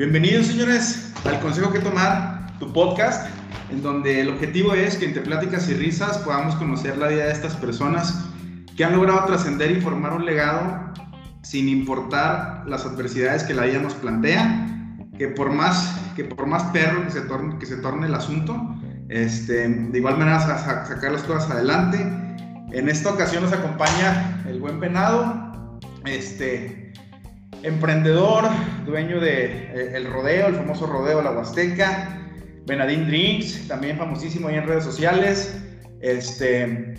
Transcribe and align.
Bienvenidos, 0.00 0.46
señores, 0.46 1.12
al 1.26 1.38
Consejo 1.40 1.70
que 1.70 1.78
Tomar, 1.78 2.56
tu 2.58 2.72
podcast, 2.72 3.28
en 3.70 3.82
donde 3.82 4.22
el 4.22 4.30
objetivo 4.30 4.72
es 4.72 4.96
que 4.96 5.04
entre 5.04 5.20
pláticas 5.20 5.68
y 5.68 5.74
risas 5.74 6.16
podamos 6.16 6.54
conocer 6.54 6.96
la 6.96 7.08
vida 7.08 7.26
de 7.26 7.32
estas 7.32 7.54
personas 7.56 8.24
que 8.74 8.82
han 8.82 8.96
logrado 8.96 9.26
trascender 9.26 9.70
y 9.72 9.80
formar 9.82 10.14
un 10.14 10.24
legado 10.24 10.94
sin 11.42 11.68
importar 11.68 12.64
las 12.66 12.86
adversidades 12.86 13.42
que 13.42 13.52
la 13.52 13.66
vida 13.66 13.78
nos 13.80 13.92
plantea, 13.92 14.96
que 15.18 15.28
por 15.28 15.52
más, 15.52 16.00
que 16.16 16.24
por 16.24 16.46
más 16.46 16.62
perro 16.72 17.04
que 17.04 17.10
se 17.10 17.20
torne, 17.20 17.58
que 17.58 17.66
se 17.66 17.76
torne 17.76 18.06
el 18.06 18.14
asunto, 18.14 18.58
este, 19.10 19.68
de 19.68 19.98
igual 19.98 20.16
manera 20.16 20.40
sacar 20.40 21.12
las 21.12 21.24
cosas 21.24 21.50
adelante. 21.50 21.98
En 22.72 22.88
esta 22.88 23.10
ocasión 23.10 23.42
nos 23.42 23.52
acompaña 23.52 24.42
el 24.48 24.60
buen 24.60 24.80
Venado, 24.80 25.78
este, 26.06 26.79
emprendedor, 27.62 28.44
dueño 28.84 29.20
de 29.20 29.44
eh, 29.44 29.92
el 29.94 30.10
rodeo, 30.10 30.48
el 30.48 30.54
famoso 30.54 30.86
rodeo 30.86 31.22
La 31.22 31.32
Huasteca, 31.32 32.28
Benadín 32.66 33.06
Drinks, 33.06 33.68
también 33.68 33.96
famosísimo 33.96 34.48
ahí 34.48 34.56
en 34.56 34.66
redes 34.66 34.84
sociales. 34.84 35.62
Este, 36.00 36.94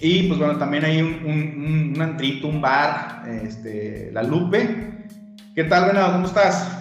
y 0.00 0.28
pues 0.28 0.38
bueno, 0.38 0.58
también 0.58 0.84
hay 0.84 1.00
un, 1.00 1.24
un, 1.24 1.92
un 1.94 2.02
antrito, 2.02 2.48
un 2.48 2.60
bar, 2.60 3.22
este, 3.28 4.10
La 4.12 4.22
Lupe. 4.22 5.06
¿Qué 5.54 5.64
tal, 5.64 5.86
Venado? 5.86 6.12
¿Cómo 6.14 6.26
estás? 6.26 6.78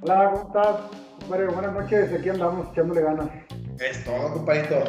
Hola, 0.00 0.30
¿cómo 0.32 0.46
estás? 0.48 0.76
buenas 1.28 1.72
noches, 1.72 2.12
aquí 2.12 2.28
andamos 2.28 2.68
echándole 2.72 3.02
ganas. 3.02 3.28
Es 3.78 4.04
todo, 4.04 4.32
compadrito. 4.34 4.82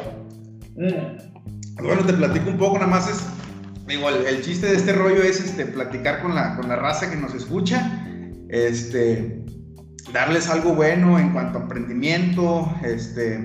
Mm. 0.76 1.82
Bueno, 1.82 2.04
te 2.04 2.12
platico 2.12 2.50
un 2.50 2.58
poco, 2.58 2.74
nada 2.74 2.88
más 2.88 3.08
es 3.08 3.43
digo, 3.86 4.08
el, 4.08 4.42
chiste 4.42 4.66
de 4.66 4.76
este 4.76 4.92
rollo 4.92 5.22
es 5.22 5.40
este, 5.40 5.66
platicar 5.66 6.22
con 6.22 6.34
la, 6.34 6.56
con 6.56 6.68
la 6.68 6.76
raza 6.76 7.10
que 7.10 7.16
nos 7.16 7.34
escucha, 7.34 8.06
este, 8.48 9.44
darles 10.12 10.48
algo 10.48 10.74
bueno 10.74 11.18
en 11.18 11.30
cuanto 11.30 11.58
a 11.58 11.62
emprendimiento, 11.62 12.74
este, 12.82 13.44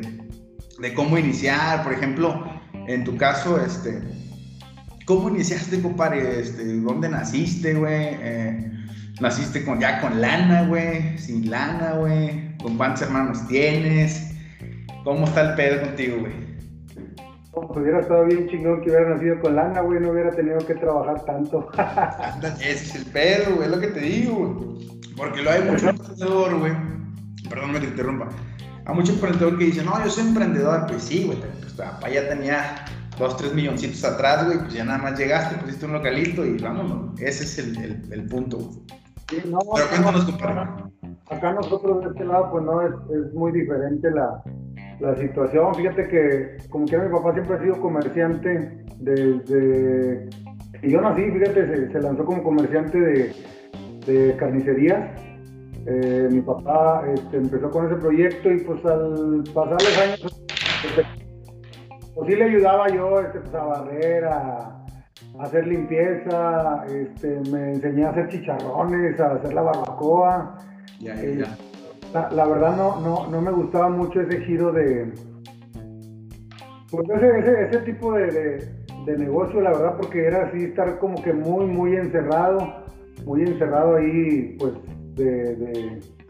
de 0.79 0.93
cómo 0.93 1.17
iniciar, 1.17 1.83
por 1.83 1.93
ejemplo, 1.93 2.45
en 2.87 3.03
tu 3.03 3.17
caso, 3.17 3.63
este, 3.63 4.01
¿cómo 5.05 5.29
iniciaste, 5.29 5.81
compadre? 5.81 6.39
Este, 6.39 6.63
¿Dónde 6.77 7.09
naciste, 7.09 7.73
güey? 7.73 8.17
Eh, 8.21 8.71
¿Naciste 9.19 9.65
con, 9.65 9.79
ya 9.79 9.99
con 9.99 10.21
lana, 10.21 10.63
güey? 10.63 11.17
¿Sin 11.17 11.49
lana, 11.49 11.93
güey? 11.93 12.57
¿Con 12.57 12.77
cuántos 12.77 13.01
hermanos 13.03 13.45
tienes? 13.47 14.31
¿Cómo 15.03 15.25
está 15.25 15.41
el 15.41 15.55
pedo 15.55 15.81
contigo, 15.81 16.19
güey? 16.19 16.48
Pues 17.67 17.79
hubiera 17.79 17.99
estado 17.99 18.25
bien 18.25 18.47
chingón 18.47 18.81
que 18.81 18.89
hubiera 18.89 19.09
nacido 19.09 19.39
con 19.39 19.55
lana, 19.55 19.81
güey, 19.81 19.99
no 19.99 20.11
hubiera 20.11 20.31
tenido 20.31 20.57
que 20.59 20.75
trabajar 20.75 21.23
tanto. 21.25 21.69
Ese 22.59 22.71
es 22.71 22.95
el 22.95 23.05
pedo, 23.05 23.55
güey, 23.55 23.67
es 23.67 23.75
lo 23.75 23.79
que 23.79 23.87
te 23.87 23.99
digo, 23.99 24.35
güey. 24.35 24.99
Porque 25.15 25.41
lo 25.41 25.51
hay 25.51 25.63
mucho 25.63 25.89
emprendedor, 25.89 26.59
güey. 26.59 26.73
Perdón, 27.49 27.71
me 27.73 27.79
te 27.79 27.87
interrumpa. 27.87 28.29
Hay 28.85 28.95
mucho 28.95 29.13
emprendedor 29.13 29.57
que 29.57 29.65
dice, 29.65 29.83
no, 29.83 30.03
yo 30.03 30.09
soy 30.09 30.27
emprendedor. 30.27 30.85
Pues 30.87 31.03
sí, 31.03 31.25
güey, 31.25 31.39
pues 31.39 31.75
tu 31.75 31.83
papá 31.83 32.09
ya 32.09 32.27
tenía 32.29 32.85
dos, 33.17 33.37
tres 33.37 33.53
milloncitos 33.53 34.03
atrás, 34.03 34.45
güey, 34.45 34.59
pues 34.59 34.73
ya 34.73 34.85
nada 34.85 34.99
más 34.99 35.19
llegaste, 35.19 35.57
pusiste 35.57 35.85
un 35.85 35.93
localito 35.93 36.45
y 36.45 36.57
vámonos. 36.57 37.19
Ese 37.19 37.43
es 37.43 37.59
el, 37.59 37.77
el, 37.77 38.13
el 38.13 38.25
punto, 38.27 38.57
güey. 38.57 38.79
Sí, 39.29 39.41
no, 39.45 39.59
Pero 39.75 39.89
cuéntanos, 39.89 40.25
compadre. 40.25 40.89
Acá 41.29 41.53
nosotros 41.53 42.03
de 42.03 42.09
este 42.09 42.25
lado, 42.25 42.49
pues 42.51 42.63
no, 42.63 42.81
es, 42.81 42.93
es 43.11 43.33
muy 43.33 43.51
diferente 43.51 44.09
la, 44.09 44.41
la 44.99 45.15
situación. 45.15 45.75
Fíjate 45.75 46.07
que 46.07 46.57
como 46.69 46.85
que 46.85 46.97
mi 46.97 47.09
papá 47.09 47.33
siempre 47.33 47.55
ha 47.55 47.61
sido 47.61 47.79
comerciante 47.79 48.83
desde 48.97 50.29
y 50.81 50.91
yo 50.91 51.01
nací, 51.01 51.23
fíjate, 51.23 51.91
se, 51.91 51.99
lanzó 52.01 52.23
como 52.23 52.41
comerciante 52.41 52.99
de, 52.99 53.33
de 54.05 54.35
carnicerías. 54.37 55.11
Eh, 55.85 56.27
mi 56.31 56.41
papá 56.41 57.03
este, 57.13 57.37
empezó 57.37 57.69
con 57.69 57.87
ese 57.87 57.95
proyecto 57.95 58.51
y 58.51 58.59
pues 58.59 58.85
al 58.85 59.43
pasar 59.53 59.73
los 59.73 59.97
años, 59.97 60.45
este, 60.85 61.03
pues 62.13 62.29
sí 62.29 62.35
le 62.35 62.43
ayudaba 62.43 62.87
yo 62.89 63.19
este, 63.19 63.39
pues, 63.39 63.53
a 63.55 63.63
barrer, 63.63 64.25
a, 64.25 64.85
hacer 65.39 65.67
limpieza, 65.67 66.85
este, 66.87 67.39
me 67.51 67.73
enseñé 67.73 68.05
a 68.05 68.09
hacer 68.09 68.27
chicharrones, 68.29 69.19
a 69.19 69.33
hacer 69.33 69.53
la 69.53 69.61
barbacoa. 69.61 70.57
Ya, 70.99 71.15
ya, 71.15 71.29
ya. 71.29 71.68
La, 72.13 72.47
verdad 72.47 72.75
no, 72.75 72.99
no, 73.01 73.27
no, 73.27 73.41
me 73.41 73.51
gustaba 73.51 73.89
mucho 73.89 74.21
ese 74.21 74.41
giro 74.41 74.71
de... 74.71 75.13
Pues 76.89 77.07
ese, 77.09 77.65
ese, 77.65 77.77
tipo 77.79 78.13
de, 78.13 78.67
de, 79.05 79.17
negocio, 79.17 79.61
la 79.61 79.69
verdad, 79.69 79.97
porque 79.97 80.25
era 80.25 80.45
así 80.45 80.63
estar 80.63 80.97
como 80.97 81.21
que 81.21 81.33
muy, 81.33 81.67
muy 81.67 81.95
encerrado, 81.95 82.83
muy 83.25 83.43
encerrado 83.43 83.97
ahí, 83.97 84.57
pues, 84.57 84.73
de, 85.13 85.55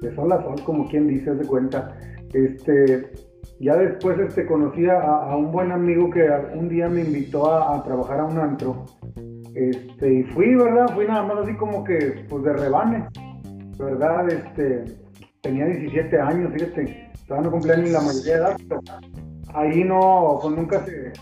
de, 0.02 0.16
sol 0.16 0.34
a 0.34 0.44
sol, 0.44 0.56
como 0.66 0.90
quien 0.90 1.08
dice, 1.08 1.34
de 1.34 1.48
cuenta. 1.48 1.98
Este, 2.34 3.10
ya 3.62 3.78
después 3.78 4.20
este, 4.20 4.46
conocí 4.46 4.86
a, 4.90 5.34
un 5.34 5.50
buen 5.54 5.72
amigo 5.72 6.10
que 6.10 6.30
un 6.54 6.68
día 6.68 6.90
me 6.90 7.02
invitó 7.02 7.54
a, 7.54 7.82
trabajar 7.86 8.20
a 8.20 8.26
un 8.26 8.38
antro. 8.38 8.86
Este, 9.56 10.14
y 10.14 10.24
fui, 10.24 10.56
¿verdad? 10.56 10.94
Fui 10.94 11.08
nada 11.08 11.24
más 11.24 11.38
así 11.38 11.56
como 11.56 11.86
que, 11.86 12.26
pues, 12.28 12.44
de 12.44 12.52
rebane, 12.52 13.08
¿verdad? 13.78 14.30
Este, 14.30 14.84
tenía 15.42 15.66
17 15.66 16.20
años, 16.20 16.54
fíjate, 16.54 17.12
todavía 17.28 17.50
no 17.50 17.52
cumplía 17.52 17.78
ni 17.78 17.90
la 17.90 18.02
mayoría 18.02 18.34
de 18.34 18.40
edad, 18.40 18.58
pero 18.68 18.82
ahí 19.54 19.84
no, 19.84 20.40
pues 20.42 20.56
nunca 20.56 20.86
se, 20.86 21.14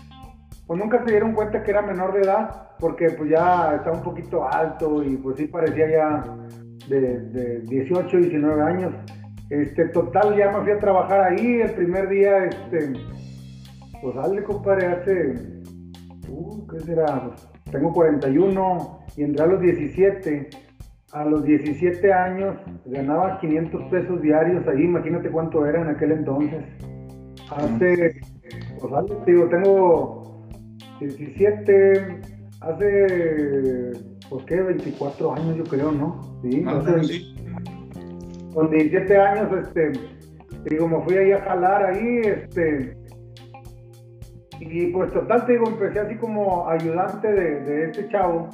pues 0.66 0.80
nunca 0.80 1.04
se 1.04 1.10
dieron 1.10 1.32
cuenta 1.34 1.62
que 1.62 1.70
era 1.70 1.82
menor 1.82 2.12
de 2.14 2.20
edad, 2.20 2.70
porque 2.78 3.10
pues 3.10 3.30
ya 3.30 3.74
estaba 3.76 3.96
un 3.96 4.02
poquito 4.02 4.48
alto 4.48 5.02
y 5.02 5.16
pues 5.16 5.36
sí 5.36 5.46
parecía 5.46 5.90
ya 5.90 6.36
de, 6.88 7.20
de 7.20 7.60
18, 7.60 8.16
19 8.16 8.62
años. 8.62 8.94
Este, 9.50 9.86
total, 9.88 10.36
ya 10.36 10.50
me 10.50 10.62
fui 10.62 10.72
a 10.72 10.78
trabajar 10.78 11.20
ahí 11.22 11.60
el 11.62 11.72
primer 11.72 12.08
día, 12.08 12.44
este, 12.44 12.92
pues 14.02 14.14
dale, 14.14 14.42
compadre, 14.44 14.86
hace, 14.86 15.34
uh, 16.28 16.66
¿qué 16.68 16.80
será? 16.80 17.34
tengo 17.70 17.92
41 17.92 19.00
y 19.16 19.22
entré 19.22 19.44
a 19.44 19.46
los 19.46 19.60
17 19.60 20.50
a 21.12 21.24
los 21.24 21.42
17 21.44 22.12
años 22.12 22.56
ganaba 22.84 23.38
500 23.40 23.82
pesos 23.90 24.20
diarios 24.20 24.66
ahí, 24.68 24.82
imagínate 24.82 25.30
cuánto 25.30 25.64
era 25.64 25.80
en 25.80 25.88
aquel 25.88 26.12
entonces. 26.12 26.64
Hace, 27.50 28.20
pues 28.78 29.26
digo, 29.26 29.48
tengo 29.48 30.46
17, 31.00 32.20
hace, 32.60 33.92
pues 34.28 34.44
qué, 34.44 34.60
24 34.60 35.32
años 35.32 35.56
yo 35.56 35.64
creo, 35.64 35.92
¿no? 35.92 36.40
Sí, 36.42 36.64
sí. 37.04 37.34
Con 38.52 38.70
17 38.70 39.16
años, 39.16 39.48
este, 39.62 39.92
digo, 40.68 40.88
me 40.88 41.02
fui 41.04 41.16
ahí 41.16 41.32
a 41.32 41.40
jalar 41.40 41.86
ahí, 41.86 42.20
este, 42.24 42.94
y 44.60 44.86
pues 44.88 45.10
total, 45.12 45.46
te 45.46 45.52
digo, 45.52 45.68
empecé 45.68 46.00
así 46.00 46.16
como 46.16 46.68
ayudante 46.68 47.28
de, 47.32 47.60
de 47.60 47.84
este 47.84 48.08
chavo 48.08 48.48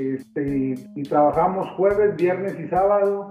este, 0.00 0.74
y, 0.94 1.02
trabajamos 1.02 1.68
jueves, 1.76 2.16
viernes 2.16 2.58
y 2.58 2.68
sábado. 2.68 3.30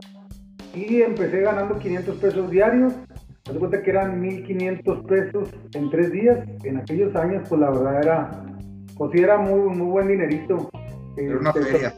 Y 0.75 1.01
empecé 1.01 1.41
ganando 1.41 1.79
500 1.79 2.17
pesos 2.17 2.51
diarios. 2.51 2.93
Me 3.51 3.57
cuenta 3.57 3.81
que 3.81 3.89
eran 3.89 4.21
1500 4.21 5.05
pesos 5.05 5.49
en 5.73 5.89
tres 5.89 6.11
días. 6.11 6.47
En 6.63 6.77
aquellos 6.77 7.15
años, 7.15 7.47
pues 7.49 7.59
la 7.59 7.71
verdad 7.71 8.03
era, 8.03 8.45
pues 8.95 9.11
sí 9.13 9.19
era 9.19 9.37
muy, 9.37 9.75
muy 9.75 9.87
buen 9.87 10.07
dinerito. 10.07 10.69
una 11.17 11.49
este, 11.49 11.91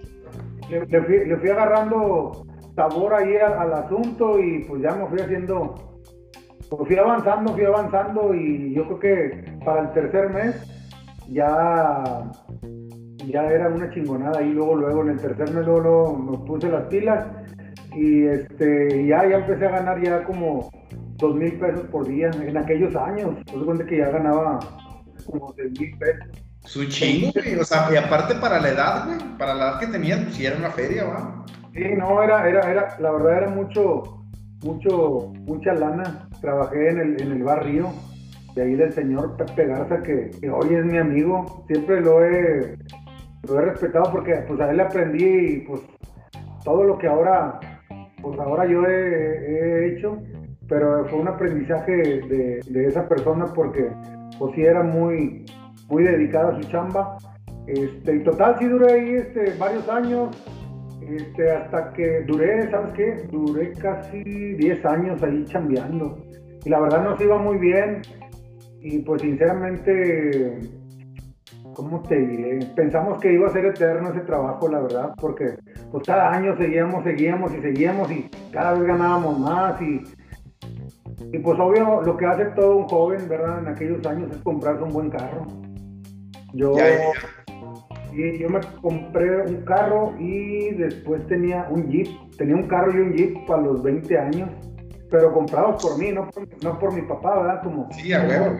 Le, 0.88 1.38
fui, 1.38 1.50
agarrando 1.50 2.46
sabor 2.76 3.14
ahí 3.14 3.36
al, 3.36 3.74
asunto 3.74 4.40
y 4.40 4.64
pues 4.64 4.82
ya 4.82 4.96
me 4.96 5.06
fui 5.08 5.20
haciendo, 5.20 5.76
pues 6.70 6.88
fui 6.88 6.96
avanzando, 6.96 7.54
fui 7.54 7.66
avanzando 7.66 8.34
y 8.34 8.74
yo 8.74 8.86
creo 8.86 9.00
que 9.00 9.60
para 9.66 9.82
el 9.82 9.92
tercer 9.92 10.30
mes 10.30 10.56
ya 11.28 12.32
ya 13.28 13.46
era 13.46 13.70
una 13.70 13.90
chingonada 13.92 14.42
y 14.42 14.52
luego, 14.52 14.76
luego 14.76 15.02
en 15.04 15.10
el 15.10 15.20
tercer 15.20 15.52
mes 15.54 15.66
luego, 15.66 16.18
nos 16.26 16.42
puse 16.42 16.70
las 16.70 16.86
pilas 16.88 17.26
y 17.94 18.26
este, 18.26 19.06
ya, 19.08 19.28
ya 19.28 19.38
empecé 19.38 19.66
a 19.66 19.72
ganar 19.72 20.02
ya 20.02 20.24
como 20.24 20.70
dos 21.18 21.36
mil 21.36 21.54
pesos 21.60 21.86
por 21.92 22.08
día 22.08 22.32
en 22.42 22.58
aquellos 22.58 22.96
años. 22.96 23.38
Pues 23.52 23.64
cuenta 23.64 23.86
que 23.86 23.98
ya 23.98 24.10
ganaba 24.10 24.60
como 25.26 25.54
seis 25.54 25.80
mil 25.80 25.98
pesos. 25.98 26.28
Su 26.64 26.86
chingo, 26.86 27.32
O 27.60 27.64
sea, 27.64 27.90
y 27.92 27.98
aparte 27.98 28.36
para 28.36 28.60
la 28.60 28.70
edad, 28.70 29.06
güey, 29.08 29.18
para 29.38 29.56
la 29.56 29.64
edad 29.64 29.80
que 29.80 29.88
tenías, 29.88 30.20
pues 30.22 30.36
sí 30.36 30.46
era 30.46 30.58
una 30.58 30.70
feria, 30.70 31.06
va. 31.06 31.46
Sí, 31.74 31.84
no, 31.98 32.22
era, 32.22 32.48
era, 32.48 32.70
era, 32.70 32.98
la 33.00 33.12
verdad 33.12 33.38
era 33.38 33.50
mucho, 33.50 34.24
mucho, 34.64 35.32
mucha 35.40 35.74
lana. 35.74 36.30
Trabajé 36.40 36.90
en 36.90 37.00
el, 37.00 37.22
en 37.22 37.32
el 37.32 37.44
barrio 37.44 37.92
de 38.56 38.64
ahí 38.64 38.76
del 38.76 38.94
señor 38.94 39.38
Pepe 39.38 39.66
Garza, 39.68 40.04
que, 40.04 40.32
que 40.40 40.50
hoy 40.50 40.76
es 40.76 40.86
mi 40.86 40.98
amigo. 40.98 41.64
Siempre 41.68 42.02
lo 42.02 42.24
he 42.24 42.78
lo 43.48 43.60
he 43.60 43.66
respetado 43.66 44.12
porque 44.12 44.36
pues 44.48 44.60
a 44.60 44.70
él 44.70 44.78
le 44.78 44.84
aprendí 44.84 45.26
y 45.26 45.60
pues 45.62 45.82
todo 46.64 46.84
lo 46.84 46.98
que 46.98 47.08
ahora, 47.08 47.60
pues 48.22 48.40
ahora 48.40 48.66
yo 48.66 48.86
he, 48.86 49.88
hecho, 49.88 50.18
pero 50.68 51.06
fue 51.06 51.20
un 51.20 51.28
aprendizaje 51.28 51.92
de, 51.92 52.86
esa 52.88 53.08
persona 53.08 53.46
porque 53.54 53.92
pues 54.38 54.56
sí 54.56 54.62
era 54.62 54.84
muy, 54.84 55.46
muy 55.90 56.04
dedicada 56.04 56.50
a 56.50 56.62
su 56.62 56.68
chamba. 56.70 57.18
Este, 57.68 58.16
y 58.16 58.24
total, 58.24 58.58
sí 58.60 58.68
duré 58.68 58.94
ahí 58.94 59.16
este, 59.16 59.54
varios 59.58 59.88
años. 59.90 60.30
Este, 61.02 61.52
hasta 61.52 61.92
que 61.94 62.22
duré, 62.22 62.70
¿sabes 62.70 62.94
qué? 62.94 63.28
Duré 63.32 63.74
casi 63.74 64.24
10 64.24 64.86
años 64.86 65.22
ahí 65.24 65.44
chambeando. 65.46 66.24
Y 66.64 66.70
la 66.70 66.80
verdad 66.80 67.04
nos 67.04 67.22
iba 67.22 67.38
muy 67.38 67.58
bien. 67.58 68.02
Y 68.80 69.00
pues 69.00 69.22
sinceramente, 69.22 70.60
¿cómo 71.74 72.02
te 72.02 72.16
diré? 72.16 72.60
Pensamos 72.76 73.20
que 73.20 73.34
iba 73.34 73.48
a 73.48 73.52
ser 73.52 73.66
eterno 73.66 74.10
ese 74.10 74.22
trabajo, 74.22 74.68
la 74.68 74.80
verdad, 74.82 75.14
porque 75.20 75.56
pues 75.92 76.04
cada 76.06 76.32
año 76.32 76.56
seguíamos, 76.58 77.04
seguíamos 77.04 77.54
y 77.54 77.62
seguíamos 77.62 78.12
y 78.12 78.30
cada 78.52 78.74
vez 78.74 78.84
ganábamos 78.84 79.40
más 79.40 79.82
y, 79.82 80.02
y 81.32 81.40
pues 81.40 81.60
obvio 81.60 82.02
lo 82.02 82.18
que 82.18 82.26
hace 82.26 82.46
todo 82.56 82.78
un 82.78 82.88
joven, 82.88 83.28
¿verdad? 83.28 83.60
En 83.60 83.68
aquellos 83.68 84.06
años 84.06 84.32
es 84.32 84.38
comprarse 84.38 84.84
un 84.84 84.94
buen 84.94 85.10
carro. 85.10 85.48
Yo, 86.54 86.74
y 88.14 88.40
yo 88.40 88.50
me 88.50 88.60
compré 88.82 89.42
un 89.44 89.64
carro 89.64 90.14
y 90.20 90.72
después 90.72 91.26
tenía 91.28 91.68
un 91.70 91.90
Jeep. 91.90 92.08
Tenía 92.38 92.56
un 92.56 92.68
carro 92.68 92.92
y 92.94 93.00
un 93.00 93.14
Jeep 93.14 93.46
para 93.46 93.62
los 93.62 93.82
20 93.82 94.18
años, 94.18 94.50
pero 95.10 95.32
comprados 95.32 95.82
por 95.82 95.98
mí, 95.98 96.12
no 96.12 96.30
por, 96.30 96.64
no 96.64 96.80
por 96.80 96.94
mi 96.94 97.02
papá, 97.04 97.40
¿verdad? 97.40 97.64
Como, 97.64 97.88
sí, 97.92 98.12
a 98.12 98.24
huevo, 98.24 98.58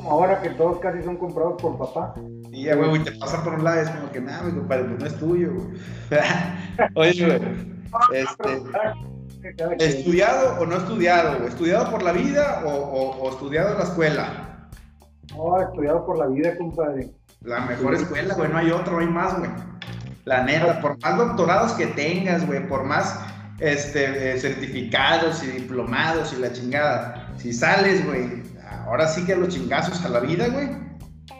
Como 0.00 0.12
ahora 0.12 0.40
que 0.40 0.48
todos 0.50 0.78
casi 0.78 1.02
son 1.02 1.18
comprados 1.18 1.60
por 1.60 1.76
papá. 1.76 2.14
Sí, 2.50 2.70
a 2.70 2.76
huevo, 2.76 2.96
y 2.96 3.00
te 3.00 3.12
pasa 3.12 3.44
por 3.44 3.52
un 3.52 3.64
lado, 3.64 3.82
es 3.82 3.90
como 3.90 4.10
que 4.10 4.20
nada, 4.22 4.44
mi 4.44 4.52
compadre, 4.52 4.84
pues 4.84 4.98
no 4.98 5.06
es 5.06 5.18
tuyo, 5.18 5.52
güey. 5.52 5.66
Oye, 6.94 7.26
güey, 7.26 7.40
este, 8.14 9.84
¿estudiado 9.84 10.58
o 10.58 10.64
no 10.64 10.76
estudiado? 10.76 11.46
¿Estudiado 11.46 11.90
por 11.90 12.02
la 12.02 12.12
vida 12.12 12.62
o, 12.64 12.70
o, 12.70 13.10
o 13.20 13.30
estudiado 13.30 13.72
en 13.72 13.78
la 13.78 13.84
escuela? 13.84 14.70
No, 15.36 15.60
estudiado 15.60 16.06
por 16.06 16.16
la 16.16 16.28
vida, 16.28 16.56
compadre. 16.56 17.10
La 17.42 17.60
mejor 17.60 17.94
escuela, 17.94 18.34
güey, 18.34 18.50
no 18.50 18.56
hay 18.56 18.70
otro, 18.70 18.94
no 18.94 19.00
hay 19.00 19.06
más, 19.06 19.38
güey. 19.38 19.50
La 20.24 20.44
neta, 20.44 20.80
por 20.80 20.98
más 21.02 21.18
doctorados 21.18 21.72
que 21.72 21.88
tengas, 21.88 22.46
güey, 22.46 22.66
por 22.66 22.84
más 22.84 23.20
este, 23.58 24.32
eh, 24.32 24.40
certificados 24.40 25.44
y 25.44 25.48
diplomados 25.48 26.32
y 26.32 26.40
la 26.40 26.50
chingada, 26.52 27.34
si 27.36 27.52
sales, 27.52 28.06
güey, 28.06 28.39
ahora 28.90 29.08
sí 29.08 29.24
que 29.24 29.32
a 29.32 29.36
los 29.36 29.48
chingazos 29.48 30.04
a 30.04 30.08
la 30.08 30.20
vida, 30.20 30.48
güey, 30.48 30.68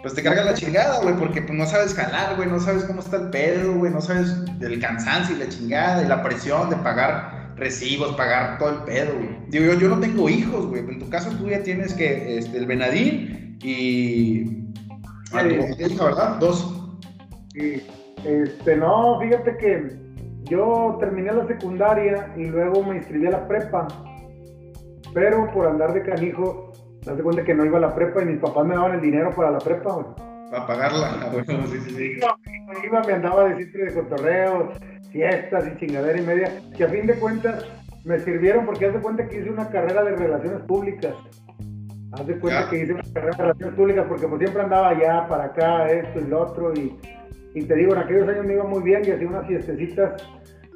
pues 0.02 0.14
te 0.14 0.22
carga 0.22 0.44
la 0.44 0.54
chingada, 0.54 1.02
güey, 1.02 1.14
porque 1.16 1.42
pues, 1.42 1.58
no 1.58 1.66
sabes 1.66 1.94
jalar, 1.94 2.36
güey, 2.36 2.48
no 2.48 2.58
sabes 2.58 2.84
cómo 2.84 3.00
está 3.00 3.16
el 3.16 3.30
pedo, 3.30 3.74
güey, 3.74 3.92
no 3.92 4.00
sabes 4.00 4.32
del 4.58 4.80
cansancio 4.80 5.36
y 5.36 5.40
la 5.40 5.48
chingada 5.48 6.02
y 6.02 6.08
la 6.08 6.22
presión 6.22 6.70
de 6.70 6.76
pagar 6.76 7.52
recibos, 7.56 8.16
pagar 8.16 8.58
todo 8.58 8.70
el 8.70 8.84
pedo, 8.84 9.12
güey. 9.14 9.36
Digo, 9.48 9.66
yo, 9.66 9.80
yo 9.80 9.88
no 9.88 10.00
tengo 10.00 10.28
hijos, 10.30 10.66
güey, 10.66 10.80
en 10.80 10.98
tu 10.98 11.10
caso 11.10 11.30
tú 11.30 11.48
ya 11.48 11.62
tienes 11.62 11.92
que, 11.92 12.38
este, 12.38 12.56
el 12.56 12.66
Benadín 12.66 13.58
y 13.62 14.60
Ah, 15.32 15.42
¿verdad? 15.44 16.38
Dos. 16.40 16.98
Sí. 17.52 17.82
Este, 18.24 18.76
no, 18.76 19.20
fíjate 19.20 19.56
que 19.58 19.96
yo 20.44 20.96
terminé 20.98 21.32
la 21.32 21.46
secundaria 21.46 22.32
y 22.36 22.46
luego 22.46 22.82
me 22.82 22.96
inscribí 22.96 23.26
a 23.26 23.30
la 23.30 23.48
prepa. 23.48 23.86
Pero 25.14 25.50
por 25.52 25.66
andar 25.66 25.92
de 25.92 26.02
canijo, 26.02 26.69
me 27.06 27.12
das 27.12 27.22
cuenta 27.22 27.44
que 27.44 27.54
no 27.54 27.64
iba 27.64 27.78
a 27.78 27.80
la 27.80 27.94
prepa 27.94 28.22
y 28.22 28.26
mis 28.26 28.38
papás 28.38 28.66
me 28.66 28.74
daban 28.74 28.94
el 28.94 29.00
dinero 29.00 29.30
para 29.34 29.50
la 29.50 29.58
prepa, 29.58 29.92
güey. 29.92 30.06
Para 30.50 30.66
pagarla, 30.66 31.30
sí, 31.46 31.78
sí, 31.80 31.90
sí. 31.90 32.20
Iba, 32.84 33.02
me 33.06 33.12
andaba 33.12 33.48
de 33.48 33.64
sitio 33.64 33.84
de 33.84 33.94
cotorreo, 33.94 34.72
fiestas 35.10 35.64
y 35.68 35.78
chingadera 35.78 36.20
y 36.20 36.26
media, 36.26 36.52
que 36.76 36.84
a 36.84 36.88
fin 36.88 37.06
de 37.06 37.14
cuentas 37.14 37.64
me 38.04 38.18
sirvieron 38.18 38.66
porque 38.66 38.86
haz 38.86 38.94
de 38.94 39.00
cuenta 39.00 39.28
que 39.28 39.40
hice 39.40 39.50
una 39.50 39.68
carrera 39.68 40.02
de 40.04 40.16
relaciones 40.16 40.60
públicas. 40.62 41.14
Haz 42.12 42.26
de 42.26 42.38
cuenta 42.38 42.68
que 42.68 42.82
hice 42.82 42.92
una 42.92 43.02
carrera 43.14 43.36
de 43.36 43.42
relaciones 43.42 43.74
públicas 43.76 44.06
porque 44.08 44.26
pues 44.26 44.40
siempre 44.40 44.62
andaba 44.62 44.88
allá, 44.88 45.26
para 45.28 45.44
acá, 45.44 45.86
esto 45.86 46.20
y 46.20 46.24
lo 46.24 46.40
otro. 46.40 46.74
Y, 46.74 46.98
y 47.54 47.62
te 47.62 47.74
digo, 47.76 47.94
en 47.94 48.00
aquellos 48.00 48.28
años 48.28 48.44
me 48.44 48.54
iba 48.54 48.64
muy 48.64 48.82
bien 48.82 49.02
y 49.04 49.10
hacía 49.10 49.28
unas 49.28 49.46
fiestecitas 49.46 50.22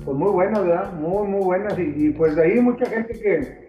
pues 0.05 0.17
muy 0.17 0.31
buenas, 0.31 0.65
¿verdad? 0.65 0.93
Muy, 0.95 1.29
muy 1.29 1.45
buenas. 1.45 1.79
Y, 1.79 2.11
pues 2.11 2.35
de 2.37 2.43
ahí 2.43 2.61
mucha 2.61 2.87
gente 2.87 3.13
que, 3.15 3.69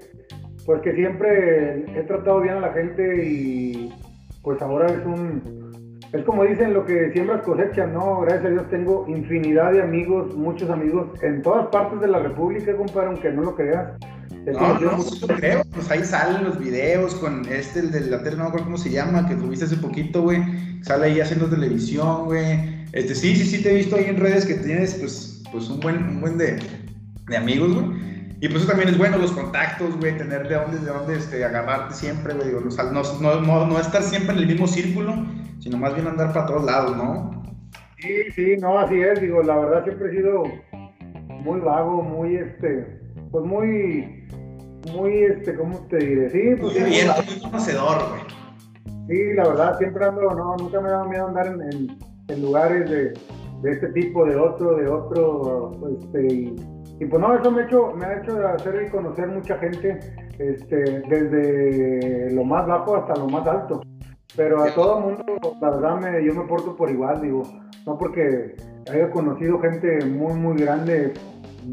pues 0.65 0.81
que 0.81 0.94
siempre 0.94 1.85
he 1.95 2.03
tratado 2.03 2.41
bien 2.41 2.56
a 2.56 2.59
la 2.62 2.73
gente 2.73 3.25
y 3.25 3.94
pues 4.41 4.62
ahora 4.62 4.88
es 4.88 5.06
un, 5.06 6.00
es 6.12 6.23
como 6.23 6.44
dicen 6.44 6.73
lo 6.73 6.85
que 6.85 7.12
siembras 7.12 7.44
cosechas, 7.44 7.91
¿no? 7.91 8.21
Gracias 8.21 8.45
a 8.45 8.50
Dios 8.50 8.69
tengo 8.69 9.06
infinidad 9.07 9.73
de 9.73 9.81
amigos, 9.81 10.35
muchos 10.35 10.69
amigos 10.69 11.07
en 11.21 11.41
todas 11.41 11.67
partes 11.67 12.00
de 12.00 12.07
la 12.07 12.19
República, 12.19 12.75
compadre, 12.75 13.07
aunque 13.07 13.31
no 13.31 13.44
lo 13.44 13.56
creas. 13.56 13.91
No, 14.45 14.79
no, 14.79 15.01
sí 15.01 15.19
lo 15.19 15.35
creo. 15.35 15.62
Pues 15.73 15.89
ahí 15.89 16.03
salen 16.03 16.44
los 16.44 16.59
videos 16.59 17.15
con 17.15 17.45
este, 17.51 17.79
el 17.79 17.91
del 17.91 18.11
lateral, 18.11 18.38
no 18.38 18.44
me 18.44 18.50
acuerdo 18.50 18.65
cómo 18.65 18.77
se 18.77 18.91
llama, 18.91 19.27
que 19.27 19.35
tuviste 19.35 19.65
hace 19.65 19.77
poquito, 19.77 20.21
güey. 20.21 20.41
Sale 20.81 21.07
ahí 21.07 21.19
haciendo 21.19 21.47
televisión, 21.47 22.25
güey. 22.25 22.85
Este, 22.94 23.15
sí, 23.15 23.35
sí, 23.35 23.44
sí, 23.45 23.63
te 23.63 23.71
he 23.71 23.75
visto 23.75 23.95
ahí 23.95 24.06
en 24.06 24.18
redes 24.18 24.45
que 24.45 24.53
tienes, 24.53 24.95
pues, 24.95 25.44
pues 25.51 25.69
un 25.69 25.79
buen, 25.79 25.97
un 25.97 26.21
buen 26.21 26.38
de, 26.38 26.59
de 27.27 27.38
amigos, 27.38 27.73
güey. 27.73 28.14
Y 28.41 28.49
pues 28.49 28.61
eso 28.61 28.67
también 28.67 28.89
es 28.89 28.97
bueno, 28.97 29.17
los 29.17 29.31
contactos, 29.31 29.97
güey, 29.97 30.17
tener 30.17 30.47
de 30.47 30.55
dónde, 30.55 30.79
de 30.79 30.87
dónde 30.87 31.15
este, 31.15 31.43
agarrarte 31.43 31.93
siempre, 31.93 32.33
güey. 32.33 32.51
no, 32.51 33.01
no, 33.21 33.41
no, 33.41 33.65
no 33.65 33.79
estar 33.79 34.03
siempre 34.03 34.33
en 34.33 34.41
el 34.41 34.47
mismo 34.47 34.67
círculo, 34.67 35.13
sino 35.59 35.77
más 35.77 35.95
bien 35.95 36.07
andar 36.07 36.33
para 36.33 36.45
todos 36.45 36.65
lados, 36.65 36.97
¿no? 36.97 37.43
Sí, 37.99 38.31
sí, 38.35 38.55
no, 38.59 38.77
así 38.77 38.99
es, 38.99 39.21
digo, 39.21 39.41
la 39.41 39.57
verdad 39.57 39.83
siempre 39.85 40.09
he 40.09 40.17
sido 40.17 40.43
muy 41.29 41.59
vago, 41.61 42.01
muy, 42.01 42.35
este, 42.35 42.99
pues 43.31 43.45
muy 43.45 44.25
muy, 44.93 45.23
este, 45.23 45.55
¿cómo 45.55 45.79
te 45.89 45.97
diré? 45.97 46.29
Sí, 46.29 46.61
pues. 46.61 46.73
Muy 46.73 46.83
abierto, 46.83 47.23
muy 47.23 47.41
conocedor, 47.41 47.97
güey. 48.09 48.21
Sí, 49.07 49.33
la 49.33 49.47
verdad, 49.47 49.77
siempre 49.77 50.05
ando, 50.05 50.21
no, 50.21 50.55
nunca 50.57 50.81
me 50.81 50.89
ha 50.89 50.91
dado 50.91 51.05
miedo 51.05 51.27
andar 51.27 51.47
en, 51.47 51.97
en, 52.27 52.41
lugares 52.41 52.89
de, 52.89 53.13
de, 53.61 53.71
este 53.71 53.87
tipo, 53.89 54.25
de 54.25 54.35
otro, 54.35 54.77
de 54.77 54.87
otro, 54.87 55.79
este, 56.01 56.33
y, 56.33 56.55
y, 57.00 57.06
pues 57.06 57.21
no, 57.21 57.36
eso 57.36 57.51
me 57.51 57.62
ha 57.62 57.65
hecho, 57.65 57.94
me 57.95 58.06
ha 58.06 58.18
hecho 58.18 58.47
hacer 58.47 58.86
y 58.88 58.89
conocer 58.89 59.27
mucha 59.27 59.57
gente, 59.57 60.00
este, 60.39 61.01
desde 61.01 62.31
lo 62.31 62.44
más 62.44 62.65
bajo 62.65 62.95
hasta 62.95 63.15
lo 63.15 63.27
más 63.27 63.45
alto. 63.47 63.81
Pero 64.36 64.63
a 64.63 64.74
todo 64.74 65.00
mundo, 65.00 65.24
la 65.62 65.69
verdad, 65.69 66.00
me, 66.00 66.25
yo 66.25 66.33
me 66.33 66.47
porto 66.47 66.75
por 66.75 66.89
igual, 66.89 67.21
digo, 67.21 67.44
no 67.86 67.97
porque 67.97 68.56
haya 68.92 69.09
conocido 69.12 69.59
gente 69.59 70.06
muy, 70.06 70.33
muy 70.33 70.57
grande, 70.57 71.14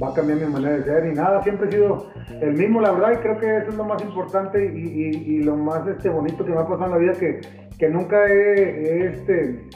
va 0.00 0.09
a 0.09 0.14
cambiar 0.14 0.38
mi 0.38 0.47
manera 0.47 0.76
de 0.76 0.85
ser 0.85 1.07
y 1.07 1.14
nada, 1.14 1.43
siempre 1.43 1.69
he 1.69 1.73
sido 1.73 2.07
el 2.41 2.55
mismo, 2.55 2.81
la 2.81 2.93
verdad, 2.93 3.12
y 3.12 3.17
creo 3.17 3.38
que 3.38 3.57
eso 3.59 3.69
es 3.69 3.75
lo 3.75 3.85
más 3.85 4.02
importante 4.02 4.64
y, 4.64 5.43
lo 5.43 5.57
más 5.57 5.87
este, 5.88 6.09
bonito 6.09 6.45
que 6.45 6.52
me 6.52 6.61
ha 6.61 6.67
pasado 6.67 6.87
en 6.87 6.91
la 6.91 6.99
vida, 6.99 7.12
que, 7.12 7.41
que 7.79 7.88
nunca 7.88 8.26
he, 8.26 9.07
este, 9.07 9.69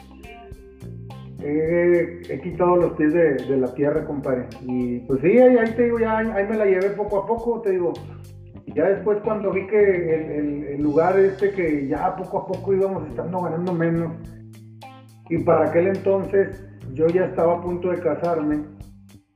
he, 1.43 2.41
quitado 2.43 2.77
los 2.77 2.93
pies 2.93 3.13
de, 3.13 3.57
la 3.57 3.73
tierra, 3.75 4.05
compadre. 4.05 4.47
Y 4.63 5.01
pues 5.01 5.21
sí, 5.21 5.39
ahí, 5.39 5.73
te 5.75 5.85
digo, 5.85 5.99
ya 5.99 6.19
ahí 6.19 6.47
me 6.49 6.57
la 6.57 6.65
llevé 6.65 6.91
poco 6.91 7.19
a 7.19 7.27
poco, 7.27 7.61
te 7.61 7.73
digo. 7.73 7.93
Ya 8.75 8.89
después 8.89 9.19
cuando 9.23 9.53
vi 9.53 9.67
que 9.67 10.75
el, 10.75 10.83
lugar 10.83 11.19
este 11.19 11.51
que 11.53 11.87
ya 11.89 12.15
poco 12.15 12.39
a 12.39 12.47
poco 12.47 12.75
íbamos 12.75 13.09
estando 13.09 13.41
ganando 13.41 13.73
menos, 13.73 14.13
y 15.31 15.39
para 15.39 15.69
aquel 15.69 15.89
entonces 15.89 16.63
yo 16.93 17.07
ya 17.07 17.25
estaba 17.25 17.55
a 17.55 17.61
punto 17.61 17.91
de 17.91 17.99
casarme, 18.01 18.65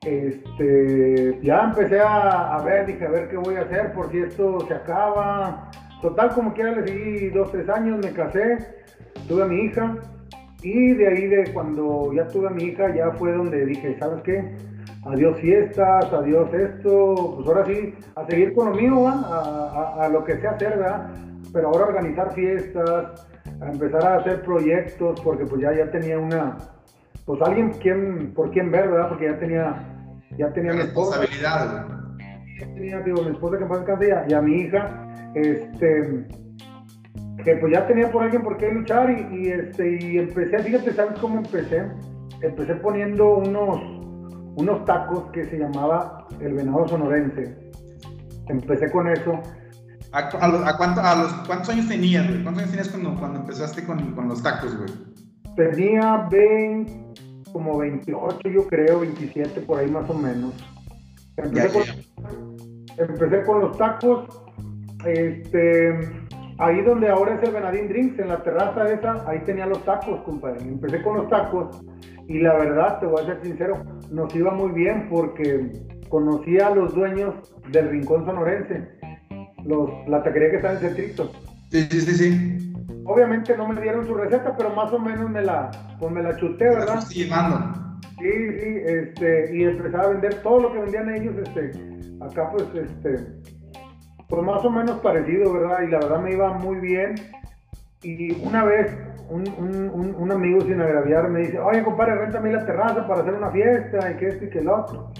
este, 0.05 1.39
ya 1.43 1.65
empecé 1.65 2.01
a, 2.01 2.63
ver, 2.65 2.87
dije, 2.87 3.07
a 3.07 3.11
ver 3.11 3.29
qué 3.29 3.37
voy 3.37 3.57
a 3.57 3.63
hacer 3.63 3.93
por 3.93 4.11
si 4.11 4.19
esto 4.19 4.61
se 4.67 4.75
acaba. 4.75 5.71
Total, 6.03 6.31
como 6.35 6.55
quiera, 6.55 6.73
le 6.73 6.87
seguí 6.87 7.29
dos, 7.31 7.51
tres 7.53 7.69
años, 7.69 7.99
me 8.03 8.13
casé, 8.13 8.59
tuve 9.29 9.43
a 9.43 9.47
mi 9.47 9.57
hija 9.65 9.97
y 10.63 10.95
de 10.95 11.09
ahí, 11.09 11.27
de 11.27 11.53
cuando 11.53 12.13
ya 12.13 12.27
tuve 12.29 12.49
a 12.49 12.51
mi 12.51 12.65
hija, 12.65 12.95
ya 12.95 13.11
fue 13.13 13.33
donde 13.33 13.65
dije, 13.65 13.97
¿sabes 13.99 14.23
qué? 14.23 14.55
Adiós 15.07 15.39
fiestas, 15.41 16.13
adiós 16.13 16.53
esto, 16.53 17.37
pues 17.37 17.49
ahora 17.49 17.65
sí, 17.67 17.95
a 18.17 18.27
seguir 18.27 18.53
con 18.53 18.71
lo 18.71 18.75
mío, 18.75 19.09
a, 19.09 20.05
a, 20.05 20.09
lo 20.09 20.23
que 20.25 20.37
sé 20.37 20.47
hacer, 20.47 20.77
¿verdad? 20.77 21.11
Pero 21.53 21.69
ahora 21.69 21.87
organizar 21.87 22.35
fiestas, 22.35 23.27
a 23.61 23.71
empezar 23.71 24.07
a 24.07 24.17
hacer 24.17 24.43
proyectos, 24.43 25.21
porque 25.23 25.47
pues 25.47 25.63
ya, 25.63 25.73
ya 25.75 25.91
tenía 25.91 26.19
una, 26.19 26.59
pues 27.25 27.41
alguien 27.43 27.71
quien, 27.81 28.35
por 28.35 28.51
quien 28.51 28.71
ver, 28.71 28.91
¿verdad? 28.91 29.09
Porque 29.09 29.27
ya 29.27 29.39
tenía, 29.39 29.75
ya 30.37 30.53
tenía 30.53 30.73
mi 30.75 30.81
esposa. 30.81 31.21
Responsabilidad. 31.21 31.87
Ya 32.59 32.75
tenía, 32.75 33.01
digo, 33.01 33.23
mi 33.23 33.31
esposa 33.31 33.59
que 33.59 33.65
más 33.65 33.79
alcance 33.79 34.15
y, 34.29 34.35
a 34.35 34.43
mi 34.43 34.55
hija, 34.61 35.09
este, 35.35 36.27
que 37.45 37.57
pues 37.57 37.73
ya 37.73 37.87
tenía 37.87 38.11
por 38.11 38.23
alguien 38.23 38.43
por 38.43 38.57
qué 38.57 38.73
luchar 38.73 39.11
y, 39.33 39.49
este, 39.49 39.99
y 40.01 40.19
empecé, 40.19 40.59
fíjate, 40.59 40.93
¿sabes 40.93 41.19
cómo 41.19 41.39
empecé? 41.39 41.91
Empecé 42.41 42.75
poniendo 42.77 43.39
unos, 43.39 43.81
unos 44.57 44.85
tacos 44.85 45.31
que 45.33 45.45
se 45.47 45.59
llamaba 45.59 46.27
el 46.41 46.55
venado 46.55 46.89
sonorense. 46.89 47.71
Empecé 48.49 48.91
con 48.91 49.09
eso. 49.09 49.41
¿A, 50.13 50.19
a, 50.19 50.77
cuánto, 50.77 51.01
a 51.01 51.15
los, 51.15 51.33
¿Cuántos 51.47 51.71
años 51.71 51.89
tenías, 51.89 52.27
¿Cuántos 52.27 52.59
años 52.59 52.71
tenías 52.71 52.89
cuando, 52.89 53.15
cuando 53.15 53.41
empezaste 53.41 53.85
con, 53.85 54.15
con 54.15 54.29
los 54.29 54.43
tacos, 54.43 54.77
güey? 54.77 54.91
Tenía 55.57 56.29
20, 56.31 57.53
como 57.53 57.79
28, 57.79 58.49
yo 58.49 58.67
creo, 58.67 59.01
27 59.01 59.61
por 59.63 59.79
ahí 59.79 59.91
más 59.91 60.09
o 60.11 60.15
menos. 60.15 60.53
Empecé, 61.37 63.45
con, 63.45 63.61
los 63.61 63.79
tacos. 63.79 64.43
Este, 65.05 65.99
ahí 66.61 66.83
donde 66.83 67.09
ahora 67.09 67.35
es 67.35 67.43
el 67.43 67.55
Benadín 67.55 67.89
Drinks, 67.89 68.19
en 68.19 68.29
la 68.29 68.43
terraza 68.43 68.93
esa, 68.93 69.29
ahí 69.29 69.41
tenía 69.41 69.67
los 69.67 69.83
tacos, 69.85 70.21
compadre. 70.23 70.61
Empecé 70.61 71.03
con 71.03 71.17
los 71.17 71.29
tacos 71.29 71.83
y 72.29 72.39
la 72.39 72.55
verdad, 72.55 73.01
te 73.01 73.07
voy 73.07 73.23
a 73.23 73.27
ser 73.27 73.43
sincero, 73.43 73.83
nos 74.11 74.35
iba 74.35 74.53
muy 74.53 74.71
bien 74.73 75.09
porque 75.09 75.73
conocía 76.09 76.69
a 76.69 76.75
los 76.75 76.95
dueños 76.95 77.35
del 77.71 77.89
Rincón 77.89 78.27
Sonorense, 78.27 78.89
los, 79.65 79.91
la 80.07 80.23
taquería 80.23 80.51
que 80.51 80.57
está 80.57 80.71
en 80.71 80.77
el 80.77 80.83
centrito. 80.83 81.33
Sí, 81.71 81.83
sí, 81.91 82.01
sí, 82.01 82.15
sí. 82.15 82.73
Obviamente 83.05 83.57
no 83.57 83.67
me 83.67 83.81
dieron 83.81 84.07
su 84.07 84.15
receta, 84.15 84.55
pero 84.57 84.71
más 84.71 84.93
o 84.93 84.99
menos 84.99 85.31
me 85.31 85.43
la, 85.43 85.71
pues 85.99 86.13
me 86.13 86.23
la 86.23 86.37
chuté, 86.37 86.65
¿verdad? 86.65 87.01
Sí. 87.01 87.29
Sí, 88.19 88.27
sí, 88.61 88.81
este, 88.85 89.57
y 89.57 89.65
empezaba 89.65 90.05
a 90.05 90.09
vender 90.09 90.35
todo 90.43 90.61
lo 90.61 90.73
que 90.73 90.79
vendían 90.81 91.09
ellos, 91.09 91.35
este, 91.43 91.73
acá 92.21 92.51
pues, 92.51 92.67
este, 92.75 93.17
pues 94.31 94.43
más 94.45 94.65
o 94.65 94.71
menos 94.71 95.01
parecido, 95.01 95.53
¿verdad? 95.53 95.83
Y 95.83 95.89
la 95.89 95.99
verdad 95.99 96.21
me 96.21 96.33
iba 96.33 96.53
muy 96.55 96.79
bien. 96.79 97.17
Y 98.03 98.33
una 98.47 98.65
vez 98.65 98.97
un, 99.29 100.15
un, 100.17 100.33
amigo 100.33 100.61
sin 100.63 100.81
agraviar 100.81 101.29
me 101.29 101.41
dice, 101.41 101.59
oye 101.59 101.83
compadre, 101.83 102.15
rentame 102.15 102.53
la 102.53 102.65
terraza 102.65 103.07
para 103.07 103.23
hacer 103.23 103.35
una 103.35 103.51
fiesta 103.51 104.11
y 104.11 104.17
que 104.17 104.29
esto 104.29 104.45
y 104.45 104.51
que 104.51 104.59
el 104.61 104.69
otro. 104.69 105.11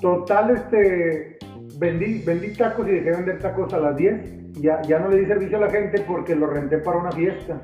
Total, 0.00 0.50
este, 0.50 1.38
vendí, 1.78 2.22
vendí 2.24 2.52
tacos 2.52 2.86
y 2.88 2.92
dejé 2.92 3.10
de 3.10 3.16
vender 3.16 3.38
tacos 3.38 3.72
a 3.72 3.78
las 3.78 3.96
10. 3.96 4.52
Ya, 4.60 4.82
ya 4.82 4.98
no 4.98 5.08
le 5.08 5.18
di 5.18 5.26
servicio 5.26 5.58
a 5.58 5.60
la 5.60 5.70
gente 5.70 6.02
porque 6.06 6.34
lo 6.34 6.48
renté 6.48 6.78
para 6.78 6.98
una 6.98 7.12
fiesta. 7.12 7.62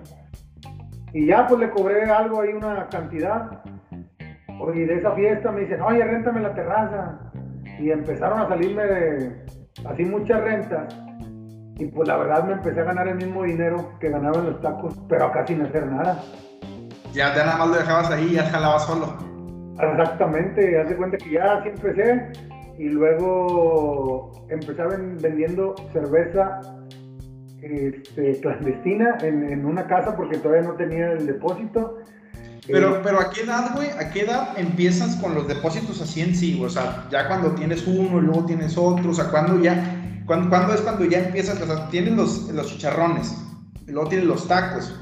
Y 1.12 1.26
ya 1.26 1.46
pues 1.46 1.60
le 1.60 1.70
cobré 1.70 2.04
algo 2.04 2.40
ahí, 2.40 2.52
una 2.52 2.88
cantidad. 2.88 3.62
Y 4.74 4.80
de 4.80 4.94
esa 4.94 5.10
fiesta 5.12 5.50
me 5.50 5.62
dicen, 5.62 5.82
oye, 5.82 6.04
réntame 6.04 6.40
la 6.40 6.54
terraza. 6.54 7.32
Y 7.80 7.90
empezaron 7.90 8.40
a 8.40 8.48
salirme 8.48 8.84
de, 8.84 9.42
así 9.84 10.04
muchas 10.04 10.40
rentas. 10.40 10.94
Y 11.76 11.86
pues 11.86 12.06
la 12.06 12.16
verdad 12.16 12.44
me 12.44 12.52
empecé 12.52 12.80
a 12.80 12.84
ganar 12.84 13.08
el 13.08 13.16
mismo 13.16 13.42
dinero 13.44 13.98
que 13.98 14.10
ganaba 14.10 14.38
en 14.38 14.46
los 14.46 14.60
tacos, 14.60 14.94
pero 15.08 15.26
acá 15.26 15.46
sin 15.46 15.62
hacer 15.62 15.86
nada. 15.86 16.22
Ya, 17.12 17.34
ya 17.34 17.44
nada 17.44 17.58
más 17.58 17.68
lo 17.68 17.74
dejabas 17.74 18.10
ahí 18.10 18.28
y 18.30 18.34
ya 18.34 18.44
jalabas 18.44 18.86
solo. 18.86 19.16
Exactamente, 19.80 20.80
haz 20.80 20.88
de 20.88 20.96
cuenta 20.96 21.16
que 21.16 21.30
ya 21.30 21.54
así 21.54 21.70
empecé 21.70 22.32
y 22.78 22.88
luego 22.88 24.30
empecé 24.48 24.82
vendiendo 25.20 25.74
cerveza 25.92 26.60
este, 27.60 28.40
clandestina 28.40 29.18
en, 29.22 29.50
en, 29.50 29.64
una 29.64 29.86
casa 29.86 30.16
porque 30.16 30.38
todavía 30.38 30.68
no 30.68 30.74
tenía 30.74 31.12
el 31.12 31.26
depósito. 31.26 31.98
Pero, 32.66 33.00
pero 33.02 33.20
¿a 33.20 33.30
qué 33.30 33.42
edad, 33.42 33.74
güey? 33.74 33.90
¿A 33.90 34.10
qué 34.10 34.20
edad 34.20 34.56
empiezas 34.56 35.16
con 35.16 35.34
los 35.34 35.48
depósitos 35.48 36.00
así 36.00 36.20
en 36.20 36.34
sí? 36.34 36.60
O 36.62 36.68
sea, 36.68 37.06
ya 37.10 37.26
cuando 37.26 37.52
tienes 37.52 37.84
uno 37.86 38.18
y 38.18 38.22
luego 38.22 38.46
tienes 38.46 38.76
otro, 38.78 39.10
o 39.10 39.14
sea, 39.14 39.30
cuando 39.30 39.60
ya, 39.60 40.22
cuando, 40.26 40.72
es 40.72 40.80
cuando 40.80 41.04
ya 41.04 41.18
empiezas, 41.18 41.60
o 41.60 41.66
sea, 41.66 41.88
tienes 41.88 42.14
los, 42.14 42.48
los 42.50 42.68
chicharrones, 42.68 43.36
y 43.86 43.90
luego 43.90 44.08
tienes 44.08 44.28
los 44.28 44.46
tacos. 44.46 44.94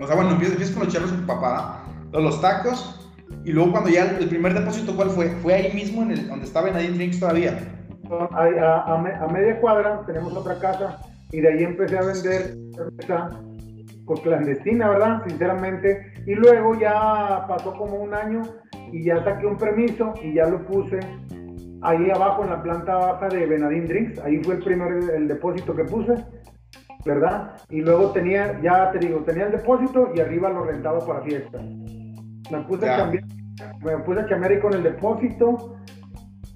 O 0.00 0.06
sea, 0.06 0.16
bueno, 0.16 0.30
empiezas, 0.30 0.70
con 0.70 0.84
los 0.84 0.88
chicharrones 0.88 1.14
con 1.14 1.20
tu 1.20 1.26
papá, 1.26 1.84
los 2.12 2.40
tacos, 2.40 2.98
y 3.44 3.52
luego 3.52 3.72
cuando 3.72 3.90
ya 3.90 4.04
el 4.18 4.28
primer 4.28 4.54
depósito, 4.54 4.96
¿cuál 4.96 5.10
fue? 5.10 5.28
¿Fue 5.42 5.54
ahí 5.54 5.72
mismo 5.74 6.02
en 6.02 6.12
el, 6.12 6.28
donde 6.28 6.46
estaba 6.46 6.68
en 6.68 6.94
Drinks 6.94 7.20
todavía? 7.20 7.58
A, 8.10 8.94
a, 8.94 9.28
media 9.32 9.60
cuadra 9.60 10.02
tenemos 10.06 10.34
otra 10.34 10.58
casa 10.58 10.98
y 11.30 11.40
de 11.40 11.48
ahí 11.48 11.64
empecé 11.64 11.96
a 11.96 12.02
vender 12.02 12.56
cerveza 12.74 13.30
pues 14.06 14.20
clandestina, 14.20 14.88
¿verdad? 14.88 15.22
Sinceramente. 15.26 16.12
Y 16.26 16.34
luego 16.34 16.74
ya 16.78 17.44
pasó 17.48 17.74
como 17.74 17.96
un 17.96 18.14
año 18.14 18.42
y 18.92 19.04
ya 19.04 19.22
saqué 19.24 19.46
un 19.46 19.56
permiso 19.56 20.12
y 20.22 20.34
ya 20.34 20.46
lo 20.46 20.64
puse 20.66 21.00
ahí 21.82 22.10
abajo 22.10 22.44
en 22.44 22.50
la 22.50 22.62
planta 22.62 22.94
baja 22.96 23.28
de 23.28 23.46
Benadín 23.46 23.86
Drinks. 23.86 24.18
Ahí 24.20 24.42
fue 24.42 24.54
el 24.54 24.62
primer 24.62 25.10
el 25.14 25.28
depósito 25.28 25.74
que 25.74 25.84
puse, 25.84 26.14
¿verdad? 27.04 27.56
Y 27.70 27.80
luego 27.80 28.10
tenía, 28.12 28.60
ya 28.62 28.90
te 28.92 28.98
digo, 28.98 29.20
tenía 29.20 29.46
el 29.46 29.52
depósito 29.52 30.12
y 30.14 30.20
arriba 30.20 30.48
lo 30.50 30.64
rentaba 30.64 31.04
para 31.04 31.22
fiesta. 31.22 31.58
Me 31.58 32.60
puse, 32.68 32.88
a 32.88 32.96
cambiar, 32.96 33.24
me 33.84 33.98
puse 33.98 34.20
a 34.20 34.26
cambiar 34.26 34.52
ahí 34.52 34.60
con 34.60 34.74
el 34.74 34.82
depósito. 34.82 35.76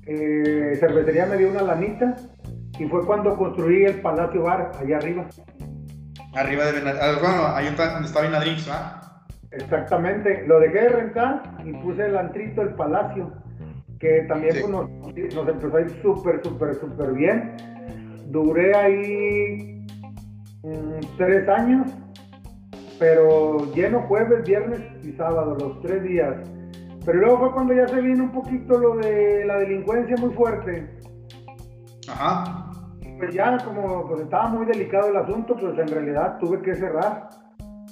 Eh, 0.07 0.77
cervecería 0.79 1.27
me 1.27 1.37
dio 1.37 1.51
una 1.51 1.63
lanita 1.63 2.15
y 2.79 2.85
fue 2.87 3.05
cuando 3.05 3.37
construí 3.37 3.85
el 3.85 4.01
Palacio 4.01 4.43
Bar 4.43 4.73
allá 4.81 4.99
arriba. 4.99 5.27
Arriba 6.37 6.65
de 6.67 6.73
Benadín, 6.73 7.01
ah, 7.03 7.19
bueno, 7.21 7.47
ahí 7.55 7.67
donde 7.75 8.07
está 8.07 8.21
Benadrinks, 8.21 8.67
¿verdad? 8.67 9.03
Exactamente, 9.51 10.45
lo 10.47 10.61
dejé 10.61 10.81
de 10.83 10.89
rentar 10.89 11.43
y 11.65 11.73
puse 11.73 12.07
el 12.07 12.17
antrito, 12.17 12.63
el 12.63 12.75
Palacio, 12.75 13.33
que 13.99 14.23
también 14.29 14.57
pues, 14.61 14.69
nos, 14.69 14.91
nos, 14.91 15.49
empezó 15.49 15.77
a 15.77 15.81
ir 15.81 16.03
súper, 16.03 16.43
súper, 16.45 16.75
súper 16.75 17.13
bien. 17.13 17.57
Duré 18.27 18.77
ahí 18.77 19.87
mm, 20.63 21.17
tres 21.17 21.49
años 21.49 21.91
pero 22.99 23.73
lleno 23.75 24.03
jueves, 24.03 24.45
viernes 24.45 24.81
y 25.05 25.13
sábado, 25.13 25.57
los 25.59 25.81
tres 25.83 26.03
días. 26.03 26.35
Pero 27.05 27.21
luego 27.21 27.39
fue 27.39 27.53
cuando 27.53 27.75
ya 27.75 27.87
se 27.89 28.01
vino 28.01 28.25
un 28.25 28.33
poquito 28.33 28.79
lo 28.79 28.97
de 28.97 29.45
la 29.45 29.59
delincuencia 29.59 30.17
muy 30.17 30.31
fuerte. 30.35 30.89
Ajá. 32.09 32.66
Pues 33.19 33.35
ya 33.35 33.57
como 33.65 34.07
pues 34.07 34.23
estaba 34.23 34.49
muy 34.49 34.67
delicado 34.67 35.09
el 35.09 35.17
asunto, 35.17 35.57
pues 35.57 35.79
en 35.79 35.89
realidad 35.89 36.39
tuve 36.39 36.61
que 36.61 36.75
cerrar. 36.75 37.29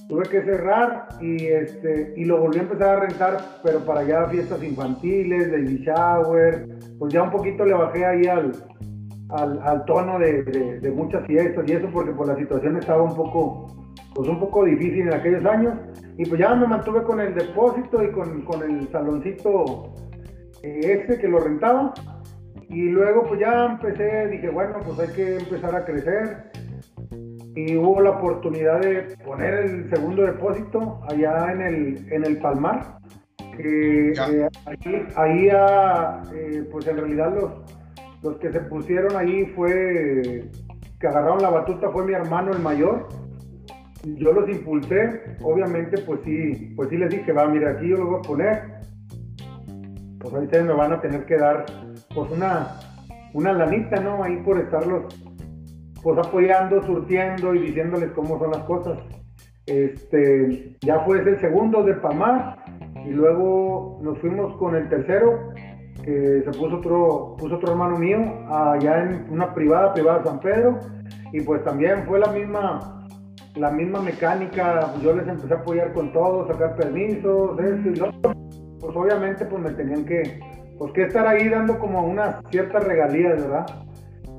Tuve 0.08 0.24
que 0.24 0.42
cerrar 0.42 1.08
y 1.20 1.46
este 1.46 2.12
y 2.16 2.24
lo 2.26 2.38
volví 2.38 2.58
a 2.58 2.62
empezar 2.62 2.96
a 2.96 3.00
rentar, 3.00 3.38
pero 3.62 3.80
para 3.80 4.02
ya 4.02 4.26
fiestas 4.26 4.62
infantiles, 4.62 5.50
baby 5.50 5.78
shower, 5.78 6.68
pues 6.98 7.12
ya 7.12 7.22
un 7.22 7.30
poquito 7.30 7.64
le 7.64 7.72
bajé 7.72 8.04
ahí 8.04 8.26
al, 8.26 8.52
al, 9.30 9.84
tono 9.86 10.18
de, 10.18 10.42
de, 10.80 10.90
muchas 10.90 11.26
fiestas 11.26 11.64
y 11.66 11.72
eso 11.72 11.88
porque 11.90 12.12
por 12.12 12.26
la 12.26 12.36
situación 12.36 12.76
estaba 12.76 13.02
un 13.02 13.14
poco 13.14 13.66
pues 14.14 14.28
un 14.28 14.38
poco 14.38 14.64
difícil 14.64 15.08
en 15.08 15.14
aquellos 15.14 15.44
años. 15.44 15.74
Y 16.16 16.24
pues 16.26 16.40
ya 16.40 16.54
me 16.54 16.66
mantuve 16.66 17.02
con 17.02 17.20
el 17.20 17.34
depósito 17.34 18.02
y 18.02 18.12
con, 18.12 18.42
con 18.42 18.62
el 18.62 18.88
saloncito 18.90 19.92
eh, 20.62 21.02
ese 21.04 21.18
que 21.18 21.28
lo 21.28 21.40
rentaba. 21.40 21.92
Y 22.68 22.88
luego 22.90 23.24
pues 23.28 23.40
ya 23.40 23.66
empecé, 23.66 24.28
dije, 24.28 24.48
bueno, 24.48 24.78
pues 24.84 24.98
hay 24.98 25.14
que 25.14 25.36
empezar 25.36 25.74
a 25.74 25.84
crecer. 25.84 26.50
Y 27.56 27.76
hubo 27.76 28.00
la 28.00 28.10
oportunidad 28.10 28.80
de 28.80 29.16
poner 29.24 29.54
el 29.54 29.90
segundo 29.90 30.22
depósito 30.22 31.00
allá 31.08 31.52
en 31.52 31.60
el, 31.60 32.12
en 32.12 32.24
el 32.24 32.38
Palmar. 32.38 32.98
Que 33.56 34.10
eh, 34.10 34.48
ahí, 34.66 35.06
ahí 35.14 35.48
ah, 35.52 36.22
eh, 36.34 36.66
pues 36.72 36.88
en 36.88 36.96
realidad 36.96 37.32
los, 37.34 37.52
los 38.22 38.36
que 38.38 38.50
se 38.50 38.60
pusieron 38.60 39.16
ahí 39.16 39.46
fue, 39.54 40.50
que 40.98 41.06
agarraron 41.06 41.40
la 41.40 41.50
batuta 41.50 41.90
fue 41.90 42.04
mi 42.04 42.14
hermano 42.14 42.52
el 42.52 42.58
mayor 42.58 43.06
yo 44.04 44.32
los 44.32 44.48
impulsé, 44.48 45.36
obviamente 45.42 46.00
pues 46.02 46.20
sí, 46.24 46.72
pues 46.76 46.88
sí 46.90 46.96
les 46.96 47.10
dije, 47.10 47.32
va, 47.32 47.46
mira, 47.46 47.70
aquí 47.70 47.88
yo 47.88 47.96
lo 47.96 48.06
voy 48.06 48.18
a 48.18 48.22
poner, 48.22 48.62
pues 50.20 50.34
ahí 50.34 50.44
ustedes 50.44 50.64
me 50.64 50.74
van 50.74 50.92
a 50.92 51.00
tener 51.00 51.24
que 51.24 51.36
dar 51.36 51.64
pues 52.14 52.30
una, 52.30 52.78
una 53.32 53.52
lanita, 53.52 54.00
¿no? 54.00 54.22
Ahí 54.22 54.36
por 54.38 54.58
estarlos 54.58 55.14
pues 56.02 56.18
apoyando, 56.18 56.82
surtiendo 56.82 57.54
y 57.54 57.60
diciéndoles 57.60 58.10
cómo 58.12 58.38
son 58.38 58.50
las 58.50 58.62
cosas. 58.64 58.98
Este, 59.66 60.76
ya 60.82 61.00
fue 61.00 61.20
el 61.20 61.40
segundo 61.40 61.82
de 61.82 61.94
Pamar 61.94 62.58
y 63.06 63.10
luego 63.10 63.98
nos 64.02 64.18
fuimos 64.18 64.54
con 64.56 64.76
el 64.76 64.88
tercero, 64.90 65.50
que 66.04 66.42
se 66.44 66.58
puso 66.58 66.76
otro, 66.76 67.36
puso 67.38 67.56
otro 67.56 67.72
hermano 67.72 67.98
mío 67.98 68.18
allá 68.50 69.04
en 69.04 69.26
una 69.30 69.54
privada, 69.54 69.94
privada 69.94 70.22
San 70.24 70.40
Pedro, 70.40 70.78
y 71.32 71.40
pues 71.40 71.64
también 71.64 72.04
fue 72.06 72.18
la 72.18 72.30
misma, 72.32 73.06
la 73.56 73.70
misma 73.70 74.00
mecánica, 74.00 74.92
yo 75.02 75.16
les 75.16 75.26
empecé 75.26 75.54
a 75.54 75.58
apoyar 75.58 75.94
con 75.94 76.12
todo, 76.12 76.46
sacar 76.46 76.76
permisos, 76.76 77.58
esto 77.58 77.88
y 77.88 77.96
lo 77.96 78.08
otro. 78.10 78.32
Pues 78.80 78.94
obviamente 78.94 79.46
pues 79.46 79.62
me 79.62 79.70
tenían 79.70 80.04
que, 80.04 80.38
pues 80.78 80.92
que 80.92 81.02
estar 81.02 81.26
ahí 81.26 81.48
dando 81.48 81.78
como 81.78 82.04
unas 82.04 82.36
ciertas 82.50 82.84
regalías, 82.84 83.40
¿verdad? 83.40 83.66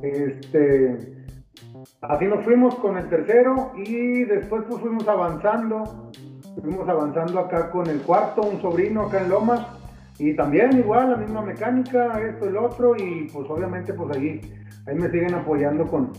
Este, 0.01 1.25
así 2.01 2.25
nos 2.25 2.43
fuimos 2.43 2.75
con 2.75 2.97
el 2.97 3.07
tercero 3.09 3.71
y 3.75 4.23
después 4.25 4.63
pues 4.69 4.81
fuimos 4.81 5.07
avanzando, 5.07 6.11
fuimos 6.61 6.87
avanzando 6.87 7.39
acá 7.39 7.71
con 7.71 7.87
el 7.87 8.01
cuarto, 8.01 8.41
un 8.41 8.61
sobrino 8.61 9.03
acá 9.03 9.21
en 9.21 9.29
Lomas, 9.29 9.65
y 10.17 10.33
también 10.35 10.77
igual 10.77 11.11
la 11.11 11.17
misma 11.17 11.41
mecánica, 11.41 12.19
esto 12.21 12.49
lo 12.49 12.65
otro, 12.65 12.95
y 12.95 13.27
pues 13.33 13.49
obviamente 13.49 13.93
pues 13.93 14.15
ahí, 14.15 14.41
ahí 14.87 14.95
me 14.95 15.09
siguen 15.09 15.33
apoyando 15.33 15.85
con, 15.85 16.11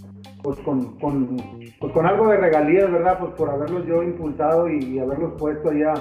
pues 0.42 0.58
con, 0.60 0.98
con, 0.98 1.36
pues 1.80 1.92
con 1.92 2.06
algo 2.06 2.28
de 2.28 2.36
regalías, 2.36 2.90
¿verdad? 2.90 3.18
Pues 3.18 3.32
por 3.32 3.50
haberlos 3.50 3.86
yo 3.86 4.02
impulsado 4.02 4.68
y, 4.68 4.98
haberlos 4.98 5.32
puesto 5.38 5.70
allá 5.70 5.94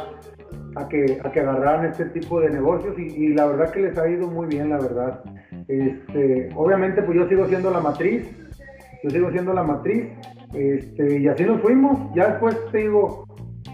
a 0.76 0.88
que, 0.88 1.20
a 1.24 1.32
que 1.32 1.40
agarraran 1.40 1.86
este 1.86 2.06
tipo 2.06 2.40
de 2.42 2.50
negocios 2.50 2.98
y, 2.98 3.30
la 3.30 3.46
verdad 3.46 3.72
que 3.72 3.82
les 3.82 3.98
ha 3.98 4.08
ido 4.08 4.30
muy 4.30 4.48
bien, 4.48 4.70
la 4.70 4.78
verdad. 4.78 5.24
Este, 5.68 6.50
obviamente 6.56 7.02
pues 7.02 7.18
yo 7.18 7.28
sigo 7.28 7.48
siendo 7.48 7.72
la 7.72 7.80
matriz, 7.80 8.30
yo 9.04 9.10
sigo 9.10 9.32
siendo 9.32 9.54
la 9.54 9.64
matriz, 9.64 10.06
este, 10.54 11.20
y 11.20 11.28
así 11.28 11.44
nos 11.44 11.62
fuimos, 11.62 12.14
ya 12.14 12.30
después 12.30 12.58
te 12.72 12.80
digo, 12.80 13.26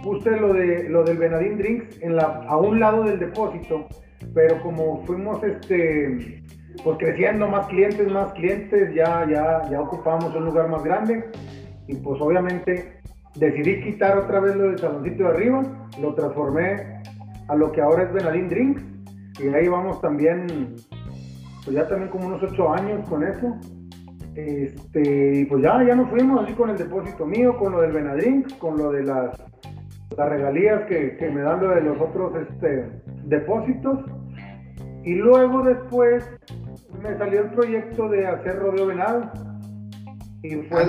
puse 0.04 0.32
lo, 0.32 0.54
de, 0.54 0.90
lo 0.90 1.04
del 1.04 1.18
Benadín 1.18 1.58
Drinks 1.58 2.02
en 2.02 2.16
la, 2.16 2.46
a 2.48 2.58
un 2.58 2.80
lado 2.80 3.04
del 3.04 3.20
depósito, 3.20 3.88
pero 4.34 4.62
como 4.62 5.04
fuimos 5.06 5.44
este 5.44 6.42
pues 6.84 6.98
creciendo, 7.00 7.48
más 7.48 7.68
clientes, 7.68 8.10
más 8.10 8.32
clientes, 8.34 8.94
ya, 8.96 9.28
ya, 9.30 9.70
ya 9.70 9.82
ocupamos 9.82 10.34
un 10.34 10.46
lugar 10.46 10.70
más 10.70 10.84
grande. 10.84 11.26
y 11.88 11.96
pues 11.96 12.22
obviamente 12.22 13.01
decidí 13.36 13.82
quitar 13.82 14.18
otra 14.18 14.40
vez 14.40 14.56
lo 14.56 14.64
del 14.64 14.80
saloncito 14.80 15.24
de 15.24 15.30
arriba, 15.30 15.64
lo 16.00 16.14
transformé 16.14 17.02
a 17.48 17.56
lo 17.56 17.72
que 17.72 17.82
ahora 17.82 18.04
es 18.04 18.14
Benadín 18.14 18.50
Drinks 18.50 18.84
y 19.40 19.48
ahí 19.48 19.68
vamos 19.68 20.02
también, 20.02 20.76
pues 21.64 21.76
ya 21.76 21.88
también 21.88 22.10
como 22.10 22.28
unos 22.28 22.44
ocho 22.44 22.74
años 22.74 23.08
con 23.10 23.24
eso. 23.24 23.58
Este, 24.36 25.40
y 25.40 25.46
pues 25.46 25.62
ya, 25.64 25.84
ya 25.84 25.96
nos 25.96 26.10
fuimos 26.10 26.44
así 26.44 26.54
con 26.54 26.70
el 26.70 26.78
depósito 26.78 27.26
mío, 27.26 27.58
con 27.58 27.74
lo 27.74 27.82
del 27.82 27.92
Benadrinks, 27.92 28.54
con 28.54 28.78
lo 28.78 28.92
de 28.92 29.04
las, 29.04 29.38
las 30.18 30.30
regalías 30.30 30.84
que, 30.86 31.18
que, 31.18 31.30
me 31.30 31.42
dan 31.42 31.62
lo 31.62 31.70
de 31.70 31.82
los 31.82 32.00
otros 32.00 32.34
este, 32.36 32.90
depósitos. 33.26 34.00
Y 35.04 35.16
luego 35.16 35.64
después 35.64 36.30
me 37.02 37.18
salió 37.18 37.42
el 37.42 37.50
proyecto 37.50 38.08
de 38.08 38.28
hacer 38.28 38.60
rodeo 38.60 38.88
venado. 38.88 39.32
Y 40.44 40.56
fue 40.64 40.86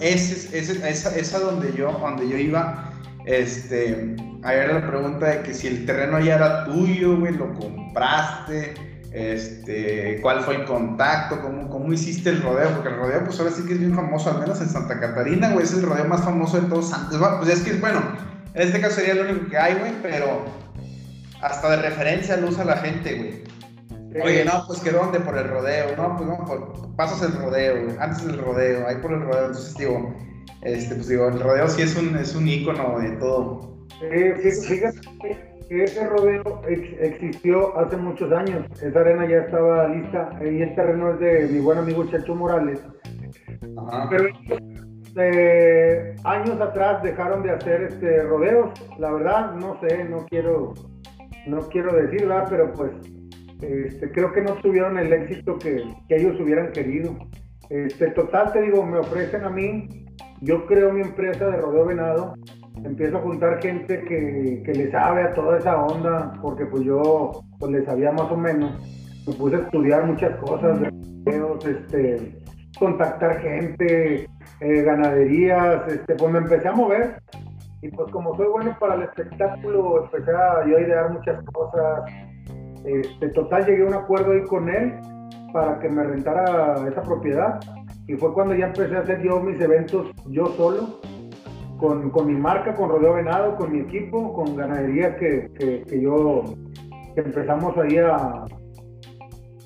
ese, 0.00 0.58
ese, 0.58 0.88
esa, 0.88 1.38
donde 1.38 1.72
yo, 1.72 1.92
donde 1.92 2.28
yo 2.28 2.36
iba, 2.36 2.92
este, 3.24 4.16
ahí 4.42 4.56
era 4.58 4.80
la 4.80 4.86
pregunta 4.86 5.26
de 5.26 5.42
que 5.42 5.54
si 5.54 5.66
el 5.66 5.86
terreno 5.86 6.20
ya 6.20 6.36
era 6.36 6.64
tuyo, 6.64 7.18
güey, 7.18 7.34
lo 7.34 7.52
compraste, 7.54 8.74
este, 9.12 10.18
cuál 10.20 10.42
fue 10.42 10.56
el 10.56 10.64
contacto, 10.64 11.40
cómo, 11.40 11.70
cómo 11.70 11.92
hiciste 11.92 12.30
el 12.30 12.42
rodeo, 12.42 12.70
porque 12.74 12.90
el 12.90 12.96
rodeo, 12.96 13.24
pues 13.24 13.38
ahora 13.40 13.52
sí 13.52 13.62
que 13.66 13.72
es 13.72 13.80
bien 13.80 13.94
famoso, 13.94 14.30
al 14.30 14.40
menos 14.40 14.60
en 14.60 14.68
Santa 14.68 15.00
Catarina, 15.00 15.50
güey, 15.50 15.64
es 15.64 15.72
el 15.72 15.82
rodeo 15.82 16.04
más 16.04 16.22
famoso 16.22 16.60
de 16.60 16.68
todos 16.68 16.90
Santos. 16.90 17.18
Pues 17.38 17.50
es 17.50 17.60
que, 17.62 17.74
bueno, 17.78 18.02
en 18.54 18.62
este 18.62 18.80
caso 18.80 18.96
sería 18.96 19.14
lo 19.14 19.30
único 19.30 19.48
que 19.48 19.58
hay, 19.58 19.74
güey, 19.74 19.92
pero 20.02 20.44
hasta 21.40 21.70
de 21.70 21.76
referencia 21.76 22.36
lo 22.36 22.48
usa 22.48 22.64
la 22.64 22.76
gente, 22.76 23.14
güey. 23.14 23.55
Oye, 24.22 24.44
no, 24.44 24.64
pues 24.66 24.80
que 24.80 24.90
dónde 24.90 25.20
por 25.20 25.36
el 25.36 25.48
rodeo, 25.48 25.96
no, 25.96 26.16
pues 26.16 26.28
no, 26.28 26.44
pues, 26.46 26.60
pasas 26.96 27.22
el 27.22 27.40
rodeo, 27.40 27.88
antes 28.00 28.26
del 28.26 28.38
rodeo, 28.38 28.86
ahí 28.86 28.96
por 28.96 29.12
el 29.12 29.22
rodeo, 29.22 29.46
entonces 29.46 29.74
digo, 29.76 30.14
este, 30.62 30.94
pues 30.94 31.08
digo, 31.08 31.28
el 31.28 31.40
rodeo 31.40 31.68
sí 31.68 31.82
es 31.82 31.96
un, 31.96 32.16
es 32.16 32.34
un 32.34 32.48
ícono 32.48 32.98
de 32.98 33.10
todo. 33.16 33.76
Sí, 34.00 34.50
fíjate 34.68 35.00
que 35.68 35.84
ese 35.84 36.06
rodeo 36.06 36.62
existió 36.66 37.76
hace 37.78 37.96
muchos 37.96 38.30
años, 38.32 38.64
esa 38.80 39.00
arena 39.00 39.28
ya 39.28 39.38
estaba 39.38 39.88
lista, 39.88 40.30
y 40.42 40.62
el 40.62 40.74
terreno 40.74 41.12
es 41.14 41.20
de 41.20 41.48
mi 41.48 41.60
buen 41.60 41.78
amigo 41.78 42.06
Chacho 42.06 42.34
Morales, 42.34 42.80
Ajá. 43.76 44.08
pero 44.08 44.28
eh, 45.18 46.14
años 46.24 46.60
atrás 46.60 47.02
dejaron 47.02 47.42
de 47.42 47.50
hacer 47.50 47.82
este 47.82 48.22
rodeos, 48.22 48.70
la 48.98 49.10
verdad, 49.10 49.54
no 49.54 49.78
sé, 49.80 50.04
no 50.04 50.26
quiero, 50.26 50.74
no 51.46 51.60
quiero 51.68 51.94
decir, 51.94 52.26
¿verdad? 52.26 52.46
Pero 52.50 52.72
pues 52.74 52.92
este, 53.60 54.10
creo 54.10 54.32
que 54.32 54.42
no 54.42 54.54
tuvieron 54.54 54.98
el 54.98 55.12
éxito 55.12 55.58
que, 55.58 55.82
ellos 56.08 56.40
hubieran 56.40 56.72
querido. 56.72 57.16
Este, 57.70 58.10
total, 58.10 58.52
te 58.52 58.62
digo, 58.62 58.84
me 58.84 58.98
ofrecen 58.98 59.44
a 59.44 59.50
mí, 59.50 60.06
yo 60.40 60.66
creo 60.66 60.92
mi 60.92 61.02
empresa 61.02 61.48
de 61.48 61.56
rodeo 61.56 61.86
venado, 61.86 62.34
empiezo 62.84 63.18
a 63.18 63.22
juntar 63.22 63.60
gente 63.60 64.02
que, 64.02 64.62
que 64.64 64.72
le 64.72 64.90
sabe 64.90 65.22
a 65.22 65.34
toda 65.34 65.58
esa 65.58 65.82
onda, 65.82 66.38
porque 66.42 66.66
pues 66.66 66.84
yo 66.84 67.42
pues 67.58 67.72
le 67.72 67.84
sabía 67.84 68.12
más 68.12 68.30
o 68.30 68.36
menos, 68.36 68.72
me 69.26 69.32
puse 69.34 69.56
a 69.56 69.60
estudiar 69.60 70.06
muchas 70.06 70.36
cosas, 70.38 70.80
de 70.80 70.90
este, 71.70 72.38
contactar 72.78 73.40
gente, 73.40 74.28
eh, 74.60 74.82
ganaderías, 74.82 75.88
este, 75.88 76.14
pues 76.14 76.32
me 76.32 76.38
empecé 76.38 76.68
a 76.68 76.72
mover 76.72 77.20
y 77.82 77.88
pues 77.88 78.10
como 78.10 78.36
soy 78.36 78.46
bueno 78.46 78.76
para 78.78 78.94
el 78.94 79.02
espectáculo, 79.02 80.04
empecé 80.04 80.30
a 80.30 80.66
yo 80.66 80.76
a 80.76 80.80
idear 80.80 81.10
muchas 81.12 81.42
cosas, 81.52 82.04
este, 82.84 83.28
total, 83.30 83.66
llegué 83.66 83.82
a 83.82 83.86
un 83.86 83.94
acuerdo 83.94 84.32
ahí 84.32 84.42
con 84.44 84.68
él 84.68 84.94
para 85.52 85.78
que 85.78 85.88
me 85.88 86.02
rentara 86.04 86.86
esa 86.88 87.02
propiedad. 87.02 87.60
Y 88.06 88.14
fue 88.14 88.32
cuando 88.32 88.54
ya 88.54 88.66
empecé 88.66 88.96
a 88.96 89.00
hacer 89.00 89.22
yo 89.22 89.40
mis 89.40 89.60
eventos 89.60 90.10
yo 90.26 90.46
solo, 90.56 91.00
con, 91.78 92.10
con 92.10 92.26
mi 92.26 92.34
marca, 92.34 92.74
con 92.74 92.88
Rodeo 92.88 93.14
Venado, 93.14 93.56
con 93.56 93.72
mi 93.72 93.80
equipo, 93.80 94.32
con 94.32 94.56
ganadería 94.56 95.16
que, 95.16 95.50
que, 95.58 96.00
yo 96.00 96.44
empezamos 97.16 97.76
ahí 97.78 97.98
a, 97.98 98.44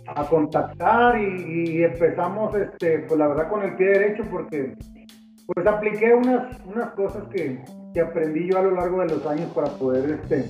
a 0.06 0.24
contactar 0.28 1.20
y, 1.20 1.82
empezamos, 1.84 2.54
este, 2.54 3.00
pues 3.00 3.18
la 3.18 3.28
verdad 3.28 3.48
con 3.48 3.62
el 3.62 3.76
pie 3.76 3.88
derecho 3.88 4.24
porque 4.30 4.74
pues 5.46 5.66
apliqué 5.66 6.14
unas, 6.14 6.56
unas 6.64 6.90
cosas 6.90 7.24
que, 7.28 7.62
que 7.92 8.00
aprendí 8.00 8.48
yo 8.50 8.58
a 8.58 8.62
lo 8.62 8.72
largo 8.72 9.00
de 9.00 9.08
los 9.08 9.26
años 9.26 9.50
para 9.54 9.68
poder 9.70 10.20
este, 10.22 10.44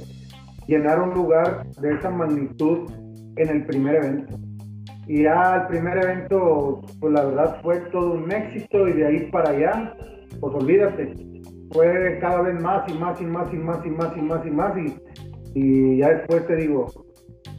llenar 0.66 1.00
un 1.00 1.14
lugar 1.14 1.66
de 1.80 1.94
esa 1.94 2.10
magnitud 2.10 2.90
en 3.36 3.48
el 3.48 3.66
primer 3.66 3.96
evento. 3.96 4.38
Y 5.06 5.24
ya 5.24 5.62
el 5.62 5.66
primer 5.66 5.98
evento, 5.98 6.82
pues 7.00 7.12
la 7.12 7.24
verdad 7.24 7.60
fue 7.62 7.80
todo 7.92 8.12
un 8.12 8.30
éxito 8.30 8.86
y 8.88 8.92
de 8.92 9.06
ahí 9.06 9.30
para 9.30 9.50
allá, 9.50 9.94
pues 10.40 10.54
olvídate, 10.54 11.14
fue 11.72 12.18
cada 12.20 12.42
vez 12.42 12.60
más 12.62 12.88
y 12.88 12.94
más 12.94 13.20
y 13.20 13.24
más 13.24 13.52
y 13.52 13.56
más 13.56 13.84
y 13.84 13.88
más 13.90 14.16
y 14.16 14.20
más 14.20 14.46
y 14.46 14.50
más 14.50 14.72
y, 14.76 15.58
y 15.58 15.98
ya 15.98 16.10
después 16.10 16.46
te 16.46 16.56
digo, 16.56 16.86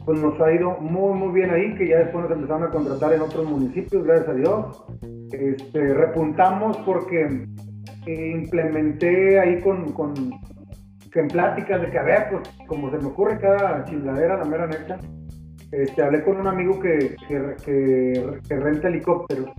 pues 0.04 0.20
nos 0.20 0.40
ha 0.40 0.52
ido 0.52 0.78
muy 0.80 1.18
muy 1.18 1.32
bien 1.32 1.50
ahí, 1.50 1.74
que 1.74 1.88
ya 1.88 1.98
después 1.98 2.24
nos 2.24 2.32
empezaron 2.32 2.64
a 2.64 2.70
contratar 2.70 3.12
en 3.12 3.20
otros 3.20 3.48
municipios, 3.48 4.04
gracias 4.04 4.28
a 4.28 4.34
Dios. 4.34 4.84
Este, 5.32 5.94
repuntamos 5.94 6.76
porque 6.78 7.46
implementé 8.06 9.38
ahí 9.38 9.60
con, 9.60 9.92
con, 9.92 10.14
que 11.12 11.20
en 11.20 11.28
pláticas 11.28 11.80
de 11.80 11.90
que, 11.90 11.98
a 11.98 12.02
ver, 12.02 12.28
pues 12.30 12.48
como 12.66 12.90
se 12.90 12.98
me 12.98 13.06
ocurre 13.06 13.38
cada 13.38 13.84
chingadera, 13.84 14.38
la 14.38 14.44
mera 14.44 14.66
neta, 14.66 14.98
este, 15.70 16.02
hablé 16.02 16.22
con 16.24 16.40
un 16.40 16.46
amigo 16.46 16.80
que, 16.80 17.16
que, 17.28 18.40
que, 18.48 18.56
renta 18.56 18.88
helicópteros 18.88 19.50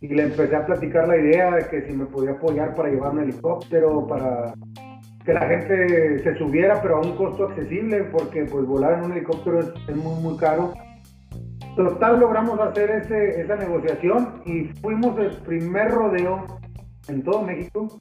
y 0.00 0.08
le 0.08 0.24
empecé 0.24 0.54
a 0.54 0.66
platicar 0.66 1.08
la 1.08 1.16
idea 1.16 1.54
de 1.56 1.66
que 1.66 1.82
si 1.82 1.92
me 1.92 2.06
podía 2.06 2.32
apoyar 2.32 2.74
para 2.74 2.88
llevarme 2.88 3.22
helicóptero, 3.22 4.06
para 4.06 4.54
que 5.24 5.32
la 5.32 5.46
gente 5.48 6.22
se 6.22 6.36
subiera, 6.36 6.80
pero 6.80 6.96
a 6.96 7.00
un 7.00 7.16
costo 7.16 7.46
accesible, 7.46 8.04
porque 8.04 8.44
pues 8.44 8.64
volar 8.64 8.98
en 8.98 9.06
un 9.06 9.12
helicóptero 9.12 9.60
es, 9.60 9.96
muy, 9.96 10.20
muy 10.22 10.36
caro. 10.36 10.72
Total, 11.74 12.20
logramos 12.20 12.60
hacer 12.60 12.90
ese, 12.90 13.40
esa 13.40 13.56
negociación 13.56 14.42
y 14.44 14.64
fuimos 14.80 15.18
el 15.18 15.36
primer 15.42 15.90
rodeo 15.90 16.46
en 17.08 17.22
todo 17.22 17.42
México 17.42 18.00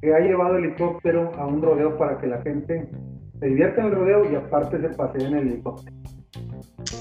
que 0.00 0.14
ha 0.14 0.20
llevado 0.20 0.56
helicóptero 0.56 1.32
a 1.38 1.46
un 1.46 1.62
rodeo 1.62 1.96
para 1.96 2.18
que 2.18 2.26
la 2.26 2.40
gente 2.42 2.88
se 3.38 3.46
divierta 3.46 3.80
en 3.80 3.86
el 3.88 3.94
rodeo 3.94 4.30
y 4.30 4.34
aparte 4.36 4.80
se 4.80 4.88
pasee 4.90 5.26
en 5.26 5.36
el 5.36 5.48
helicóptero. 5.48 5.96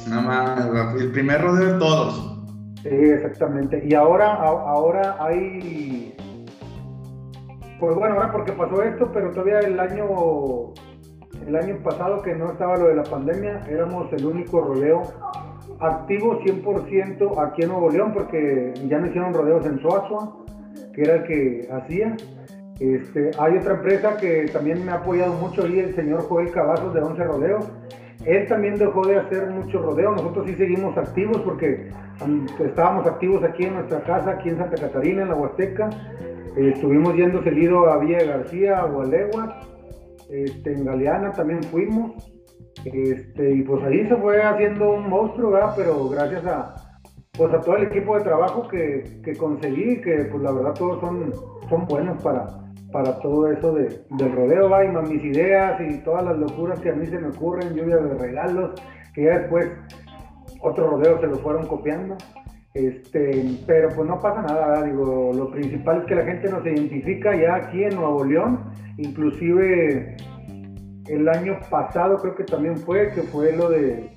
No 0.10 0.22
más, 0.22 0.96
el 1.00 1.12
primer 1.12 1.42
rodeo 1.42 1.74
de 1.74 1.80
todos. 1.80 2.38
Sí, 2.84 2.90
exactamente. 2.90 3.84
Y 3.86 3.94
ahora, 3.94 4.34
ahora 4.34 5.18
hay. 5.20 6.16
Pues 7.80 7.96
bueno, 7.96 8.16
ahora 8.16 8.32
porque 8.32 8.54
pasó 8.54 8.82
esto, 8.82 9.12
pero 9.12 9.32
todavía 9.32 9.60
el 9.60 9.80
año 9.80 10.74
el 11.48 11.56
año 11.56 11.78
pasado 11.84 12.22
que 12.22 12.36
no 12.36 12.52
estaba 12.52 12.76
lo 12.78 12.88
de 12.88 12.96
la 12.96 13.04
pandemia, 13.04 13.62
éramos 13.70 14.12
el 14.12 14.26
único 14.26 14.60
rodeo 14.60 15.04
activo 15.80 16.40
100% 16.42 17.38
aquí 17.38 17.64
en 17.64 17.70
Nuevo 17.70 17.90
León, 17.90 18.12
porque 18.14 18.74
ya 18.88 19.00
no 19.00 19.08
hicieron 19.08 19.34
rodeos 19.34 19.66
en 19.66 19.80
Soazua, 19.82 20.44
que 20.94 21.02
era 21.02 21.16
el 21.16 21.24
que 21.24 21.70
hacía, 21.72 22.18
este, 22.80 23.32
hay 23.40 23.58
otra 23.58 23.76
empresa 23.76 24.18
que 24.18 24.46
también 24.54 24.86
me 24.86 24.92
ha 24.92 24.96
apoyado 24.96 25.34
mucho 25.34 25.64
ahí, 25.64 25.80
el 25.80 25.96
señor 25.96 26.22
Joel 26.24 26.52
Cavazos 26.52 26.94
de 26.94 27.02
Once 27.02 27.24
Rodeos. 27.24 27.72
Él 28.26 28.48
también 28.48 28.78
dejó 28.78 29.06
de 29.08 29.18
hacer 29.18 29.50
mucho 29.50 29.82
rodeo. 29.82 30.12
Nosotros 30.12 30.48
sí 30.48 30.56
seguimos 30.56 30.98
activos 30.98 31.42
porque 31.42 31.90
estábamos 32.60 33.08
activos 33.08 33.44
aquí 33.44 33.64
en 33.64 33.76
nuestra 33.76 34.02
casa, 34.02 34.32
aquí 34.32 34.50
en 34.50 34.58
Santa 34.58 34.76
Catarina, 34.76 35.24
en 35.24 35.30
la 35.30 35.36
Huasteca. 35.36 35.90
Estuvimos 36.56 37.16
yendo 37.16 37.44
seguido 37.44 37.90
a 37.90 37.98
Villa 37.98 38.24
García, 38.24 38.80
a 38.80 38.86
Gualegua, 38.86 39.60
este, 40.30 40.74
en 40.74 40.86
Galeana 40.86 41.32
también 41.32 41.64
fuimos. 41.64 42.32
Este, 42.84 43.52
y 43.52 43.62
pues 43.64 43.84
ahí 43.84 44.08
se 44.08 44.16
fue 44.16 44.42
haciendo 44.42 44.92
un 44.92 45.10
monstruo, 45.10 45.52
¿verdad? 45.52 45.74
Pero 45.76 46.10
gracias 46.10 46.46
a, 46.46 46.76
pues 47.38 47.54
a 47.54 47.62
todo 47.62 47.78
el 47.78 47.84
equipo 47.84 48.18
de 48.18 48.24
trabajo 48.24 48.68
que, 48.68 49.22
que 49.24 49.36
conseguí, 49.36 50.02
que 50.02 50.26
pues 50.26 50.44
la 50.44 50.52
verdad 50.52 50.74
todos 50.74 51.00
son, 51.00 51.32
son 51.70 51.86
buenos 51.86 52.22
para, 52.22 52.67
para 52.92 53.20
todo 53.20 53.52
eso 53.52 53.74
de, 53.74 54.02
del 54.12 54.32
rodeo, 54.32 54.70
va, 54.70 54.84
mis 55.02 55.24
ideas 55.24 55.80
y 55.82 55.98
todas 56.04 56.24
las 56.24 56.38
locuras 56.38 56.80
que 56.80 56.90
a 56.90 56.94
mí 56.94 57.06
se 57.06 57.20
me 57.20 57.28
ocurren, 57.28 57.76
lluvia 57.76 57.98
de 57.98 58.14
regalos, 58.14 58.82
que 59.14 59.26
ya 59.26 59.40
después 59.40 59.70
otros 60.62 60.90
rodeos 60.90 61.22
se 61.22 61.28
lo 61.28 61.38
fueron 61.38 61.68
copiando. 61.68 62.16
Este, 62.74 63.58
pero 63.66 63.90
pues 63.96 64.08
no 64.08 64.20
pasa 64.20 64.44
nada, 64.44 64.84
digo, 64.84 65.32
lo 65.34 65.50
principal 65.50 66.02
es 66.02 66.06
que 66.06 66.16
la 66.16 66.26
gente 66.26 66.50
nos 66.50 66.64
identifica 66.64 67.36
ya 67.36 67.56
aquí 67.56 67.84
en 67.84 67.96
Nuevo 67.96 68.24
León, 68.24 68.72
inclusive 68.98 70.16
el 71.08 71.28
año 71.28 71.58
pasado 71.72 72.18
creo 72.18 72.36
que 72.36 72.44
también 72.44 72.78
fue, 72.78 73.12
que 73.12 73.24
fue 73.24 73.56
lo 73.56 73.70
de 73.70 74.16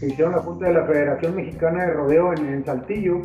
que 0.00 0.06
hicieron 0.06 0.32
la 0.32 0.40
Junta 0.40 0.66
de 0.66 0.74
la 0.74 0.86
Federación 0.86 1.36
Mexicana 1.36 1.86
de 1.86 1.92
Rodeo 1.92 2.32
en 2.32 2.64
Saltillo, 2.64 3.20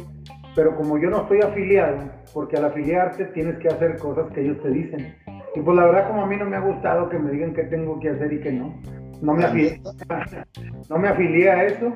pero 0.55 0.75
como 0.75 0.97
yo 0.97 1.09
no 1.09 1.23
estoy 1.23 1.41
afiliado, 1.41 1.97
porque 2.33 2.57
al 2.57 2.65
afiliarte 2.65 3.25
tienes 3.25 3.57
que 3.59 3.67
hacer 3.67 3.97
cosas 3.97 4.31
que 4.33 4.41
ellos 4.41 4.61
te 4.61 4.69
dicen. 4.69 5.15
Y 5.53 5.59
pues 5.61 5.77
la 5.77 5.85
verdad 5.85 6.07
como 6.07 6.23
a 6.23 6.27
mí 6.27 6.37
no 6.37 6.45
me 6.45 6.55
ha 6.55 6.61
gustado 6.61 7.09
que 7.09 7.19
me 7.19 7.31
digan 7.31 7.53
qué 7.53 7.63
tengo 7.63 7.99
que 7.99 8.09
hacer 8.09 8.31
y 8.33 8.39
qué 8.39 8.51
no. 8.51 8.73
No 9.21 9.33
me 9.33 9.45
afilié, 9.45 9.81
no 10.89 10.97
me 10.97 11.09
afilié 11.09 11.49
a 11.49 11.65
eso. 11.65 11.93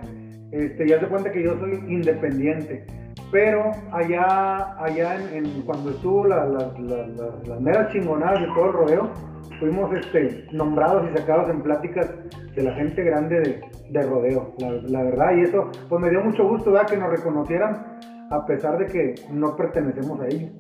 Este, 0.52 0.88
ya 0.88 1.00
se 1.00 1.08
cuenta 1.08 1.32
que 1.32 1.44
yo 1.44 1.58
soy 1.60 1.76
independiente. 1.88 2.86
pero 3.32 3.72
allá, 3.92 4.76
allá 4.84 5.18
en, 5.34 5.62
cuando 5.62 5.92
estuvo 5.92 6.26
las 6.26 7.62
meras 7.62 7.92
chingonadas 7.92 8.42
de 8.42 8.48
todo 8.48 8.66
el 8.66 8.74
rodeo, 8.74 9.12
fuimos 9.60 9.94
este, 9.94 10.46
nombrados 10.52 11.10
y 11.10 11.18
sacados 11.18 11.50
en 11.50 11.62
pláticas 11.62 12.10
de 12.56 12.64
la 12.64 12.74
gente 12.74 13.04
grande 13.04 13.62
de, 13.90 14.02
rodeo, 14.02 14.54
la, 14.88 15.04
verdad, 15.04 15.36
y 15.38 15.42
eso 15.42 15.70
pues 15.88 16.02
me 16.02 16.10
dio 16.10 16.22
mucho 16.22 16.48
gusto 16.48 16.72
¿verdad? 16.72 16.90
que 16.90 16.98
nos 16.98 17.10
reconocieran 17.10 18.00
a 18.32 18.46
pesar 18.46 18.78
de 18.78 18.86
que 18.86 19.16
no 19.32 19.56
pertenecemos 19.56 20.20
a 20.22 20.28
ellos. 20.28 20.52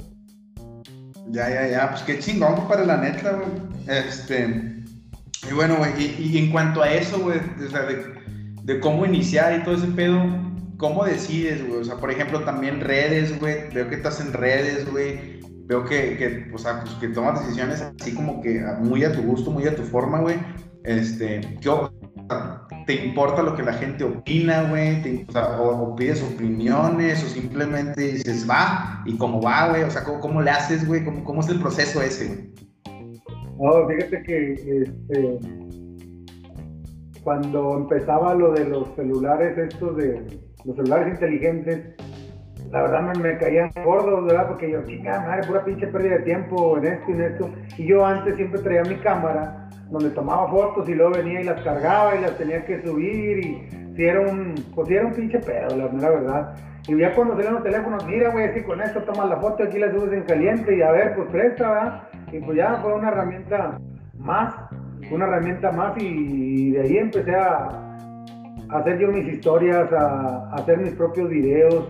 Ya, 1.29 1.49
ya, 1.49 1.67
ya, 1.67 1.89
pues 1.91 2.01
qué 2.03 2.19
chingón 2.19 2.67
para 2.67 2.85
la 2.85 2.97
neta, 2.97 3.33
güey. 3.33 3.49
Este, 3.87 4.79
y 5.49 5.53
bueno, 5.53 5.77
güey, 5.77 5.91
y, 6.19 6.37
en 6.37 6.51
cuanto 6.51 6.81
a 6.81 6.91
eso, 6.91 7.19
güey, 7.19 7.39
o 7.65 7.69
sea, 7.69 7.83
de, 7.83 8.79
cómo 8.79 9.05
iniciar 9.05 9.59
y 9.59 9.63
todo 9.63 9.75
ese 9.75 9.87
pedo, 9.87 10.19
¿cómo 10.77 11.05
decides, 11.05 11.65
güey? 11.67 11.81
O 11.81 11.83
sea, 11.83 11.97
por 11.97 12.11
ejemplo, 12.11 12.43
también 12.43 12.81
redes, 12.81 13.39
güey, 13.39 13.69
veo 13.73 13.87
que 13.89 13.95
estás 13.95 14.19
en 14.21 14.33
redes, 14.33 14.89
güey, 14.91 15.39
veo 15.65 15.85
que, 15.85 16.17
que, 16.17 16.51
o 16.53 16.57
sea, 16.57 16.81
pues, 16.81 16.93
que 16.95 17.09
tomas 17.09 17.39
decisiones 17.41 17.81
así 17.81 18.13
como 18.13 18.41
que 18.41 18.61
muy 18.79 19.03
a 19.03 19.11
tu 19.11 19.21
gusto, 19.21 19.51
muy 19.51 19.67
a 19.67 19.75
tu 19.75 19.83
forma, 19.83 20.19
güey. 20.19 20.37
Este, 20.83 21.41
¿qué, 21.61 21.69
¿te 22.85 23.05
importa 23.05 23.43
lo 23.43 23.55
que 23.55 23.63
la 23.63 23.73
gente 23.73 24.03
opina, 24.03 24.63
güey? 24.69 25.25
O, 25.59 25.95
pides 25.95 26.23
opiniones, 26.23 27.23
o 27.23 27.27
simplemente 27.27 28.01
dices, 28.01 28.49
va, 28.49 29.03
y 29.05 29.17
cómo 29.17 29.41
va, 29.41 29.69
güey, 29.69 29.83
o 29.83 29.91
sea, 29.91 30.03
¿cómo, 30.03 30.19
cómo 30.19 30.41
le 30.41 30.51
haces, 30.51 30.87
güey? 30.87 31.03
¿Cómo, 31.03 31.23
¿Cómo, 31.23 31.41
es 31.41 31.49
el 31.49 31.59
proceso 31.59 32.01
ese, 32.01 32.27
güey? 32.27 32.53
No, 33.59 33.87
fíjate 33.87 34.23
que 34.23 34.53
este, 34.53 35.39
cuando 37.23 37.77
empezaba 37.77 38.33
lo 38.33 38.53
de 38.53 38.65
los 38.65 38.95
celulares, 38.95 39.57
estos 39.57 39.97
de 39.97 40.39
los 40.65 40.75
celulares 40.75 41.13
inteligentes, 41.13 41.95
la 42.71 42.83
verdad 42.83 43.01
me, 43.01 43.21
me 43.21 43.37
caían 43.37 43.71
gordos, 43.83 44.25
¿verdad? 44.25 44.47
Porque 44.47 44.71
yo, 44.71 44.83
chica, 44.85 45.21
madre, 45.21 45.47
pura 45.47 45.65
pinche 45.65 45.87
pérdida 45.87 46.17
de 46.17 46.23
tiempo 46.23 46.77
en 46.77 46.85
esto 46.85 47.05
y 47.09 47.13
en 47.13 47.21
esto. 47.21 47.49
Y 47.77 47.87
yo 47.87 48.05
antes 48.05 48.35
siempre 48.35 48.61
traía 48.61 48.83
mi 48.83 48.95
cámara, 48.97 49.58
donde 49.89 50.11
tomaba 50.11 50.47
fotos 50.49 50.87
y 50.87 50.93
luego 50.93 51.13
venía 51.13 51.41
y 51.41 51.43
las 51.43 51.61
cargaba 51.61 52.15
y 52.15 52.21
las 52.21 52.37
tenía 52.37 52.63
que 52.65 52.81
subir 52.83 53.39
y 53.39 53.79
si 53.95 54.05
era 54.05 54.21
un, 54.21 54.55
pues 54.75 54.87
si 54.87 54.95
era 54.95 55.07
un 55.07 55.13
pinche 55.13 55.39
pedo, 55.39 55.75
la, 55.75 56.09
verdad. 56.09 56.55
Y 56.87 56.97
ya 56.97 57.13
cuando 57.13 57.35
salían 57.35 57.55
los 57.55 57.63
teléfonos, 57.63 58.05
mira, 58.05 58.29
güey, 58.31 58.45
así 58.45 58.61
con 58.63 58.81
esto 58.81 59.01
tomas 59.03 59.29
la 59.29 59.37
foto, 59.37 59.63
aquí 59.63 59.77
la 59.77 59.91
subes 59.91 60.13
en 60.13 60.23
caliente 60.23 60.77
y 60.77 60.81
a 60.81 60.91
ver, 60.91 61.15
pues 61.15 61.29
presta, 61.29 61.69
¿verdad? 61.69 62.03
Y 62.31 62.39
pues 62.39 62.57
ya 62.57 62.75
fue 62.81 62.93
una 62.93 63.09
herramienta 63.09 63.79
más, 64.17 64.55
una 65.11 65.25
herramienta 65.25 65.71
más 65.71 65.97
y, 65.97 66.71
de 66.71 66.81
ahí 66.81 66.97
empecé 66.97 67.35
a, 67.35 67.85
hacer 68.69 68.99
yo 68.99 69.07
mis 69.09 69.27
historias, 69.27 69.91
a, 69.91 70.49
hacer 70.53 70.77
mis 70.77 70.93
propios 70.93 71.29
videos. 71.29 71.89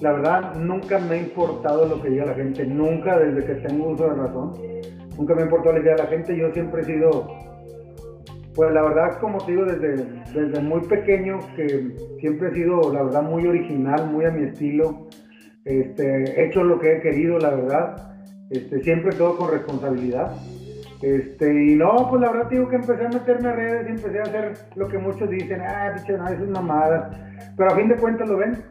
La 0.00 0.12
verdad, 0.12 0.54
nunca 0.56 0.98
me 0.98 1.14
ha 1.14 1.18
importado 1.18 1.86
lo 1.86 2.02
que 2.02 2.10
diga 2.10 2.26
la 2.26 2.34
gente, 2.34 2.64
nunca 2.66 3.18
desde 3.18 3.44
que 3.44 3.54
tengo 3.66 3.90
uso 3.90 4.08
de 4.08 4.14
razón, 4.14 4.52
nunca 5.20 5.34
me 5.34 5.42
ha 5.42 5.44
importado 5.44 5.76
lo 5.76 5.82
que 5.82 5.90
diga 5.90 6.02
la 6.02 6.08
gente, 6.08 6.34
yo 6.34 6.50
siempre 6.52 6.80
he 6.80 6.84
sido, 6.86 7.28
pues 8.54 8.72
la 8.72 8.82
verdad, 8.82 9.18
como 9.20 9.36
te 9.44 9.52
digo, 9.52 9.66
desde, 9.66 10.06
desde 10.32 10.60
muy 10.62 10.80
pequeño, 10.80 11.40
que 11.56 11.94
siempre 12.20 12.48
he 12.48 12.54
sido, 12.54 12.90
la 12.90 13.02
verdad, 13.02 13.22
muy 13.22 13.46
original, 13.46 14.10
muy 14.10 14.24
a 14.24 14.30
mi 14.30 14.48
estilo, 14.48 15.08
este, 15.66 16.40
he 16.40 16.46
hecho 16.46 16.64
lo 16.64 16.78
que 16.78 16.96
he 16.96 17.00
querido, 17.02 17.38
la 17.38 17.50
verdad, 17.50 18.14
este, 18.48 18.82
siempre 18.82 19.12
todo 19.12 19.36
con 19.36 19.50
responsabilidad. 19.50 20.34
Este, 21.02 21.66
y 21.66 21.76
no, 21.76 22.08
pues 22.08 22.22
la 22.22 22.32
verdad 22.32 22.50
digo 22.50 22.68
que 22.68 22.76
empecé 22.76 23.04
a 23.04 23.08
meterme 23.08 23.48
a 23.48 23.52
redes 23.52 23.86
y 23.88 23.90
empecé 23.90 24.18
a 24.18 24.22
hacer 24.22 24.52
lo 24.74 24.88
que 24.88 24.98
muchos 24.98 25.30
dicen, 25.30 25.60
ah, 25.60 25.94
bicho, 25.96 26.16
no, 26.16 26.28
eso 26.28 26.44
es 26.44 26.50
mamada. 26.50 27.10
Pero 27.56 27.70
a 27.70 27.76
fin 27.76 27.88
de 27.88 27.96
cuentas 27.96 28.28
lo 28.28 28.38
ven. 28.38 28.62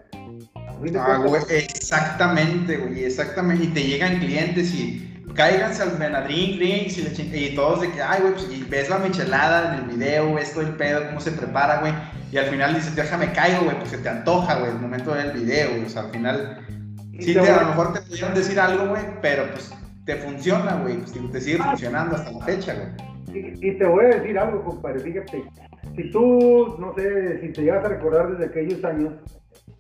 Ah, 0.95 1.23
güey, 1.25 1.41
exactamente, 1.49 2.77
güey, 2.77 3.03
exactamente. 3.03 3.65
Y 3.65 3.67
te 3.67 3.81
llegan 3.81 4.19
clientes 4.19 4.73
y 4.75 5.08
cáiganse 5.35 5.83
al 5.83 5.97
Benadryl, 5.97 6.57
drinks 6.57 6.97
y, 6.97 7.35
y, 7.35 7.55
todos 7.55 7.81
de 7.81 7.91
que, 7.91 8.01
ay, 8.01 8.21
güey, 8.21 8.33
pues, 8.33 8.49
y 8.51 8.63
ves 8.63 8.89
la 8.89 8.99
michelada 8.99 9.73
en 9.73 9.83
el 9.83 9.97
video, 9.97 10.33
ves 10.33 10.53
todo 10.53 10.61
el 10.61 10.75
pedo, 10.75 11.05
cómo 11.07 11.19
se 11.19 11.31
prepara, 11.31 11.79
güey. 11.79 11.93
Y 12.31 12.37
al 12.37 12.45
final 12.45 12.75
dices, 12.75 12.95
déjame 12.95 13.31
caigo, 13.31 13.63
güey, 13.63 13.77
pues 13.77 13.89
se 13.89 13.97
te 13.97 14.09
antoja, 14.09 14.59
güey, 14.59 14.71
el 14.71 14.79
momento 14.79 15.13
de 15.13 15.23
ver 15.23 15.35
el 15.35 15.41
video, 15.41 15.69
güey. 15.71 15.85
O 15.85 15.89
sea, 15.89 16.03
al 16.03 16.11
final 16.11 16.59
Sí, 17.19 17.33
te, 17.33 17.39
a 17.39 17.61
lo 17.63 17.67
mejor 17.69 17.93
te 17.93 18.01
pudieron 18.01 18.33
decir 18.33 18.59
algo, 18.59 18.87
güey, 18.87 19.01
pero 19.21 19.43
pues 19.51 19.73
te 20.05 20.15
funciona, 20.15 20.81
güey, 20.81 20.97
pues, 20.97 21.31
te 21.31 21.41
sigue 21.41 21.59
ah. 21.61 21.69
funcionando 21.71 22.15
hasta 22.15 22.31
la 22.31 22.45
fecha, 22.45 22.73
güey. 22.73 23.09
Y, 23.61 23.77
te 23.77 23.85
voy 23.85 24.05
a 24.05 24.07
decir 24.07 24.39
algo, 24.39 24.63
compadre, 24.63 24.99
fíjate, 25.01 25.43
si 25.95 26.09
tú, 26.09 26.77
no 26.79 26.95
sé, 26.95 27.41
si 27.41 27.51
te 27.53 27.61
llegas 27.61 27.85
a 27.85 27.89
recordar 27.89 28.31
desde 28.31 28.45
aquellos 28.45 28.83
años, 28.83 29.13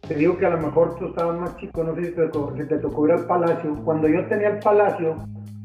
te 0.07 0.13
digo 0.15 0.37
que 0.37 0.45
a 0.45 0.51
lo 0.51 0.59
mejor 0.59 0.95
tú 0.99 1.07
estabas 1.07 1.39
más 1.39 1.57
chico, 1.57 1.83
no 1.83 1.95
sé 1.95 2.05
si 2.05 2.11
te, 2.11 2.27
tocó, 2.27 2.55
si 2.55 2.67
te 2.67 2.77
tocó 2.77 3.07
ir 3.07 3.13
al 3.13 3.25
palacio. 3.25 3.75
Cuando 3.83 4.07
yo 4.07 4.23
tenía 4.27 4.49
el 4.49 4.59
palacio, 4.59 5.15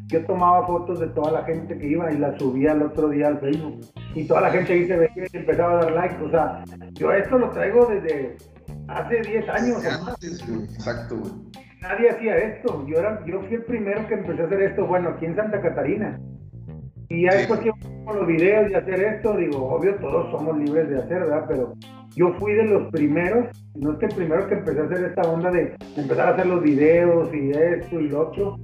yo 0.06 0.24
tomaba 0.26 0.66
fotos 0.66 1.00
de 1.00 1.08
toda 1.08 1.32
la 1.32 1.44
gente 1.44 1.76
que 1.78 1.86
iba 1.86 2.12
y 2.12 2.18
las 2.18 2.38
subía 2.38 2.72
el 2.72 2.82
otro 2.82 3.08
día 3.08 3.28
al 3.28 3.40
Facebook. 3.40 3.80
Y 4.14 4.26
toda 4.26 4.42
la 4.42 4.50
gente 4.50 4.72
ahí 4.72 4.86
se 4.86 4.96
veía 4.96 5.26
y 5.32 5.36
empezaba 5.36 5.72
a 5.72 5.84
dar 5.84 5.92
like. 5.92 6.22
O 6.22 6.30
sea, 6.30 6.64
yo 6.92 7.12
esto 7.12 7.38
lo 7.38 7.50
traigo 7.50 7.86
desde 7.86 8.36
hace 8.88 9.20
10 9.20 9.48
años. 9.48 9.84
Exacto, 9.84 11.16
güey 11.16 11.32
nadie 11.84 12.10
hacía 12.10 12.36
esto. 12.36 12.84
Yo, 12.86 12.98
era, 12.98 13.24
yo 13.26 13.40
fui 13.42 13.54
el 13.54 13.62
primero 13.62 14.06
que 14.06 14.14
empecé 14.14 14.42
a 14.42 14.46
hacer 14.46 14.62
esto, 14.62 14.86
bueno, 14.86 15.10
aquí 15.10 15.26
en 15.26 15.36
Santa 15.36 15.60
Catarina. 15.60 16.18
Y 17.08 17.24
ya 17.24 17.34
después 17.34 17.60
que 17.60 17.70
los 18.06 18.26
videos 18.26 18.70
y 18.70 18.74
hacer 18.74 19.00
esto, 19.00 19.36
digo, 19.36 19.68
obvio, 19.68 19.94
todos 19.96 20.30
somos 20.30 20.56
libres 20.58 20.88
de 20.88 20.98
hacer, 20.98 21.20
¿verdad? 21.20 21.44
Pero 21.48 21.74
yo 22.16 22.32
fui 22.34 22.54
de 22.54 22.64
los 22.64 22.90
primeros, 22.90 23.48
no 23.74 23.92
es 23.92 23.98
que 23.98 24.06
el 24.06 24.14
primero 24.14 24.46
que 24.48 24.54
empecé 24.54 24.80
a 24.80 24.84
hacer 24.84 25.04
esta 25.04 25.22
onda 25.22 25.50
de 25.50 25.76
empezar 25.96 26.28
a 26.28 26.32
hacer 26.32 26.46
los 26.46 26.62
videos 26.62 27.28
y 27.34 27.50
esto 27.50 28.00
y 28.00 28.08
lo 28.08 28.28
otro. 28.28 28.58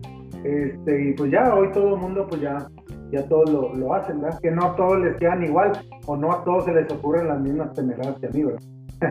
Este, 0.44 1.11
y 1.11 1.12
pues 1.14 1.31
ya, 1.31 1.55
hoy 1.55 1.70
todo 1.72 1.94
el 1.94 2.00
mundo, 2.00 2.26
pues 2.29 2.40
ya, 2.40 2.68
ya 3.12 3.26
todos 3.29 3.50
lo, 3.50 3.74
lo 3.74 3.94
hacen, 3.94 4.20
¿verdad? 4.20 4.38
Que 4.40 4.50
no 4.50 4.64
a 4.66 4.76
todos 4.76 5.00
les 5.00 5.16
quedan 5.16 5.42
igual, 5.44 5.72
o 6.07 6.16
no 6.16 6.33
a 6.33 6.44
todos 6.44 6.64
se 6.64 6.72
les 6.72 6.90
ocurren 6.90 7.29
las 7.29 7.40
mismas 7.40 7.72
temeridades 7.74 8.18
que 8.20 8.26
a 8.26 8.31
mí, 8.31 8.44
¿verdad? 8.44 8.62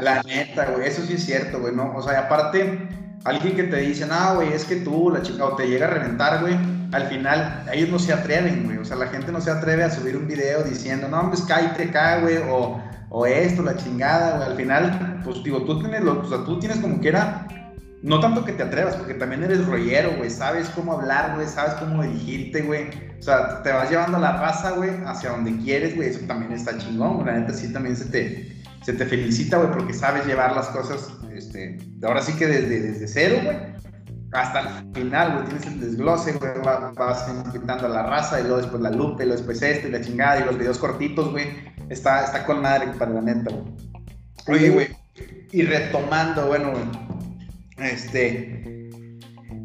La 0.02 0.22
neta, 0.24 0.72
güey, 0.72 0.88
eso 0.88 1.02
sí 1.02 1.14
es 1.14 1.26
cierto, 1.26 1.60
güey, 1.60 1.76
¿no? 1.76 1.96
O 1.96 2.02
sea, 2.02 2.20
aparte 2.20 2.88
alguien 3.26 3.56
que 3.56 3.64
te 3.64 3.78
dice, 3.78 4.08
ah, 4.10 4.34
güey, 4.36 4.54
es 4.54 4.66
que 4.66 4.78
tú, 4.78 5.10
la 5.10 5.22
chica, 5.22 5.46
o 5.46 5.56
te 5.56 5.68
llega 5.68 5.88
a 5.88 5.90
reventar, 5.90 6.42
güey, 6.42 6.56
al 6.92 7.04
final 7.04 7.64
ellos 7.72 7.90
no 7.90 8.00
se 8.00 8.14
atreven, 8.14 8.66
güey. 8.66 8.78
O 8.78 8.86
sea, 8.86 8.98
la 8.98 9.08
gente 9.08 9.32
no 9.32 9.42
se 9.42 9.52
atreve 9.52 9.84
a 9.84 9.90
subir 9.90 10.18
un 10.18 10.28
video 10.28 10.64
diciendo, 10.64 11.08
no, 11.08 11.28
pues 11.30 11.42
cállate 11.42 11.84
acá, 11.86 12.22
güey, 12.22 12.38
o, 12.50 12.82
o 13.10 13.26
esto, 13.26 13.64
la 13.64 13.76
chingada, 13.76 14.38
güey. 14.38 14.50
Al 14.50 14.56
final, 14.56 15.22
pues 15.24 15.44
digo, 15.44 15.64
tú 15.64 15.80
tienes, 15.80 16.02
lo, 16.02 16.22
o 16.22 16.26
sea, 16.26 16.44
tú 16.44 16.60
tienes 16.60 16.80
como 16.80 17.00
que 17.00 17.10
era, 17.10 17.48
no 18.02 18.20
tanto 18.20 18.46
que 18.46 18.54
te 18.54 18.64
atrevas, 18.64 18.96
porque 18.96 19.14
también 19.14 19.44
eres 19.44 19.66
rollero, 19.66 20.16
güey, 20.18 20.30
sabes 20.30 20.70
cómo 20.70 20.94
hablar, 20.94 21.36
güey, 21.36 21.48
sabes 21.48 21.74
cómo 21.74 22.04
dirigirte, 22.04 22.62
güey. 22.62 22.90
O 23.20 23.22
sea, 23.22 23.62
te 23.62 23.72
vas 23.72 23.90
llevando 23.90 24.20
la 24.20 24.38
raza, 24.38 24.72
güey, 24.72 24.92
hacia 25.06 25.32
donde 25.32 25.58
quieres, 25.58 25.96
güey, 25.96 26.10
eso 26.10 26.26
también 26.26 26.54
está 26.54 26.78
chingón, 26.78 27.26
la 27.26 27.34
neta 27.34 27.54
sí 27.54 27.74
también 27.74 27.98
se 27.98 28.06
te, 28.06 28.62
se 28.84 28.94
te 28.94 29.06
felicita, 29.06 29.58
güey, 29.58 29.72
porque 29.72 29.94
sabes 29.94 30.26
llevar 30.26 30.56
las 30.56 30.68
cosas, 30.68 31.10
este, 31.34 31.78
ahora 32.04 32.22
sí 32.22 32.34
que 32.34 32.48
desde, 32.48 32.80
desde 32.80 33.08
cero, 33.08 33.42
güey, 33.44 33.58
hasta 34.32 34.60
el 34.62 34.94
final, 34.94 35.34
güey, 35.34 35.46
tienes 35.46 35.68
el 35.68 35.80
desglose, 35.82 36.32
güey, 36.34 36.52
vas 36.96 37.28
invitando 37.28 37.88
a 37.88 37.90
la 37.90 38.04
raza, 38.04 38.40
y 38.40 38.44
luego 38.44 38.58
después 38.58 38.82
la 38.82 38.92
lupe, 38.92 39.24
y 39.24 39.26
luego 39.26 39.42
después 39.42 39.62
esto, 39.62 39.90
y 39.90 39.92
la 39.92 40.00
chingada, 40.00 40.40
y 40.40 40.46
los 40.46 40.58
videos 40.58 40.78
cortitos, 40.78 41.32
güey, 41.32 41.48
está, 41.90 42.24
está 42.24 42.46
con 42.46 42.62
madre 42.62 42.88
para 42.98 43.12
la 43.12 43.22
neta, 43.22 43.52
güey. 43.52 43.74
Oye, 44.48 44.70
güey, 44.70 44.88
y 45.52 45.64
retomando, 45.64 46.48
bueno, 46.48 46.72
güey, 46.72 47.09
este, 47.82 48.90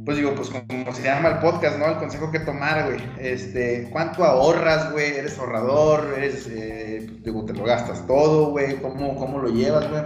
pues 0.04 0.18
digo, 0.18 0.34
pues 0.34 0.50
como 0.50 0.92
se 0.92 1.02
llama 1.02 1.30
el 1.30 1.38
podcast, 1.38 1.78
¿no? 1.78 1.86
El 1.86 1.96
consejo 1.96 2.30
que 2.30 2.40
tomar, 2.40 2.86
güey. 2.86 2.98
Este, 3.18 3.88
¿cuánto 3.90 4.24
ahorras, 4.24 4.92
güey? 4.92 5.16
¿Eres 5.16 5.38
ahorrador? 5.38 6.14
¿Eres, 6.16 6.46
eh, 6.50 7.06
pues, 7.08 7.22
digo, 7.24 7.44
te 7.46 7.54
lo 7.54 7.64
gastas 7.64 8.06
todo, 8.06 8.50
güey? 8.50 8.76
¿Cómo, 8.82 9.16
¿Cómo 9.16 9.38
lo 9.38 9.48
llevas, 9.48 9.88
güey? 9.88 10.02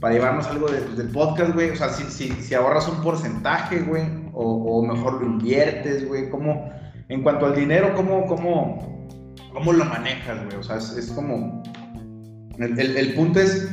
Para 0.00 0.14
llevarnos 0.14 0.46
algo 0.46 0.68
del 0.68 1.10
podcast, 1.10 1.52
güey. 1.52 1.70
O 1.70 1.76
sea, 1.76 1.90
si, 1.90 2.04
si, 2.04 2.30
si 2.42 2.54
ahorras 2.54 2.88
un 2.88 3.02
porcentaje, 3.02 3.80
güey, 3.80 4.04
o, 4.32 4.82
mejor 4.82 5.20
lo 5.20 5.26
inviertes, 5.26 6.08
güey. 6.08 6.30
¿Cómo, 6.30 6.72
en 7.08 7.22
cuanto 7.22 7.46
al 7.46 7.54
dinero, 7.54 7.92
cómo, 7.94 8.26
cómo, 8.26 9.08
cómo 9.52 9.72
lo 9.72 9.84
manejas, 9.84 10.42
güey? 10.46 10.56
O 10.56 10.62
sea, 10.62 10.76
es, 10.76 11.12
como, 11.14 11.62
el, 12.58 12.96
el, 12.96 13.14
punto 13.14 13.40
es, 13.40 13.68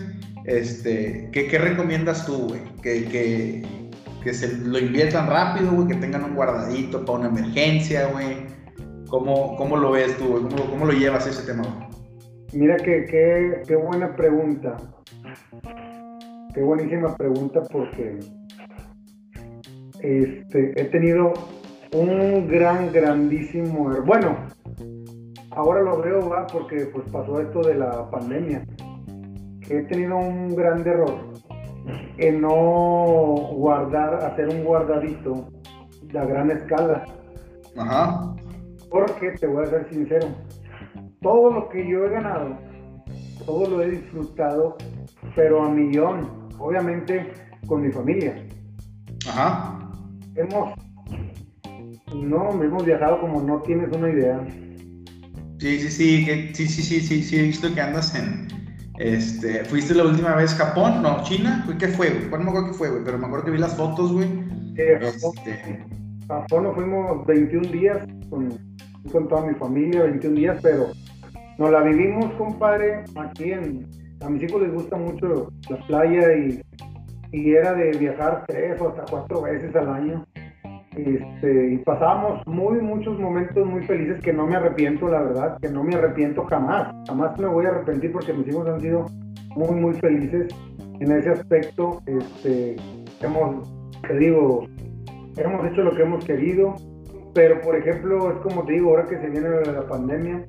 este, 0.45 1.29
¿qué, 1.31 1.58
recomiendas 1.58 2.25
tú, 2.25 2.47
güey? 2.47 2.62
Que, 2.81 3.05
que 3.05 3.86
que 4.25 4.34
se 4.34 4.58
lo 4.58 4.79
inviertan 4.79 5.27
rápido, 5.27 5.71
güey, 5.71 5.88
que 5.88 5.95
tengan 5.95 6.23
un 6.23 6.34
guardadito 6.34 7.05
para 7.05 7.19
una 7.19 7.27
emergencia, 7.29 8.08
güey. 8.08 8.38
¿Cómo, 9.08 9.55
¿Cómo, 9.55 9.77
lo 9.77 9.91
ves 9.91 10.17
tú, 10.17 10.25
güey? 10.25 10.43
¿Cómo, 10.45 10.71
¿Cómo, 10.71 10.86
lo 10.88 10.93
llevas 10.93 11.27
ese 11.27 11.45
tema? 11.45 11.62
Mira 12.51 12.75
que, 12.77 13.05
qué, 13.05 13.62
qué 13.67 13.75
buena 13.75 14.15
pregunta. 14.15 14.77
Qué 16.55 16.60
buenísima 16.60 17.15
pregunta 17.15 17.62
porque 17.71 18.17
este, 19.99 20.81
he 20.81 20.86
tenido 20.86 21.34
un 21.93 22.47
gran, 22.47 22.91
grandísimo 22.91 23.91
error. 23.91 24.05
Bueno, 24.08 24.38
ahora 25.51 25.84
lo 25.84 26.01
veo, 26.01 26.27
va, 26.29 26.47
porque 26.47 26.88
pues 26.91 27.08
pasó 27.12 27.41
esto 27.41 27.62
de 27.62 27.75
la 27.75 28.10
pandemia. 28.10 28.65
He 29.69 29.82
tenido 29.84 30.17
un 30.17 30.56
gran 30.56 30.82
error 30.88 31.34
en 32.17 32.41
no 32.41 32.54
guardar, 33.54 34.15
hacer 34.23 34.49
un 34.49 34.63
guardadito 34.63 35.47
a 36.17 36.25
gran 36.25 36.51
escala. 36.51 37.04
Ajá. 37.78 38.36
Porque 38.89 39.32
te 39.32 39.47
voy 39.47 39.65
a 39.65 39.69
ser 39.69 39.89
sincero, 39.89 40.28
todo 41.21 41.51
lo 41.51 41.69
que 41.69 41.88
yo 41.88 42.06
he 42.06 42.10
ganado, 42.10 42.58
todo 43.45 43.69
lo 43.69 43.82
he 43.82 43.91
disfrutado, 43.91 44.78
pero 45.36 45.63
a 45.63 45.69
millón, 45.69 46.49
obviamente 46.60 47.34
con 47.67 47.82
mi 47.82 47.91
familia. 47.91 48.45
Ajá. 49.28 49.91
Hemos, 50.36 50.73
no, 52.15 52.51
hemos 52.63 52.86
viajado 52.86 53.19
como 53.21 53.41
no 53.41 53.62
tienes 53.63 53.95
una 53.95 54.10
idea. 54.10 54.45
Sí, 55.58 55.80
sí, 55.80 55.89
sí, 55.89 56.54
sí, 56.54 56.67
sí, 56.67 56.84
sí, 56.84 57.01
sí, 57.01 57.23
sí, 57.23 57.39
he 57.39 57.43
visto 57.43 57.73
que 57.73 57.82
andas 57.82 58.13
en, 58.15 58.47
este, 58.97 59.65
¿fuiste 59.65 59.93
la 59.93 60.05
última 60.05 60.36
vez 60.36 60.53
Japón? 60.53 61.01
No, 61.01 61.21
China, 61.23 61.65
¿qué 61.79 61.88
fue, 61.88 62.10
güey? 62.10 62.29
no 62.29 62.38
me 62.38 62.49
acuerdo 62.49 62.67
qué 62.67 62.73
fue, 62.73 62.89
güey, 62.89 63.03
pero 63.03 63.17
me 63.17 63.25
acuerdo 63.25 63.45
que 63.45 63.51
vi 63.51 63.58
las 63.58 63.75
fotos, 63.75 64.13
güey. 64.13 64.27
este... 64.77 65.86
Japón 66.27 66.63
nos 66.63 66.75
fuimos 66.75 67.25
21 67.27 67.69
días 67.69 68.08
con, 68.29 68.58
con 69.12 69.27
toda 69.27 69.45
mi 69.45 69.53
familia, 69.55 70.03
21 70.03 70.36
días, 70.36 70.60
pero 70.62 70.88
nos 71.58 71.71
la 71.71 71.81
vivimos, 71.81 72.31
compadre, 72.34 73.03
aquí 73.15 73.51
en... 73.51 73.88
A 74.21 74.29
mis 74.29 74.43
hijos 74.43 74.62
les 74.62 74.73
gusta 74.73 74.95
mucho 74.95 75.51
la 75.69 75.77
playa 75.88 76.34
y, 76.36 76.62
y 77.31 77.51
era 77.51 77.73
de 77.73 77.91
viajar 77.97 78.45
tres 78.47 78.79
o 78.79 78.89
hasta 78.89 79.03
cuatro 79.10 79.41
veces 79.41 79.75
al 79.75 79.89
año. 79.89 80.25
Este, 80.95 81.73
y 81.73 81.77
pasábamos 81.79 82.45
muy, 82.47 82.79
muchos 82.79 83.19
momentos 83.19 83.67
muy 83.67 83.84
felices 83.84 84.21
que 84.21 84.31
no 84.31 84.47
me 84.47 84.55
arrepiento, 84.55 85.10
la 85.10 85.21
verdad, 85.21 85.58
que 85.62 85.69
no 85.69 85.84
me 85.84 85.95
arrepiento 85.95 86.45
jamás. 86.45 86.93
Jamás 87.08 87.38
me 87.38 87.47
voy 87.47 87.65
a 87.65 87.69
arrepentir 87.69 88.13
porque 88.13 88.34
mis 88.34 88.47
hijos 88.47 88.67
han 88.67 88.79
sido 88.79 89.05
muy, 89.55 89.75
muy 89.75 89.93
felices 89.95 90.55
en 90.99 91.12
ese 91.12 91.31
aspecto. 91.31 92.01
Este, 92.05 92.77
hemos, 93.21 93.69
te 94.08 94.17
digo, 94.17 94.67
hemos 95.36 95.67
hecho 95.67 95.84
lo 95.84 95.95
que 95.95 96.03
hemos 96.03 96.23
querido, 96.23 96.75
pero 97.34 97.60
por 97.60 97.75
ejemplo, 97.75 98.31
es 98.31 98.38
como 98.38 98.63
te 98.63 98.73
digo, 98.73 98.91
ahora 98.91 99.05
que 99.05 99.19
se 99.19 99.29
viene 99.29 99.49
la 99.65 99.86
pandemia, 99.88 100.45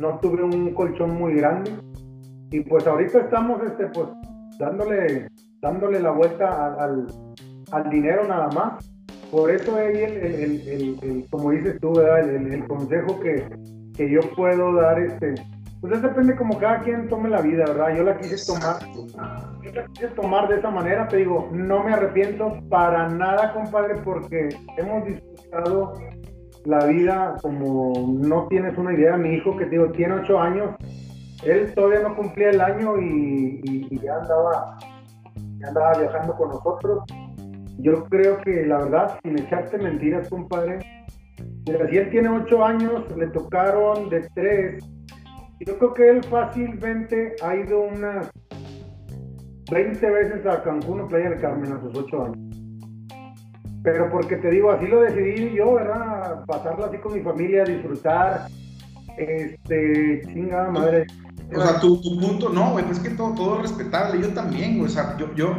no 0.00 0.18
tuve 0.18 0.42
un 0.42 0.74
colchón 0.74 1.14
muy 1.14 1.34
grande 1.34 1.70
y 2.50 2.60
pues 2.60 2.84
ahorita 2.88 3.20
estamos 3.20 3.62
este, 3.62 3.86
pues, 3.86 4.08
dándole, 4.58 5.28
dándole 5.60 6.00
la 6.00 6.10
vuelta 6.10 6.74
al, 6.74 7.06
al 7.70 7.90
dinero 7.90 8.26
nada 8.26 8.48
más 8.48 8.93
por 9.34 9.50
eso 9.50 9.74
ahí, 9.74 9.96
el, 9.96 11.26
como 11.28 11.50
dices 11.50 11.80
tú, 11.80 11.98
El, 12.00 12.64
consejo 12.68 13.18
que, 13.18 13.44
que, 13.96 14.08
yo 14.08 14.20
puedo 14.36 14.74
dar, 14.74 14.96
este, 15.00 15.34
pues 15.80 16.00
depende 16.00 16.36
como 16.36 16.56
cada 16.56 16.78
quien 16.82 17.08
tome 17.08 17.28
la 17.28 17.40
vida, 17.40 17.64
¿verdad? 17.66 17.96
Yo 17.96 18.04
la 18.04 18.16
quise 18.16 18.36
tomar, 18.46 18.78
yo 19.60 19.72
la 19.72 19.86
quise 19.86 20.06
tomar 20.10 20.46
de 20.46 20.58
esa 20.58 20.70
manera, 20.70 21.08
te 21.08 21.16
digo, 21.16 21.48
no 21.52 21.82
me 21.82 21.94
arrepiento 21.94 22.60
para 22.70 23.08
nada, 23.08 23.52
compadre, 23.52 23.96
porque 24.04 24.50
hemos 24.78 25.04
disfrutado 25.04 25.94
la 26.66 26.86
vida 26.86 27.34
como 27.42 28.14
no 28.16 28.46
tienes 28.46 28.78
una 28.78 28.94
idea. 28.94 29.16
Mi 29.16 29.30
hijo, 29.30 29.56
que 29.56 29.64
digo, 29.64 29.90
tiene 29.90 30.14
ocho 30.14 30.38
años, 30.38 30.76
él 31.42 31.74
todavía 31.74 32.08
no 32.08 32.14
cumplía 32.14 32.50
el 32.50 32.60
año 32.60 33.00
y, 33.00 33.60
y 33.64 33.98
ya 33.98 34.14
andaba, 34.14 34.78
ya 35.58 35.66
andaba 35.66 35.98
viajando 35.98 36.36
con 36.36 36.50
nosotros 36.50 37.02
yo 37.78 38.04
creo 38.04 38.40
que 38.42 38.66
la 38.66 38.78
verdad, 38.78 39.18
sin 39.22 39.38
echarte 39.38 39.78
mentiras, 39.78 40.28
compadre, 40.28 40.78
mira, 41.66 41.88
si 41.88 41.96
él 41.96 42.10
tiene 42.10 42.28
ocho 42.28 42.64
años, 42.64 43.04
le 43.16 43.26
tocaron 43.28 44.08
de 44.08 44.28
tres. 44.34 44.84
Yo 45.60 45.78
creo 45.78 45.94
que 45.94 46.08
él 46.08 46.24
fácilmente 46.24 47.36
ha 47.42 47.56
ido 47.56 47.80
unas 47.82 48.30
20 49.70 50.10
veces 50.10 50.46
a 50.46 50.62
Cancún 50.62 51.00
o 51.00 51.08
Playa 51.08 51.30
del 51.30 51.40
Carmen 51.40 51.72
a 51.72 51.80
sus 51.80 51.96
ocho 51.96 52.24
años. 52.24 52.38
Pero 53.82 54.10
porque 54.10 54.36
te 54.36 54.50
digo, 54.50 54.70
así 54.70 54.86
lo 54.86 55.00
decidí 55.00 55.54
yo, 55.54 55.74
¿verdad? 55.74 56.44
Pasarlo 56.46 56.86
así 56.86 56.98
con 56.98 57.14
mi 57.14 57.20
familia, 57.20 57.64
disfrutar. 57.64 58.46
Este, 59.16 60.22
chingada 60.26 60.70
madre. 60.70 61.06
O 61.54 61.60
sea, 61.60 61.78
tu, 61.78 62.00
punto, 62.00 62.48
no, 62.48 62.72
güey, 62.72 62.84
es 62.90 62.98
que 62.98 63.10
todo, 63.10 63.34
todo 63.34 63.62
respetable. 63.62 64.20
Yo 64.20 64.32
también, 64.32 64.78
güey. 64.78 64.86
O 64.86 64.92
sea, 64.92 65.16
yo, 65.18 65.32
yo, 65.34 65.54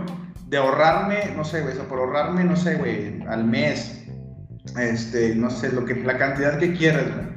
de 0.48 0.58
ahorrarme, 0.58 1.34
no 1.36 1.44
sé, 1.44 1.62
güey, 1.62 1.76
por 1.90 2.00
ahorrarme, 2.00 2.44
no 2.44 2.56
sé, 2.56 2.76
güey, 2.76 3.24
al 3.28 3.44
mes, 3.46 4.04
este, 4.80 5.36
no 5.36 5.50
sé, 5.50 5.72
lo 5.72 5.86
que, 5.86 5.96
la 5.96 6.18
cantidad 6.18 6.60
que 6.60 6.74
quieras, 6.74 7.06
güey, 7.14 7.36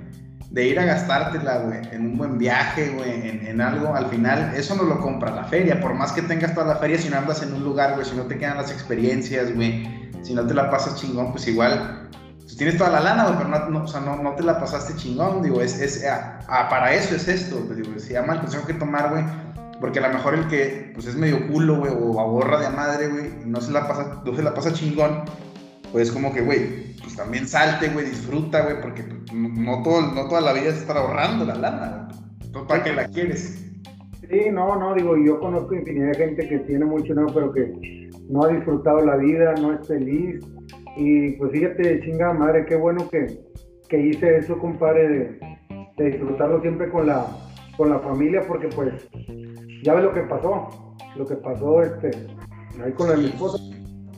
de 0.51 0.67
ir 0.67 0.79
a 0.81 0.85
gastártela, 0.85 1.59
güey, 1.59 1.81
en 1.93 2.07
un 2.07 2.19
buen 2.19 2.39
viaje, 2.39 2.91
güey, 2.91 3.29
en, 3.29 3.47
en, 3.47 3.61
algo, 3.61 3.95
al 3.95 4.07
final, 4.07 4.53
eso 4.55 4.75
no 4.77 4.83
lo 4.83 5.01
compra 5.01 5.31
la 5.31 5.45
feria, 5.45 5.81
por 5.81 5.95
más 5.95 6.13
que 6.13 6.23
tengas 6.23 6.55
toda 6.55 6.67
la 6.67 6.77
feria, 6.77 6.99
si 6.99 7.09
no 7.09 7.19
andas 7.19 7.43
en 7.43 7.55
un 7.55 7.65
lugar, 7.65 7.95
güey, 7.95 8.07
si 8.07 8.17
no 8.17 8.25
te 8.25 8.39
quedan 8.39 8.57
las 8.57 8.71
experiencias, 8.71 9.55
güey, 9.55 10.11
si 10.23 10.35
no 10.35 10.47
te 10.47 10.55
la 10.55 10.71
pasas 10.71 10.97
chingón, 10.97 11.33
pues 11.33 11.47
igual, 11.49 12.09
pues 12.41 12.57
tienes 12.57 12.77
toda 12.77 12.91
la 12.91 13.01
lana, 13.01 13.25
güey, 13.25 13.39
pero 13.39 13.71
no, 13.71 13.85
o 13.85 13.89
sea, 13.89 14.01
no, 14.01 14.17
no, 14.17 14.35
te 14.35 14.43
la 14.43 14.59
pasaste 14.59 14.97
chingón, 14.97 15.43
digo, 15.43 15.61
es, 15.61 15.81
es, 15.81 16.05
ah, 16.05 16.41
ah 16.49 16.69
para 16.69 16.93
eso 16.93 17.15
es 17.15 17.29
esto, 17.29 17.57
digo, 17.75 17.99
se 17.99 18.15
llama 18.15 18.35
el 18.35 18.41
consejo 18.41 18.67
que 18.67 18.75
tomar, 18.75 19.11
güey, 19.11 19.25
porque 19.81 19.99
a 19.99 20.09
lo 20.09 20.15
mejor 20.15 20.35
el 20.35 20.49
que 20.49 20.91
pues 20.95 21.07
es 21.07 21.17
medio 21.17 21.47
culo, 21.49 21.77
güey, 21.77 21.93
o 21.93 22.21
aborra 22.21 22.61
de 22.61 22.71
madre, 22.71 23.09
güey, 23.09 23.31
no 23.47 23.61
se 23.61 23.73
la 23.73 23.87
pasa, 23.87 24.23
no 24.25 24.35
se 24.35 24.43
la 24.43 24.55
pasa 24.55 24.73
chingón, 24.73 25.23
pues 25.93 26.11
como 26.11 26.33
que, 26.33 26.43
güey, 26.43 26.95
pues 27.01 27.17
también 27.17 27.47
salte, 27.47 27.89
güey, 27.89 28.07
disfruta, 28.07 28.63
güey, 28.63 28.81
porque 28.81 29.03
pues, 29.05 29.33
no, 29.33 29.83
todo, 29.83 30.03
no 30.13 30.29
toda 30.29 30.41
la 30.41 30.53
vida 30.53 30.69
es 30.69 30.79
estar 30.79 30.97
ahorrando 30.97 31.45
la 31.45 31.55
lana, 31.55 32.09
güey. 32.53 32.67
¿Para 32.67 32.83
qué 32.83 32.93
la 32.93 33.07
quieres? 33.07 33.65
Sí, 34.29 34.51
no, 34.51 34.77
no, 34.77 34.95
digo, 34.95 35.17
yo 35.17 35.39
conozco 35.39 35.75
infinidad 35.75 36.09
de 36.09 36.15
gente 36.15 36.49
que 36.49 36.59
tiene 36.61 36.85
mucho 36.85 37.15
dinero, 37.15 37.29
pero 37.33 37.53
que 37.53 38.11
no 38.29 38.45
ha 38.45 38.49
disfrutado 38.49 39.01
la 39.01 39.17
vida, 39.17 39.55
no 39.55 39.73
es 39.73 39.87
feliz. 39.87 40.45
Y 40.97 41.33
pues 41.33 41.53
fíjate, 41.53 42.01
chingada 42.01 42.35
madre, 42.35 42.67
qué 42.67 42.77
bueno 42.77 43.09
que, 43.09 43.39
que 43.89 43.99
hice 43.99 44.39
eso, 44.39 44.59
compadre, 44.59 45.09
de, 45.09 45.41
de 45.97 46.05
disfrutarlo 46.11 46.61
siempre 46.61 46.91
con 46.91 47.07
la, 47.07 47.27
con 47.77 47.91
la 47.91 48.01
familia, 48.01 48.43
porque 48.47 48.69
pues 48.69 48.93
ya 49.83 49.95
ves 49.95 50.05
lo 50.05 50.13
que 50.13 50.23
pasó, 50.23 50.69
lo 51.17 51.27
que 51.27 51.37
pasó 51.37 51.83
este, 51.83 52.11
ahí 52.83 52.93
con 52.93 53.19
mi 53.19 53.27
esposa, 53.27 53.59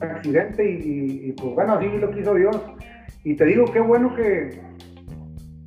accidente 0.01 0.65
y, 0.65 1.33
pues 1.33 1.55
bueno, 1.55 1.75
así 1.75 1.89
lo 1.89 2.11
quiso 2.11 2.35
Dios. 2.35 2.57
Y 3.25 3.35
te 3.37 3.45
digo, 3.45 3.67
qué 3.73 3.81
bueno 3.81 4.15
que, 4.15 4.61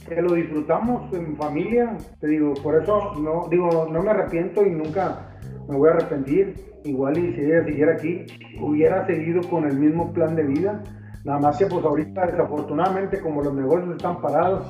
que 0.08 0.22
lo 0.22 0.34
disfrutamos 0.34 1.14
en 1.14 1.36
familia, 1.38 1.96
te 2.20 2.28
digo, 2.28 2.54
por 2.56 2.82
eso 2.82 3.14
no, 3.20 3.48
digo, 3.50 3.88
no 3.92 4.02
me 4.02 4.12
arrepiento 4.12 4.66
y 4.66 4.72
nunca 4.72 5.38
me 5.68 5.78
voy 5.78 5.90
a 5.90 5.94
arrepentir. 5.94 6.56
Igual 6.86 7.18
y 7.18 7.34
si 7.34 7.42
ella 7.42 7.64
siguiera 7.64 7.94
aquí, 7.94 8.26
hubiera 8.60 9.06
seguido 9.06 9.42
con 9.50 9.66
el 9.66 9.78
mismo 9.78 10.12
plan 10.12 10.36
de 10.36 10.44
vida. 10.44 10.84
Nada 11.24 11.40
más 11.40 11.58
que 11.58 11.66
pues 11.68 11.86
ahorita 11.86 12.26
desafortunadamente 12.26 13.22
como 13.22 13.42
los 13.42 13.54
negocios 13.54 13.96
están 13.96 14.20
parados, 14.22 14.68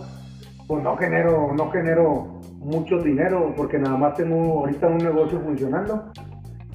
pues 0.67 0.83
no 0.83 0.95
genero, 0.97 1.51
no 1.55 1.71
genero 1.71 2.32
mucho 2.63 2.97
dinero 2.99 3.53
porque 3.55 3.77
nada 3.77 3.97
más 3.97 4.15
tengo 4.15 4.59
ahorita 4.59 4.87
un 4.87 4.97
negocio 4.97 5.39
funcionando. 5.39 6.11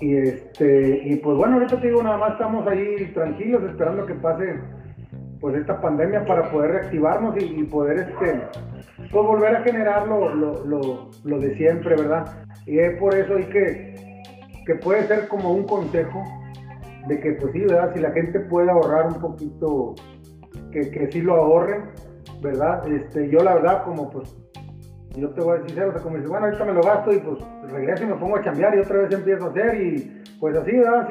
Y 0.00 0.16
este, 0.16 1.02
y 1.04 1.16
pues 1.16 1.36
bueno, 1.36 1.54
ahorita 1.54 1.80
te 1.80 1.88
digo, 1.88 2.02
nada 2.02 2.18
más 2.18 2.32
estamos 2.32 2.66
ahí 2.68 3.10
tranquilos 3.14 3.62
esperando 3.64 4.06
que 4.06 4.14
pase 4.14 4.60
pues 5.40 5.56
esta 5.56 5.80
pandemia 5.80 6.24
para 6.24 6.50
poder 6.50 6.72
reactivarnos 6.72 7.34
y, 7.42 7.62
poder 7.64 7.98
este 7.98 8.40
pues 9.10 9.26
volver 9.26 9.56
a 9.56 9.62
generar 9.62 10.06
lo, 10.06 10.34
lo, 10.34 11.10
lo, 11.24 11.38
de 11.38 11.56
siempre, 11.56 11.96
¿verdad? 11.96 12.26
Y 12.66 12.78
es 12.78 12.98
por 12.98 13.14
eso 13.14 13.38
y 13.38 13.44
que, 13.44 14.22
que 14.66 14.74
puede 14.76 15.06
ser 15.06 15.28
como 15.28 15.52
un 15.52 15.64
consejo 15.64 16.22
de 17.06 17.20
que 17.20 17.32
pues 17.32 17.52
sí, 17.52 17.60
¿verdad? 17.60 17.92
Si 17.94 18.00
la 18.00 18.10
gente 18.10 18.40
puede 18.40 18.70
ahorrar 18.70 19.06
un 19.06 19.20
poquito, 19.20 19.94
que, 20.72 20.90
que 20.90 21.10
sí 21.10 21.22
lo 21.22 21.36
ahorren, 21.36 21.84
¿verdad? 22.42 22.86
Este, 22.88 23.30
yo 23.30 23.38
la 23.38 23.54
verdad 23.54 23.84
como 23.84 24.10
pues 24.10 24.36
yo 25.20 25.30
te 25.30 25.40
voy 25.40 25.56
a 25.56 25.60
decir, 25.60 25.80
o 25.82 25.92
sea, 25.92 26.02
como 26.02 26.16
dice, 26.16 26.28
bueno, 26.28 26.46
ahorita 26.46 26.64
me 26.64 26.72
lo 26.72 26.82
gasto 26.82 27.12
y 27.12 27.18
pues 27.18 27.38
regreso 27.70 28.04
y 28.04 28.06
me 28.06 28.14
pongo 28.14 28.36
a 28.36 28.42
cambiar 28.42 28.74
y 28.76 28.80
otra 28.80 28.98
vez 28.98 29.12
empiezo 29.12 29.46
a 29.46 29.50
hacer 29.50 29.80
y 29.80 30.22
pues 30.40 30.56
así, 30.56 30.72
¿verdad? 30.72 31.08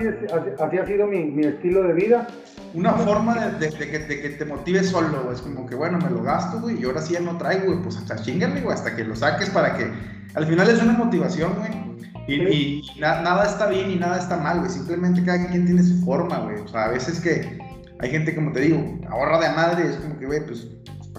Así, 0.60 0.78
ha 0.78 0.86
sido 0.86 1.08
mi, 1.08 1.26
mi, 1.26 1.46
estilo 1.46 1.84
de 1.84 1.94
vida. 1.94 2.28
Una 2.74 2.94
forma 2.94 3.36
de, 3.36 3.68
de, 3.68 3.70
que, 3.70 4.00
de, 4.00 4.22
que, 4.22 4.30
te 4.30 4.46
motives 4.46 4.90
solo, 4.90 5.32
es 5.32 5.42
como 5.42 5.66
que, 5.66 5.76
bueno, 5.76 5.98
me 5.98 6.10
lo 6.10 6.22
gasto, 6.22 6.60
güey, 6.60 6.80
y 6.82 6.86
ahora 6.86 7.02
sí 7.02 7.14
ya 7.14 7.20
no 7.20 7.38
traigo, 7.38 7.66
güey, 7.66 7.82
pues 7.82 7.98
hasta 7.98 8.16
chingale, 8.18 8.62
güey, 8.62 8.74
hasta 8.74 8.96
que 8.96 9.04
lo 9.04 9.16
saques 9.16 9.50
para 9.50 9.76
que, 9.76 9.92
al 10.36 10.46
final 10.46 10.70
es 10.70 10.82
una 10.82 10.94
motivación, 10.94 11.54
güey. 11.56 11.88
Y, 12.28 12.84
nada 13.00 13.46
está 13.46 13.68
bien 13.68 13.90
y 13.90 13.96
nada 13.96 14.20
está 14.20 14.38
mal, 14.38 14.60
güey. 14.60 14.70
Simplemente 14.70 15.24
cada 15.24 15.48
quien 15.48 15.66
tiene 15.66 15.82
su 15.82 16.04
forma, 16.04 16.40
güey. 16.40 16.60
O 16.60 16.68
sea, 16.68 16.86
a 16.86 16.90
veces 16.90 17.22
que 17.22 17.58
hay 18.00 18.12
gente, 18.12 18.36
como 18.36 18.52
te 18.52 18.62
digo, 18.62 19.00
ahorra 19.10 19.40
de 19.40 19.56
madre, 19.56 19.90
es 19.90 19.96
como 19.96 20.20
que, 20.20 20.26
güey, 20.26 20.46
pues 20.46 20.68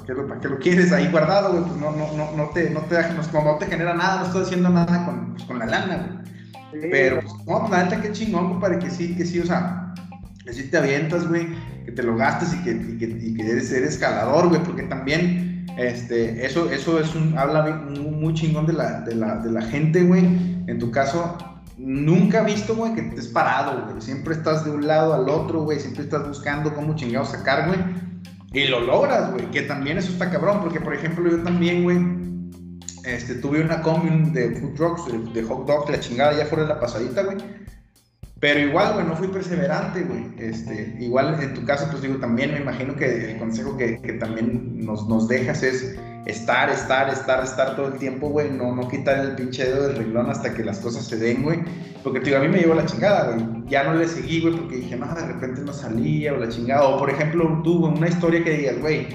¿para 0.06 0.40
qué 0.40 0.48
lo 0.48 0.58
quieres 0.58 0.92
ahí 0.92 1.08
guardado, 1.10 1.52
güey? 1.52 1.64
Pues 1.64 1.80
no, 1.80 1.90
no, 1.92 2.12
no, 2.16 2.36
no, 2.36 2.48
te, 2.50 2.70
no, 2.70 2.80
te, 2.82 2.96
no, 3.12 3.56
te 3.56 3.66
genera 3.66 3.94
nada, 3.94 4.20
no 4.20 4.26
estoy 4.26 4.42
haciendo 4.42 4.68
nada 4.68 5.04
con, 5.04 5.32
pues, 5.34 5.44
con 5.44 5.58
la 5.58 5.66
lana, 5.66 6.22
güey. 6.72 6.90
Pero, 6.90 7.20
pues, 7.20 7.32
no, 7.46 7.68
la 7.68 7.84
neta, 7.84 8.00
qué 8.00 8.12
chingón, 8.12 8.60
para 8.60 8.78
que 8.78 8.90
sí, 8.90 9.16
que 9.16 9.24
sí, 9.24 9.40
o 9.40 9.46
sea, 9.46 9.94
que 10.44 10.52
sí 10.52 10.64
te 10.64 10.76
avientas, 10.76 11.26
güey, 11.26 11.48
que 11.84 11.92
te 11.92 12.02
lo 12.02 12.16
gastes 12.16 12.54
y 12.54 12.62
que, 12.62 12.70
y 12.70 12.98
que, 12.98 13.06
y 13.06 13.34
que 13.34 13.50
eres, 13.50 13.72
eres 13.72 13.94
escalador, 13.94 14.48
güey, 14.48 14.62
porque 14.62 14.82
también, 14.82 15.66
este, 15.78 16.44
eso, 16.44 16.70
eso 16.70 17.00
es 17.00 17.14
un, 17.14 17.36
habla 17.38 17.84
muy, 17.88 18.00
muy 18.00 18.34
chingón 18.34 18.66
de 18.66 18.74
la, 18.74 19.00
de 19.00 19.14
la, 19.14 19.36
de 19.36 19.50
la 19.50 19.62
gente, 19.62 20.02
güey. 20.02 20.24
En 20.66 20.78
tu 20.78 20.90
caso, 20.90 21.38
nunca 21.78 22.42
he 22.42 22.44
visto, 22.44 22.74
güey, 22.74 22.94
que 22.94 23.02
te 23.02 23.16
es 23.16 23.28
parado, 23.28 23.86
güey. 23.86 24.02
Siempre 24.02 24.34
estás 24.34 24.64
de 24.64 24.70
un 24.70 24.86
lado 24.86 25.14
al 25.14 25.28
otro, 25.28 25.62
güey. 25.62 25.78
Siempre 25.78 26.02
estás 26.02 26.26
buscando 26.26 26.74
cómo 26.74 26.96
chingados 26.96 27.30
sacar, 27.30 27.68
güey. 27.68 27.78
Y 28.52 28.66
lo 28.66 28.80
logras, 28.80 29.32
güey. 29.32 29.50
Que 29.50 29.62
también 29.62 29.98
eso 29.98 30.12
está 30.12 30.30
cabrón. 30.30 30.60
Porque, 30.60 30.80
por 30.80 30.94
ejemplo, 30.94 31.30
yo 31.30 31.42
también, 31.42 31.82
güey, 31.82 31.98
este, 33.04 33.36
tuve 33.36 33.60
una 33.60 33.82
commune 33.82 34.30
de 34.30 34.56
food 34.56 34.74
trucks, 34.74 35.32
de 35.32 35.42
hot 35.42 35.66
dogs, 35.66 35.90
la 35.90 36.00
chingada 36.00 36.36
ya 36.36 36.46
fuera 36.46 36.64
de 36.64 36.68
la 36.70 36.80
pasadita, 36.80 37.22
güey. 37.22 37.38
Pero 38.40 38.60
igual, 38.60 38.94
güey, 38.94 39.06
no 39.06 39.16
fui 39.16 39.26
perseverante, 39.28 40.02
güey. 40.02 40.26
Este, 40.38 40.96
igual 41.00 41.42
en 41.42 41.54
tu 41.54 41.64
caso, 41.64 41.88
pues 41.90 42.02
digo, 42.02 42.16
también 42.18 42.52
me 42.52 42.60
imagino 42.60 42.94
que 42.94 43.32
el 43.32 43.38
consejo 43.38 43.76
que, 43.76 44.00
que 44.00 44.12
también 44.12 44.84
nos, 44.84 45.08
nos 45.08 45.26
dejas 45.26 45.62
es 45.64 45.98
estar, 46.26 46.70
estar, 46.70 47.08
estar, 47.08 47.42
estar 47.42 47.74
todo 47.74 47.88
el 47.88 47.94
tiempo, 47.94 48.28
güey. 48.28 48.48
No, 48.50 48.74
no 48.76 48.86
quitar 48.86 49.18
el 49.18 49.34
pinche 49.34 49.64
dedo 49.64 49.88
del 49.88 49.96
renglón 49.96 50.30
hasta 50.30 50.54
que 50.54 50.62
las 50.62 50.78
cosas 50.78 51.04
se 51.04 51.16
den, 51.16 51.42
güey. 51.42 51.60
Porque, 52.04 52.20
digo, 52.20 52.36
a 52.36 52.40
mí 52.40 52.48
me 52.48 52.58
llevó 52.58 52.74
la 52.74 52.86
chingada, 52.86 53.32
güey. 53.32 53.64
Ya 53.66 53.82
no 53.82 53.94
le 53.94 54.06
seguí, 54.06 54.40
güey, 54.40 54.54
porque 54.54 54.76
dije, 54.76 54.94
no, 54.94 55.12
de 55.12 55.26
repente 55.26 55.60
no 55.62 55.72
salía 55.72 56.32
o 56.32 56.36
la 56.36 56.48
chingada. 56.48 56.84
O, 56.84 56.96
por 56.96 57.10
ejemplo, 57.10 57.60
tú, 57.64 57.86
una 57.86 58.08
historia 58.08 58.44
que 58.44 58.50
digas, 58.50 58.78
güey, 58.78 59.08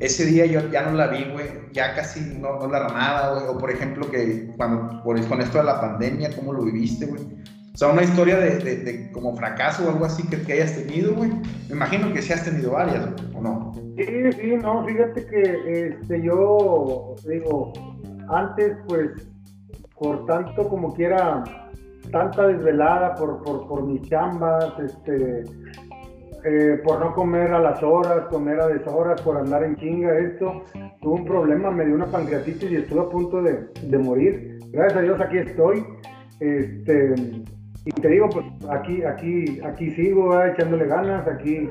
ese 0.00 0.26
día 0.26 0.46
yo 0.46 0.68
ya 0.72 0.82
no 0.82 0.96
la 0.96 1.06
vi, 1.06 1.24
güey, 1.32 1.46
ya 1.72 1.94
casi 1.94 2.20
no, 2.20 2.58
no 2.58 2.66
la 2.66 2.88
nada, 2.88 3.34
güey. 3.34 3.46
O 3.46 3.56
por 3.56 3.70
ejemplo, 3.70 4.10
que 4.10 4.50
cuando, 4.56 5.00
por, 5.04 5.24
con 5.28 5.40
esto 5.40 5.58
de 5.58 5.64
la 5.64 5.80
pandemia, 5.80 6.34
¿cómo 6.34 6.52
lo 6.52 6.64
viviste, 6.64 7.06
güey? 7.06 7.22
O 7.74 7.76
sea, 7.76 7.88
una 7.88 8.04
historia 8.04 8.38
de, 8.38 8.60
de, 8.60 9.10
como 9.10 9.34
fracaso 9.34 9.84
o 9.84 9.90
algo 9.90 10.04
así 10.04 10.22
que, 10.28 10.52
hayas 10.52 10.76
tenido, 10.76 11.12
güey. 11.12 11.30
Me 11.68 11.74
imagino 11.74 12.12
que 12.12 12.22
sí 12.22 12.32
has 12.32 12.44
tenido 12.44 12.70
varias, 12.70 13.08
¿o 13.34 13.40
no? 13.40 13.72
Sí, 13.96 14.32
sí, 14.32 14.56
no, 14.62 14.86
fíjate 14.86 15.26
que 15.26 15.88
este, 15.88 16.22
yo 16.22 17.16
digo, 17.26 17.72
antes, 18.28 18.76
pues, 18.86 19.10
por 19.98 20.24
tanto 20.26 20.68
como 20.68 20.94
quiera, 20.94 21.42
tanta 22.12 22.46
desvelada 22.46 23.16
por, 23.16 23.42
por, 23.42 23.66
por 23.66 23.84
mis 23.84 24.02
chambas, 24.02 24.72
este, 24.78 25.42
eh, 26.44 26.80
por 26.84 27.00
no 27.00 27.12
comer 27.12 27.52
a 27.54 27.58
las 27.58 27.82
horas, 27.82 28.26
comer 28.30 28.60
a 28.60 28.68
deshoras, 28.68 29.20
por 29.22 29.36
andar 29.36 29.64
en 29.64 29.74
chinga, 29.74 30.16
esto, 30.16 30.62
tuve 31.02 31.14
un 31.14 31.24
problema, 31.24 31.72
me 31.72 31.84
dio 31.84 31.96
una 31.96 32.06
pancreatitis 32.06 32.70
y 32.70 32.76
estuve 32.76 33.00
a 33.00 33.08
punto 33.08 33.42
de, 33.42 33.66
de 33.82 33.98
morir. 33.98 34.60
Gracias 34.70 34.96
a 34.96 35.02
Dios 35.02 35.20
aquí 35.20 35.38
estoy. 35.38 35.84
Este, 36.38 37.14
y 37.84 37.90
te 37.90 38.08
digo, 38.08 38.28
pues 38.30 38.46
aquí, 38.70 39.02
aquí, 39.02 39.60
aquí 39.62 39.90
sigo 39.90 40.42
echándole 40.42 40.86
ganas, 40.86 41.26
aquí, 41.28 41.68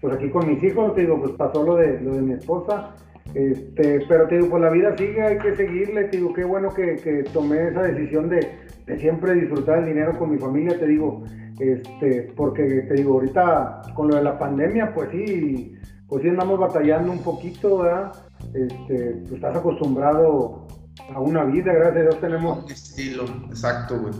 pues 0.00 0.14
aquí 0.14 0.30
con 0.30 0.48
mis 0.48 0.62
hijos, 0.62 0.94
te 0.94 1.02
digo, 1.02 1.20
pues 1.20 1.32
pasó 1.32 1.62
lo 1.62 1.76
de, 1.76 2.00
lo 2.00 2.14
de 2.14 2.22
mi 2.22 2.32
esposa, 2.32 2.94
este, 3.34 4.00
pero 4.08 4.26
te 4.28 4.36
digo, 4.36 4.48
pues 4.50 4.62
la 4.62 4.70
vida 4.70 4.96
sigue, 4.96 5.20
hay 5.20 5.38
que 5.38 5.54
seguirle, 5.54 6.04
te 6.04 6.16
digo, 6.16 6.32
qué 6.32 6.44
bueno 6.44 6.72
que, 6.72 6.96
que 6.96 7.24
tomé 7.34 7.68
esa 7.68 7.82
decisión 7.82 8.30
de, 8.30 8.48
de, 8.86 8.98
siempre 8.98 9.34
disfrutar 9.34 9.80
el 9.80 9.86
dinero 9.86 10.18
con 10.18 10.30
mi 10.30 10.38
familia, 10.38 10.78
te 10.78 10.86
digo, 10.86 11.22
este, 11.58 12.32
porque 12.34 12.62
te 12.88 12.94
digo, 12.94 13.14
ahorita 13.14 13.82
con 13.94 14.08
lo 14.08 14.16
de 14.16 14.22
la 14.22 14.38
pandemia, 14.38 14.94
pues 14.94 15.10
sí, 15.10 15.74
pues 16.08 16.22
sí 16.22 16.30
andamos 16.30 16.58
batallando 16.58 17.12
un 17.12 17.22
poquito, 17.22 17.78
¿verdad? 17.78 18.12
Este, 18.54 19.16
pues 19.22 19.32
estás 19.32 19.56
acostumbrado 19.56 20.66
a 21.12 21.20
una 21.20 21.44
vida, 21.44 21.74
gracias 21.74 21.96
a 21.96 22.00
Dios 22.00 22.20
tenemos... 22.22 22.70
Estilo, 22.70 23.24
exacto, 23.50 24.00
güey 24.00 24.14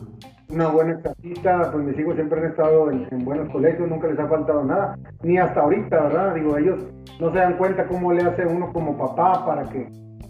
una 0.48 0.68
buena 0.68 1.00
casita, 1.00 1.70
pues 1.72 1.84
mis 1.84 1.98
hijos 1.98 2.14
siempre 2.14 2.40
han 2.40 2.50
estado 2.50 2.90
en, 2.90 3.24
buenos 3.24 3.50
colegios, 3.50 3.88
nunca 3.88 4.08
les 4.08 4.18
ha 4.18 4.28
faltado 4.28 4.64
nada, 4.64 4.96
ni 5.22 5.38
hasta 5.38 5.60
ahorita, 5.60 6.02
¿verdad? 6.02 6.34
Digo, 6.34 6.56
ellos 6.56 6.84
no 7.20 7.32
se 7.32 7.38
dan 7.38 7.56
cuenta 7.56 7.86
cómo 7.86 8.12
le 8.12 8.22
hace 8.22 8.46
uno 8.46 8.72
como 8.72 8.96
papá 8.96 9.44
para 9.44 9.64
que, 9.64 9.88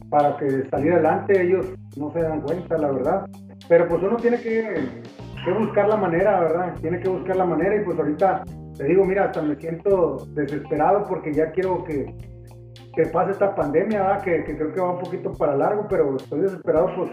para 0.08 0.36
que 0.38 0.68
salir 0.70 0.94
adelante, 0.94 1.42
ellos 1.42 1.66
no 1.96 2.10
se 2.12 2.20
dan 2.22 2.40
cuenta, 2.40 2.78
la 2.78 2.90
verdad. 2.90 3.26
Pero 3.68 3.88
pues 3.88 4.02
uno 4.02 4.16
tiene 4.16 4.38
que, 4.40 4.88
que 5.44 5.52
buscar 5.52 5.88
la 5.88 5.96
manera, 5.96 6.40
¿verdad? 6.40 6.74
Tiene 6.80 7.00
que 7.00 7.08
buscar 7.08 7.36
la 7.36 7.44
manera 7.44 7.76
y 7.76 7.84
pues 7.84 7.98
ahorita 7.98 8.42
te 8.76 8.84
digo, 8.84 9.04
mira, 9.04 9.24
hasta 9.24 9.42
me 9.42 9.56
siento 9.56 10.26
desesperado 10.34 11.04
porque 11.08 11.32
ya 11.32 11.50
quiero 11.50 11.84
que, 11.84 12.14
que 12.94 13.06
pase 13.06 13.32
esta 13.32 13.54
pandemia, 13.54 14.02
¿verdad? 14.02 14.22
Que, 14.22 14.44
que 14.44 14.56
creo 14.56 14.72
que 14.72 14.80
va 14.80 14.92
un 14.92 15.00
poquito 15.00 15.32
para 15.32 15.56
largo, 15.56 15.86
pero 15.88 16.16
estoy 16.16 16.40
desesperado 16.40 16.90
pues, 16.96 17.10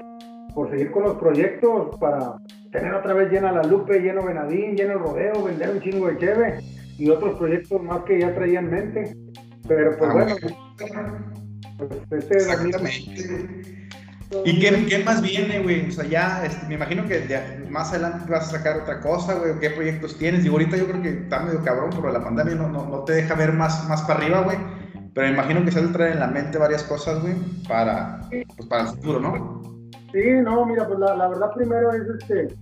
por 0.54 0.70
seguir 0.70 0.92
con 0.92 1.04
los 1.04 1.16
proyectos 1.16 1.98
para 1.98 2.36
tener 2.74 2.94
otra 2.94 3.14
vez 3.14 3.32
llena 3.32 3.52
la 3.52 3.64
Lupe, 3.64 4.00
lleno 4.00 4.26
Benadín, 4.26 4.76
lleno 4.76 4.94
el 4.94 5.00
rodeo, 5.00 5.44
vender 5.44 5.70
un 5.70 5.82
chingo 5.82 6.08
de 6.08 6.18
cheve 6.18 6.60
y 6.98 7.10
otros 7.10 7.38
proyectos 7.38 7.82
más 7.82 8.04
que 8.04 8.20
ya 8.20 8.34
traía 8.36 8.60
en 8.60 8.70
mente. 8.70 9.18
Pero 9.68 9.98
pues 9.98 10.10
ah, 10.10 10.14
bueno, 10.14 10.36
pues, 11.78 11.92
este 12.12 12.36
Exactamente. 12.36 13.74
¿Y 14.46 14.60
qué, 14.60 14.86
qué, 14.88 15.04
más 15.04 15.22
viene, 15.22 15.60
güey? 15.60 15.88
O 15.88 15.92
sea, 15.92 16.06
ya, 16.06 16.44
este, 16.44 16.66
me 16.66 16.74
imagino 16.74 17.06
que 17.08 17.24
más 17.70 17.92
adelante 17.92 18.32
vas 18.32 18.48
a 18.48 18.58
sacar 18.58 18.78
otra 18.78 19.00
cosa, 19.00 19.36
güey. 19.36 19.60
¿Qué 19.60 19.70
proyectos 19.70 20.18
tienes? 20.18 20.42
Digo, 20.42 20.56
ahorita 20.56 20.76
yo 20.76 20.88
creo 20.88 21.04
que 21.04 21.10
está 21.10 21.42
medio 21.42 21.64
cabrón, 21.64 21.92
pero 21.92 22.12
la 22.12 22.24
pandemia 22.24 22.56
no, 22.56 22.68
no, 22.68 22.90
no 22.90 23.04
te 23.04 23.14
deja 23.14 23.36
ver 23.36 23.54
más, 23.54 23.88
más 23.88 24.02
para 24.02 24.20
arriba, 24.20 24.42
güey. 24.42 24.58
Pero 25.14 25.28
me 25.28 25.34
imagino 25.34 25.64
que 25.64 25.72
se 25.72 25.82
te 25.82 25.88
traer 25.90 26.14
en 26.14 26.20
la 26.20 26.28
mente 26.28 26.58
varias 26.58 26.82
cosas, 26.84 27.22
güey, 27.22 27.36
para, 27.68 28.22
pues, 28.58 28.68
para 28.68 28.82
el 28.82 28.88
futuro, 28.88 29.20
¿no? 29.20 29.62
Sí, 30.14 30.24
no, 30.44 30.66
mira, 30.66 30.88
pues 30.88 31.00
la, 31.00 31.28
verdad 31.28 31.52
primero 31.56 31.92
es 31.92 32.04
este, 32.20 32.56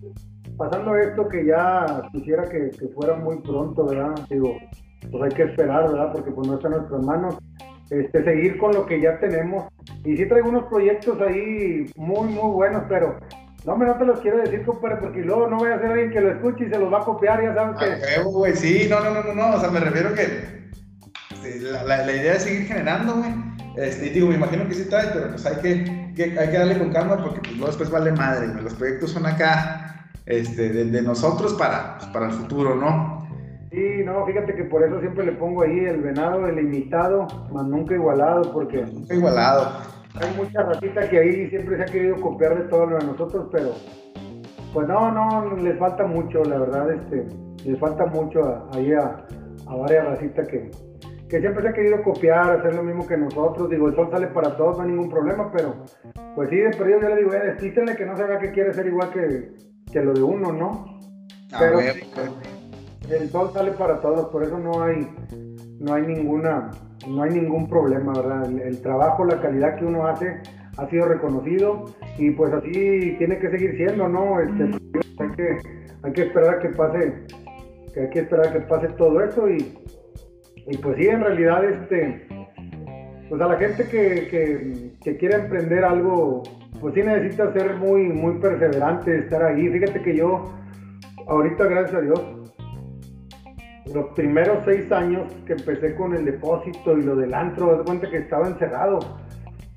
pasando 0.56 0.96
esto 0.96 1.28
que 1.28 1.46
ya 1.46 2.02
quisiera 2.14 2.48
que, 2.48 2.72
fuera 2.96 3.16
muy 3.16 3.40
pronto, 3.42 3.86
¿verdad? 3.86 4.16
Digo, 4.30 4.58
pues 5.12 5.24
hay 5.24 5.30
que 5.32 5.44
esperar, 5.44 5.92
¿verdad? 5.92 6.14
Porque 6.14 6.32
pues 6.32 6.48
no 6.48 6.56
está 6.56 6.70
en 6.70 6.76
nuestras 6.76 7.04
manos. 7.04 7.38
Este, 7.90 8.24
seguir 8.24 8.58
con 8.58 8.74
lo 8.74 8.86
que 8.86 9.02
ya 9.02 9.20
tenemos. 9.20 9.68
Y 10.06 10.16
sí 10.16 10.26
traigo 10.26 10.48
unos 10.48 10.64
proyectos 10.70 11.20
ahí 11.20 11.92
muy, 11.98 12.30
muy 12.30 12.52
buenos, 12.52 12.84
pero 12.88 13.20
no, 13.66 13.76
me 13.76 13.86
no 13.86 13.98
te 13.98 14.06
los 14.06 14.22
quiero 14.22 14.38
decir, 14.38 14.64
compadre, 14.64 14.98
porque 15.02 15.22
luego 15.22 15.48
no 15.48 15.58
voy 15.58 15.72
a 15.72 15.80
ser 15.80 15.92
alguien 15.92 16.12
que 16.12 16.22
lo 16.22 16.32
escuche 16.32 16.66
y 16.66 16.70
se 16.70 16.80
los 16.80 16.92
va 16.92 17.02
a 17.02 17.06
copiar, 17.06 17.44
ya 17.44 17.54
sabes 17.54 17.78
que... 17.78 18.24
güey, 18.24 18.56
sí, 18.56 18.88
no, 18.90 19.02
no, 19.02 19.12
no, 19.14 19.24
no, 19.24 19.34
no, 19.34 19.58
o 19.58 19.60
sea, 19.60 19.70
me 19.70 19.82
refiero 19.82 20.14
que 20.14 20.72
la, 21.60 21.84
la, 21.84 22.06
la 22.06 22.12
idea 22.14 22.36
es 22.36 22.44
seguir 22.44 22.66
generando, 22.66 23.16
güey 23.16 23.52
este, 23.76 24.10
digo, 24.10 24.28
me 24.28 24.36
imagino 24.36 24.68
que 24.68 24.76
sí 24.76 24.86
traes, 24.86 25.12
pero 25.14 25.30
pues 25.30 25.46
hay 25.46 25.56
que, 25.62 26.01
hay 26.18 26.50
que 26.50 26.58
darle 26.58 26.78
con 26.78 26.92
calma 26.92 27.18
porque 27.24 27.42
pues, 27.42 27.68
después 27.68 27.90
vale 27.90 28.12
madre. 28.12 28.48
Los 28.62 28.74
proyectos 28.74 29.12
son 29.12 29.26
acá 29.26 30.10
este, 30.26 30.70
de, 30.70 31.02
nosotros 31.02 31.54
para, 31.54 31.98
pues, 31.98 32.10
para 32.12 32.26
el 32.28 32.32
futuro, 32.34 32.76
¿no? 32.76 33.28
Sí, 33.72 34.04
no, 34.06 34.26
fíjate 34.26 34.54
que 34.54 34.66
por 34.66 34.84
eso 34.84 35.00
siempre 35.00 35.26
le 35.26 35.32
pongo 35.34 35.64
ahí 35.64 35.80
el 35.80 36.02
venado, 36.02 36.46
el 36.48 36.60
imitado, 36.60 37.26
más 37.54 37.66
nunca 37.66 37.96
igualado, 37.96 38.52
porque... 38.52 38.82
Nunca 38.82 39.16
igualado. 39.16 39.78
Hay 40.16 40.36
mucha 40.36 40.62
ratita 40.64 41.10
que 41.10 41.20
ahí 41.20 41.50
siempre 41.50 41.78
se 41.78 41.84
ha 41.84 41.86
querido 41.86 42.18
copiar 42.18 42.58
de 42.58 42.68
todo 42.68 42.86
lo 42.86 42.98
de 42.98 43.06
nosotros, 43.06 43.48
pero 43.50 43.72
pues 44.74 44.88
no, 44.88 45.12
no, 45.12 45.56
les 45.56 45.80
falta 45.80 46.06
mucho, 46.06 46.44
la 46.44 46.58
verdad, 46.58 46.92
este, 46.92 47.28
les 47.66 47.80
falta 47.80 48.06
mucho 48.08 48.68
ahí 48.74 48.92
a, 48.92 49.26
a 49.68 49.76
varias 49.76 50.06
racitas 50.06 50.48
que, 50.50 50.70
que 51.32 51.40
siempre 51.40 51.64
se 51.64 51.70
ha 51.70 51.74
querido 51.74 52.04
copiar, 52.04 52.60
hacer 52.60 52.76
lo 52.76 52.84
mismo 52.84 53.08
que 53.08 53.16
nosotros. 53.16 53.70
Digo, 53.70 53.88
el 53.88 53.96
sol 53.96 54.10
sale 54.12 54.28
para 54.28 54.58
todos, 54.58 54.78
no 54.78 54.84
hay 54.84 54.90
ningún 54.90 55.10
problema, 55.10 55.50
pero 55.50 55.76
pues 56.36 56.50
sí, 56.50 56.58
de 56.58 56.72
perdido 56.72 57.00
yo 57.02 57.08
le 57.08 57.16
digo, 57.16 57.34
eh, 57.34 57.96
que 57.96 58.06
no 58.06 58.18
se 58.18 58.24
vea 58.26 58.38
que 58.38 58.52
quiere 58.52 58.74
ser 58.74 58.88
igual 58.88 59.10
que, 59.12 59.54
que 59.90 60.02
lo 60.02 60.14
de 60.14 60.22
uno, 60.22 60.52
¿no? 60.52 61.00
Ah, 61.54 61.60
pero 61.60 61.80
el 61.80 63.30
sol 63.30 63.50
sale 63.54 63.72
para 63.72 64.02
todos, 64.02 64.28
por 64.28 64.44
eso 64.44 64.60
no 64.60 64.84
hay, 64.84 65.08
no 65.80 65.94
hay 65.94 66.06
ninguna, 66.06 66.70
no 67.08 67.24
hay 67.24 67.32
ningún 67.32 67.70
problema, 67.70 68.12
¿verdad? 68.12 68.52
El, 68.52 68.82
trabajo, 68.82 69.24
la 69.24 69.40
calidad 69.40 69.78
que 69.78 69.86
uno 69.86 70.08
hace 70.08 70.38
ha 70.78 70.90
sido 70.90 71.06
reconocido 71.06 71.86
y 72.18 72.32
pues 72.32 72.52
así 72.52 73.16
tiene 73.18 73.40
que 73.40 73.50
seguir 73.52 73.78
siendo, 73.78 74.10
¿no? 74.10 74.42
Este, 74.42 74.64
hay 75.18 75.32
que, 75.32 75.58
hay 76.04 76.12
que 76.12 76.22
esperar 76.24 76.56
a 76.56 76.60
que 76.60 76.70
pase, 76.70 77.14
que 77.94 78.02
hay 78.02 78.10
que 78.10 78.20
esperar 78.20 78.48
a 78.48 78.52
que 78.52 78.60
pase 78.62 78.88
todo 78.98 79.24
eso 79.24 79.50
y 79.50 79.78
y 80.68 80.78
pues 80.78 80.98
sí, 80.98 81.08
en 81.08 81.22
realidad, 81.22 81.64
este, 81.66 82.28
pues 83.30 83.42
a 83.42 83.48
la 83.48 83.58
gente 83.58 83.88
que, 83.88 84.92
que, 85.02 85.18
quiere 85.18 85.36
emprender 85.36 85.84
algo, 85.84 86.44
pues 86.80 86.94
sí 86.94 87.02
necesita 87.02 87.52
ser 87.54 87.76
muy, 87.78 88.04
muy 88.10 88.40
perseverante, 88.40 89.20
estar 89.20 89.44
ahí. 89.44 89.70
Fíjate 89.70 90.02
que 90.02 90.16
yo, 90.16 90.54
ahorita, 91.28 91.66
gracias 91.66 91.96
a 91.96 92.02
Dios, 92.02 92.22
los 93.94 94.06
primeros 94.16 94.60
seis 94.66 94.92
años 94.92 95.34
que 95.46 95.54
empecé 95.54 95.96
con 95.96 96.14
el 96.16 96.26
depósito 96.26 96.98
y 96.98 97.04
lo 97.04 97.16
del 97.16 97.34
antro, 97.34 97.78
de 97.78 97.84
cuenta 97.84 98.10
que 98.10 98.18
estaba 98.18 98.48
encerrado. 98.48 99.00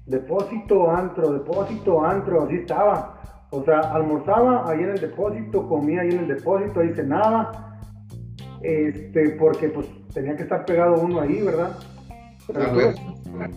Depósito, 0.06 0.90
antro, 0.90 1.32
depósito, 1.32 2.04
antro, 2.04 2.42
así 2.42 2.56
estaba. 2.56 3.46
O 3.50 3.64
sea, 3.64 3.80
almorzaba 3.80 4.68
ahí 4.70 4.80
en 4.82 4.90
el 4.90 5.00
depósito, 5.00 5.66
comía 5.66 6.02
ahí 6.02 6.10
en 6.10 6.20
el 6.20 6.28
depósito, 6.28 6.80
ahí 6.80 6.92
cenaba. 6.92 7.78
Este, 8.62 9.30
porque 9.38 9.68
pues 9.68 9.86
tenía 10.14 10.36
que 10.36 10.44
estar 10.44 10.64
pegado 10.64 11.00
uno 11.00 11.20
ahí, 11.20 11.42
¿verdad? 11.42 11.76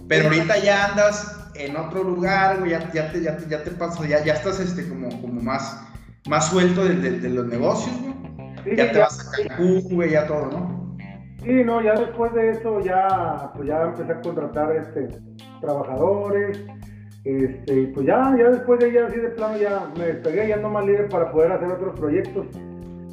Pero, 0.07 0.27
ahorita 0.27 0.57
ya 0.59 0.85
andas 0.87 1.51
en 1.55 1.75
otro 1.75 2.03
lugar, 2.03 2.59
güey, 2.59 2.71
ya, 2.71 2.91
ya, 2.93 3.11
te, 3.11 3.21
ya, 3.21 3.37
te, 3.37 3.47
ya 3.47 3.63
te 3.63 3.71
pasas, 3.71 4.07
ya, 4.07 4.23
ya 4.23 4.33
estás 4.33 4.59
este, 4.59 4.87
como, 4.87 5.09
como 5.21 5.41
más, 5.41 5.85
más 6.27 6.49
suelto 6.49 6.85
de, 6.85 6.95
de, 6.95 7.29
los 7.29 7.47
negocios, 7.47 7.95
güey. 8.01 8.77
ya 8.77 8.91
te 8.91 8.99
vas 8.99 9.19
a 9.19 9.47
Cancún, 9.47 9.83
güey, 9.91 10.11
ya 10.11 10.25
todo, 10.25 10.47
¿no? 10.47 10.97
Sí, 11.43 11.63
no, 11.63 11.81
ya 11.81 11.93
después 11.93 12.33
de 12.33 12.51
eso 12.51 12.79
ya, 12.81 13.51
pues 13.55 13.67
ya 13.67 13.83
empecé 13.83 14.11
a 14.11 14.21
contratar 14.21 14.75
este, 14.75 15.09
trabajadores, 15.61 16.59
Este, 17.23 17.91
pues 17.93 18.05
ya, 18.07 18.35
ya 18.37 18.49
después 18.49 18.79
de 18.79 18.89
ella 18.89 19.07
así 19.07 19.19
de 19.19 19.29
plano 19.29 19.57
ya 19.57 19.91
me 19.97 20.05
despegué, 20.05 20.47
ya 20.47 20.57
no 20.57 20.69
más 20.69 20.85
libre 20.85 21.03
para 21.05 21.31
poder 21.31 21.51
hacer 21.51 21.69
otros 21.69 21.99
proyectos. 21.99 22.47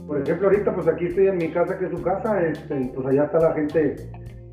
Por 0.07 0.21
ejemplo, 0.21 0.49
ahorita 0.49 0.75
pues 0.75 0.87
aquí 0.87 1.07
estoy 1.07 1.29
en 1.29 1.39
mi 1.39 1.51
casa, 1.51 1.79
que 1.79 1.87
es 1.87 1.91
su 1.91 2.03
casa, 2.03 2.43
este, 2.43 2.93
pues 2.95 3.07
allá 3.07 3.25
está 3.25 3.39
la 3.41 3.55
gente 3.55 3.97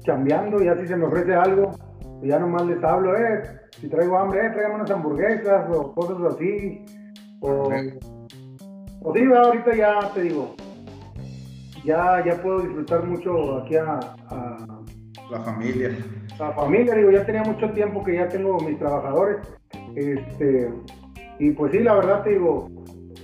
chambeando, 0.03 0.63
y 0.63 0.67
así 0.67 0.87
se 0.87 0.95
me 0.95 1.05
ofrece 1.05 1.33
algo, 1.33 1.71
y 2.21 2.29
ya 2.29 2.39
nomás 2.39 2.65
les 2.65 2.83
hablo, 2.83 3.15
eh, 3.17 3.41
si 3.79 3.89
traigo 3.89 4.17
hambre, 4.17 4.45
eh, 4.45 4.49
tráigame 4.51 4.75
unas 4.75 4.91
hamburguesas 4.91 5.65
o 5.75 5.93
cosas 5.93 6.33
así. 6.33 6.85
O, 7.41 7.69
o 9.01 9.13
sí, 9.13 9.23
ahorita 9.23 9.75
ya 9.75 10.11
te 10.13 10.21
digo, 10.21 10.55
ya, 11.83 12.23
ya 12.23 12.41
puedo 12.41 12.61
disfrutar 12.61 13.05
mucho 13.05 13.57
aquí 13.57 13.75
a, 13.75 13.99
la 15.31 15.39
familia. 15.39 15.97
La 16.39 16.51
familia, 16.51 16.95
digo, 16.95 17.11
ya 17.11 17.25
tenía 17.25 17.43
mucho 17.43 17.69
tiempo 17.71 18.03
que 18.03 18.15
ya 18.15 18.27
tengo 18.27 18.59
mis 18.59 18.77
trabajadores. 18.77 19.37
Este, 19.95 20.69
y 21.39 21.51
pues 21.51 21.71
sí, 21.71 21.79
la 21.79 21.95
verdad 21.95 22.23
te 22.23 22.31
digo, 22.31 22.69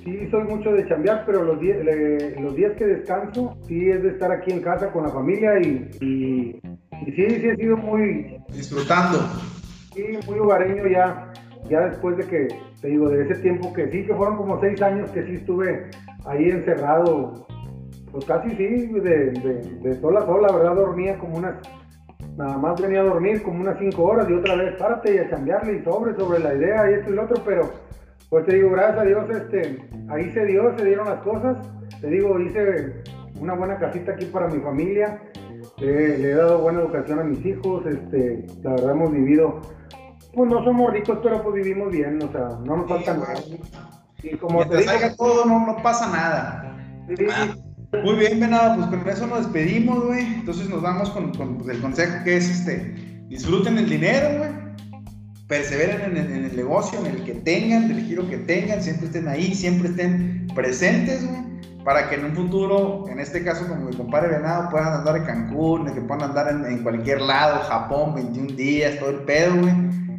sí 0.04 0.28
soy 0.30 0.44
mucho 0.44 0.72
de 0.72 0.88
chambear, 0.88 1.24
pero 1.26 1.44
los, 1.44 1.60
días, 1.60 1.78
los 2.40 2.56
días 2.56 2.74
que 2.78 2.86
descanso, 2.86 3.58
sí 3.68 3.90
es 3.90 4.04
de 4.04 4.10
estar 4.10 4.32
aquí 4.32 4.52
en 4.52 4.62
casa 4.62 4.92
con 4.92 5.04
la 5.04 5.10
familia 5.10 5.60
y, 5.60 5.90
y, 6.02 6.62
sí, 7.16 7.30
sí 7.30 7.48
he 7.48 7.56
sido 7.56 7.78
muy... 7.78 8.38
Disfrutando. 8.50 9.20
Sí, 9.94 10.06
muy 10.28 10.40
hogareño 10.40 10.88
ya, 10.88 11.32
ya 11.70 11.82
después 11.90 12.18
de 12.18 12.26
que, 12.28 12.48
te 12.82 12.88
digo, 12.88 13.10
de 13.10 13.24
ese 13.24 13.42
tiempo 13.42 13.74
que 13.74 13.90
sí, 13.92 14.06
que 14.06 14.14
fueron 14.14 14.38
como 14.38 14.60
seis 14.62 14.82
años 14.82 15.12
que 15.12 15.24
sí 15.26 15.34
estuve 15.36 15.90
ahí 16.26 16.50
encerrado 16.50 17.48
pues 18.12 18.26
casi 18.26 18.50
sí, 18.52 18.88
de, 18.88 19.32
de, 19.32 19.80
de 19.82 20.00
sola 20.00 20.22
a 20.22 20.26
sola, 20.26 20.52
¿verdad? 20.52 20.76
Dormía 20.76 21.18
como 21.18 21.38
unas, 21.38 21.56
nada 22.36 22.58
más 22.58 22.82
venía 22.82 23.02
a 23.02 23.06
dormir 23.06 23.44
como 23.44 23.62
unas 23.62 23.78
cinco 23.80 24.04
horas 24.04 24.30
y 24.30 24.34
otra 24.34 24.56
vez 24.56 24.76
párate 24.76 25.16
y 25.16 25.18
a 25.20 25.30
cambiarle 25.30 25.78
y 25.78 25.84
sobre, 25.84 26.16
sobre 26.16 26.40
la 26.40 26.56
idea 26.56 26.90
y 26.90 26.94
esto 26.96 27.12
y 27.12 27.16
lo 27.16 27.24
otro, 27.24 27.44
pero 27.46 27.70
pues 28.30 28.46
te 28.46 28.56
digo, 28.56 28.72
gracias 28.72 29.00
a 29.00 29.04
Dios, 29.04 29.30
este, 29.30 29.90
ahí 30.10 30.32
se 30.32 30.46
dio, 30.46 30.78
se 30.78 30.86
dieron 30.86 31.08
las 31.08 31.22
cosas, 31.22 31.58
te 32.02 32.08
digo, 32.08 32.40
hice 32.40 33.04
una 33.40 33.54
buena 33.54 33.78
casita 33.78 34.14
aquí 34.14 34.26
para 34.26 34.48
mi 34.48 34.60
familia, 34.60 35.22
le 35.78 36.32
he 36.32 36.36
dado 36.36 36.60
buena 36.60 36.82
educación 36.82 37.20
a 37.20 37.24
mis 37.24 37.46
hijos, 37.46 37.86
este, 37.86 38.46
la 38.64 38.72
verdad 38.72 38.92
hemos 38.92 39.12
vivido, 39.12 39.62
pues 40.34 40.50
no 40.50 40.64
somos 40.64 40.92
ricos, 40.92 41.20
pero 41.24 41.42
pues 41.42 41.56
vivimos 41.56 41.92
bien, 41.92 42.22
o 42.22 42.32
sea, 42.32 42.60
no 42.66 42.78
nos 42.78 42.90
falta 42.90 43.14
nada. 43.14 43.36
Y 44.24 44.36
como 44.38 44.68
te 44.68 44.78
digo, 44.78 44.92
todo, 45.18 45.46
no, 45.46 45.66
no 45.66 45.82
pasa 45.82 46.08
nada. 46.08 46.78
Sí, 47.16 47.26
ah. 47.32 47.56
Muy 48.04 48.16
bien, 48.16 48.40
Venado, 48.40 48.76
pues 48.76 48.88
con 48.88 49.10
eso 49.10 49.28
nos 49.28 49.44
despedimos, 49.44 50.06
güey. 50.06 50.26
Entonces 50.26 50.70
nos 50.70 50.82
vamos 50.82 51.10
con, 51.12 51.32
pues, 51.32 51.70
el 51.70 51.82
consejo 51.82 52.24
que 52.26 52.38
es 52.38 52.50
este, 52.50 52.94
disfruten 53.30 53.78
el 53.78 53.90
dinero, 53.90 54.40
güey. 54.40 54.67
Perseveren 55.48 56.18
en, 56.18 56.44
el 56.44 56.56
negocio, 56.58 57.00
en 57.00 57.06
el 57.06 57.24
que 57.24 57.34
tengan, 57.34 57.88
del 57.88 58.06
giro 58.06 58.28
que 58.30 58.38
tengan, 58.38 58.84
siempre 58.84 59.08
estén 59.08 59.30
ahí, 59.30 59.56
siempre 59.56 59.90
estén 59.90 60.48
presentes, 60.54 61.26
güey. 61.26 61.48
Para 61.86 62.10
que 62.10 62.16
en 62.16 62.26
un 62.26 62.36
futuro, 62.36 63.06
en 63.08 63.22
este 63.22 63.46
caso 63.46 63.66
como 63.66 63.86
mi 63.86 63.96
compadre 63.96 64.28
Venado, 64.28 64.70
puedan 64.70 64.92
andar 64.92 65.16
en 65.16 65.24
Cancún, 65.24 65.86
que 65.94 66.02
puedan 66.02 66.32
andar 66.32 66.50
en, 66.50 66.84
cualquier 66.84 67.22
lado, 67.22 67.62
Japón, 67.62 68.16
21 68.16 68.56
días, 68.58 69.00
todo 69.00 69.12
el 69.12 69.20
pedo, 69.20 69.56
güey. 69.56 69.74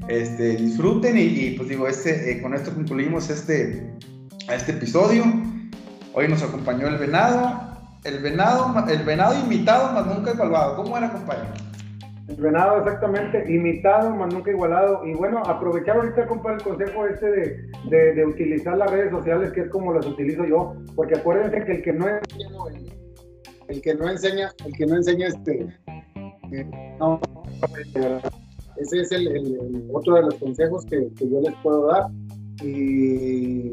Este, 0.09 0.57
disfruten 0.57 1.19
y, 1.19 1.51
pues 1.59 1.69
digo, 1.69 1.87
este, 1.87 2.33
eh, 2.33 2.41
con 2.41 2.55
esto 2.55 2.73
concluimos 2.73 3.29
este, 3.29 3.93
este 4.51 4.73
episodio. 4.73 5.25
Hoy 6.15 6.27
nos 6.27 6.43
acompañó 6.43 6.89
el 6.89 6.97
venado, 6.97 7.77
el 8.05 8.21
venado, 8.21 8.75
el 8.89 9.03
venado 9.03 9.39
imitado 9.39 9.93
más 9.93 10.07
nunca 10.07 10.33
igualado. 10.33 10.77
¿Cómo 10.77 10.97
era, 10.97 11.13
compadre? 11.13 11.68
El 12.29 12.37
venado 12.37 12.79
exactamente 12.79 13.45
imitado 13.51 14.15
más 14.15 14.33
nunca 14.33 14.51
igualado. 14.51 15.05
Y 15.07 15.15
bueno, 15.15 15.43
aprovechar 15.47 15.97
ahorita, 15.97 16.27
compadre, 16.27 16.59
el 16.59 16.63
consejo 16.63 17.07
este 17.07 17.71
de, 17.91 18.15
de, 18.15 18.27
utilizar 18.27 18.77
las 18.77 18.91
redes 18.91 19.11
sociales, 19.11 19.51
que 19.53 19.63
es 19.63 19.71
como 19.71 19.95
las 19.95 20.07
utilizo 20.07 20.45
yo, 20.45 20.75
porque 20.95 21.15
acuérdense 21.17 21.65
que 21.65 21.73
el 21.73 21.83
que 21.83 21.93
no 21.93 22.07
el 23.69 23.83
que 23.83 23.95
no 23.95 24.09
enseña, 24.09 24.51
el 24.65 24.73
que 24.73 24.87
no 24.87 24.97
enseña 24.97 25.27
este, 25.29 25.69
eh, 26.53 26.97
no, 26.99 27.21
ese 28.77 29.01
es 29.01 29.13
el, 29.13 29.89
otro 29.93 30.15
de 30.15 30.23
los 30.23 30.35
consejos 30.35 30.87
que, 30.87 31.09
que 31.17 31.29
yo 31.29 31.41
les 31.41 31.55
puedo 31.63 31.87
dar. 31.89 32.05
Y 32.63 33.71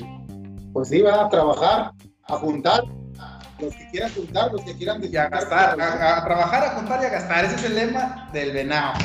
pues 0.74 0.90
sí, 0.90 1.02
van 1.02 1.20
a 1.20 1.30
trabajar, 1.30 1.92
a 2.24 2.34
juntar. 2.38 2.84
Los 3.60 3.74
que 3.76 3.88
quieran 3.90 4.12
juntar, 4.14 4.52
los 4.52 4.62
que 4.62 4.76
quieran 4.76 5.02
y 5.04 5.16
a 5.16 5.30
gastar, 5.30 5.80
a, 5.80 6.26
trabajar, 6.26 6.64
a 6.66 6.70
juntar 6.72 7.02
y 7.02 7.06
a 7.06 7.10
gastar. 7.10 7.46
Ese 7.46 7.56
es 7.56 7.64
el 7.64 7.76
lema 7.76 8.30
del 8.34 8.52
venado. 8.52 9.00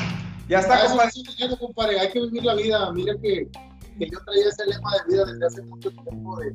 Ya 0.49 0.59
está, 0.59 0.85
compadre. 0.87 1.57
compadre. 1.57 1.99
Hay 1.99 2.11
que 2.11 2.19
vivir 2.19 2.43
la 2.43 2.55
vida. 2.55 2.91
Mira 2.91 3.13
que, 3.21 3.47
que, 3.97 4.09
yo 4.09 4.19
traía 4.25 4.49
ese 4.49 4.65
lema 4.65 4.91
de 4.91 5.13
vida 5.13 5.25
desde 5.25 5.45
hace 5.45 5.61
mucho 5.63 5.91
tiempo, 5.91 6.37
de, 6.39 6.51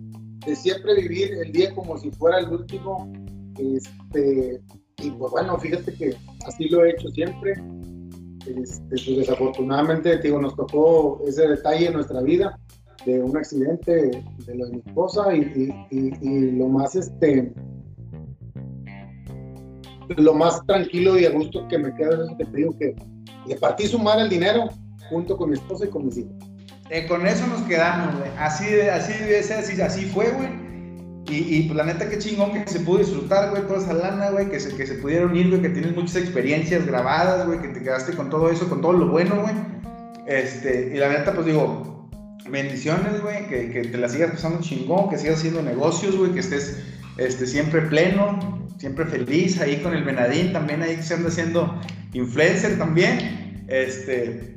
de, 0.47 0.57
siempre 0.57 0.95
vivir 0.95 1.33
el 1.35 1.53
día 1.53 1.75
como 1.75 1.97
si 1.97 2.11
fuera 2.11 2.41
el 2.41 2.49
último. 2.49 3.11
Este, 3.59 4.61
y 4.99 5.11
pues 5.11 5.33
bueno, 5.33 5.59
fíjate 5.59 5.95
que 5.95 6.17
así 6.47 6.69
lo 6.69 6.85
he 6.85 6.91
hecho 6.91 7.09
siempre. 7.09 7.55
Este, 8.47 8.89
pues 8.89 9.07
desafortunadamente, 9.07 10.19
digo, 10.19 10.41
nos 10.41 10.55
tocó 10.55 11.23
ese 11.27 11.49
detalle 11.49 11.87
en 11.87 11.95
nuestra 11.95 12.21
vida 12.21 12.59
de 13.05 13.23
un 13.23 13.37
accidente 13.37 13.93
de 13.93 14.55
lo 14.55 14.67
de 14.67 14.73
mi 14.73 14.83
esposa 14.85 15.35
y, 15.35 15.87
y, 15.91 16.51
lo 16.53 16.69
más 16.69 16.95
este 16.97 17.53
lo 20.17 20.35
más 20.35 20.65
tranquilo 20.67 21.19
y 21.19 21.27
a 21.27 21.31
gusto 21.31 21.67
que 21.69 21.79
me 21.79 21.95
queda 21.95 22.25
es 22.25 22.37
que 22.39 22.45
te 22.45 22.57
digo 22.57 22.79
que 22.79 22.95
le 23.47 23.57
partí 23.57 23.87
sumar 23.87 24.19
el 24.21 24.29
dinero 24.29 24.69
junto 25.09 25.37
con 25.37 25.51
mi 25.51 25.57
esposa 25.57 25.87
y 25.87 25.89
con 25.89 26.07
mis 26.07 26.19
hijos. 26.19 26.33
Eh, 26.91 27.07
con 27.09 27.27
eso 27.27 27.47
nos 27.49 27.63
quedamos, 27.63 28.17
güey. 28.19 28.31
Así, 28.39 28.65
así 28.81 29.13
debe 29.13 29.43
ser, 29.43 29.59
así, 29.59 29.81
así 29.81 30.05
fue, 30.07 30.31
güey. 30.33 30.67
Y, 31.29 31.57
y 31.57 31.63
pues 31.65 31.77
la 31.77 31.85
neta, 31.85 32.09
qué 32.09 32.19
chingón 32.19 32.53
que 32.53 32.71
se 32.71 32.81
pudo 32.81 32.99
disfrutar, 32.99 33.51
güey, 33.51 33.63
toda 33.67 33.81
esa 33.81 33.93
lana, 33.93 34.31
güey, 34.31 34.49
que 34.49 34.61
se, 34.61 34.77
que 34.77 34.87
se 34.87 34.95
pudieron 34.95 35.35
ir, 35.37 35.49
güey, 35.49 35.61
que 35.61 35.71
tienes 35.71 35.97
muchas 35.97 36.17
experiencias 36.17 36.87
grabadas, 36.87 37.47
güey, 37.47 37.61
que 37.61 37.69
te 37.69 37.83
quedaste 37.83 38.13
con 38.13 38.31
todo 38.31 38.49
eso, 38.49 38.69
con 38.69 38.81
todo 38.81 38.93
lo 38.93 39.09
bueno, 39.09 39.43
güey. 39.43 39.55
Este, 40.27 40.93
y 40.95 40.99
la 40.99 41.09
neta, 41.09 41.33
pues 41.33 41.47
digo, 41.47 42.09
bendiciones, 42.49 43.21
güey, 43.21 43.49
que, 43.49 43.71
que, 43.71 43.83
te 43.83 43.99
la 43.99 44.09
sigas 44.09 44.31
pasando 44.31 44.61
chingón, 44.61 45.09
que 45.09 45.19
sigas 45.19 45.39
haciendo 45.39 45.63
negocios, 45.63 46.17
güey, 46.17 46.33
que 46.33 46.41
estés 46.41 46.81
este, 47.19 47.47
siempre 47.47 47.83
pleno, 47.83 48.69
siempre 48.79 49.07
feliz, 49.07 49.61
ahí 49.61 49.79
con 49.83 49.95
el 49.95 50.05
Venadín 50.05 50.53
también, 50.53 50.83
ahí 50.83 51.03
se 51.03 51.15
anda 51.15 51.29
haciendo 51.29 51.81
influencer 52.13 52.79
también, 52.79 53.65
este, 53.69 54.57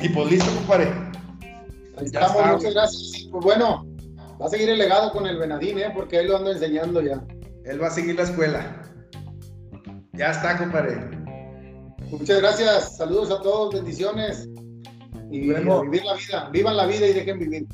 y 0.00 0.08
pues 0.10 0.30
listo, 0.30 0.50
compadre. 0.54 0.92
Ahí 1.96 2.06
estamos, 2.06 2.46
muchas 2.52 2.74
gracias. 2.74 3.28
Pues 3.30 3.44
bueno, 3.44 3.86
va 4.40 4.46
a 4.46 4.48
seguir 4.48 4.68
el 4.68 4.78
legado 4.78 5.12
con 5.12 5.26
el 5.26 5.38
Venadín, 5.38 5.78
¿eh? 5.78 5.90
porque 5.94 6.18
él 6.20 6.28
lo 6.28 6.36
ando 6.36 6.52
enseñando 6.52 7.00
ya. 7.00 7.24
Él 7.64 7.82
va 7.82 7.88
a 7.88 7.90
seguir 7.90 8.16
la 8.16 8.22
escuela. 8.22 8.82
Ya 10.12 10.30
está, 10.30 10.56
compadre. 10.58 10.98
Muchas 12.10 12.40
gracias, 12.40 12.96
saludos 12.96 13.30
a 13.30 13.42
todos, 13.42 13.74
bendiciones 13.74 14.48
y 15.30 15.40
vivir 15.40 15.64
la 16.04 16.14
vida, 16.14 16.50
vivan 16.50 16.76
la 16.76 16.86
vida 16.86 17.06
y 17.06 17.12
dejen 17.12 17.38
vivir. 17.38 17.66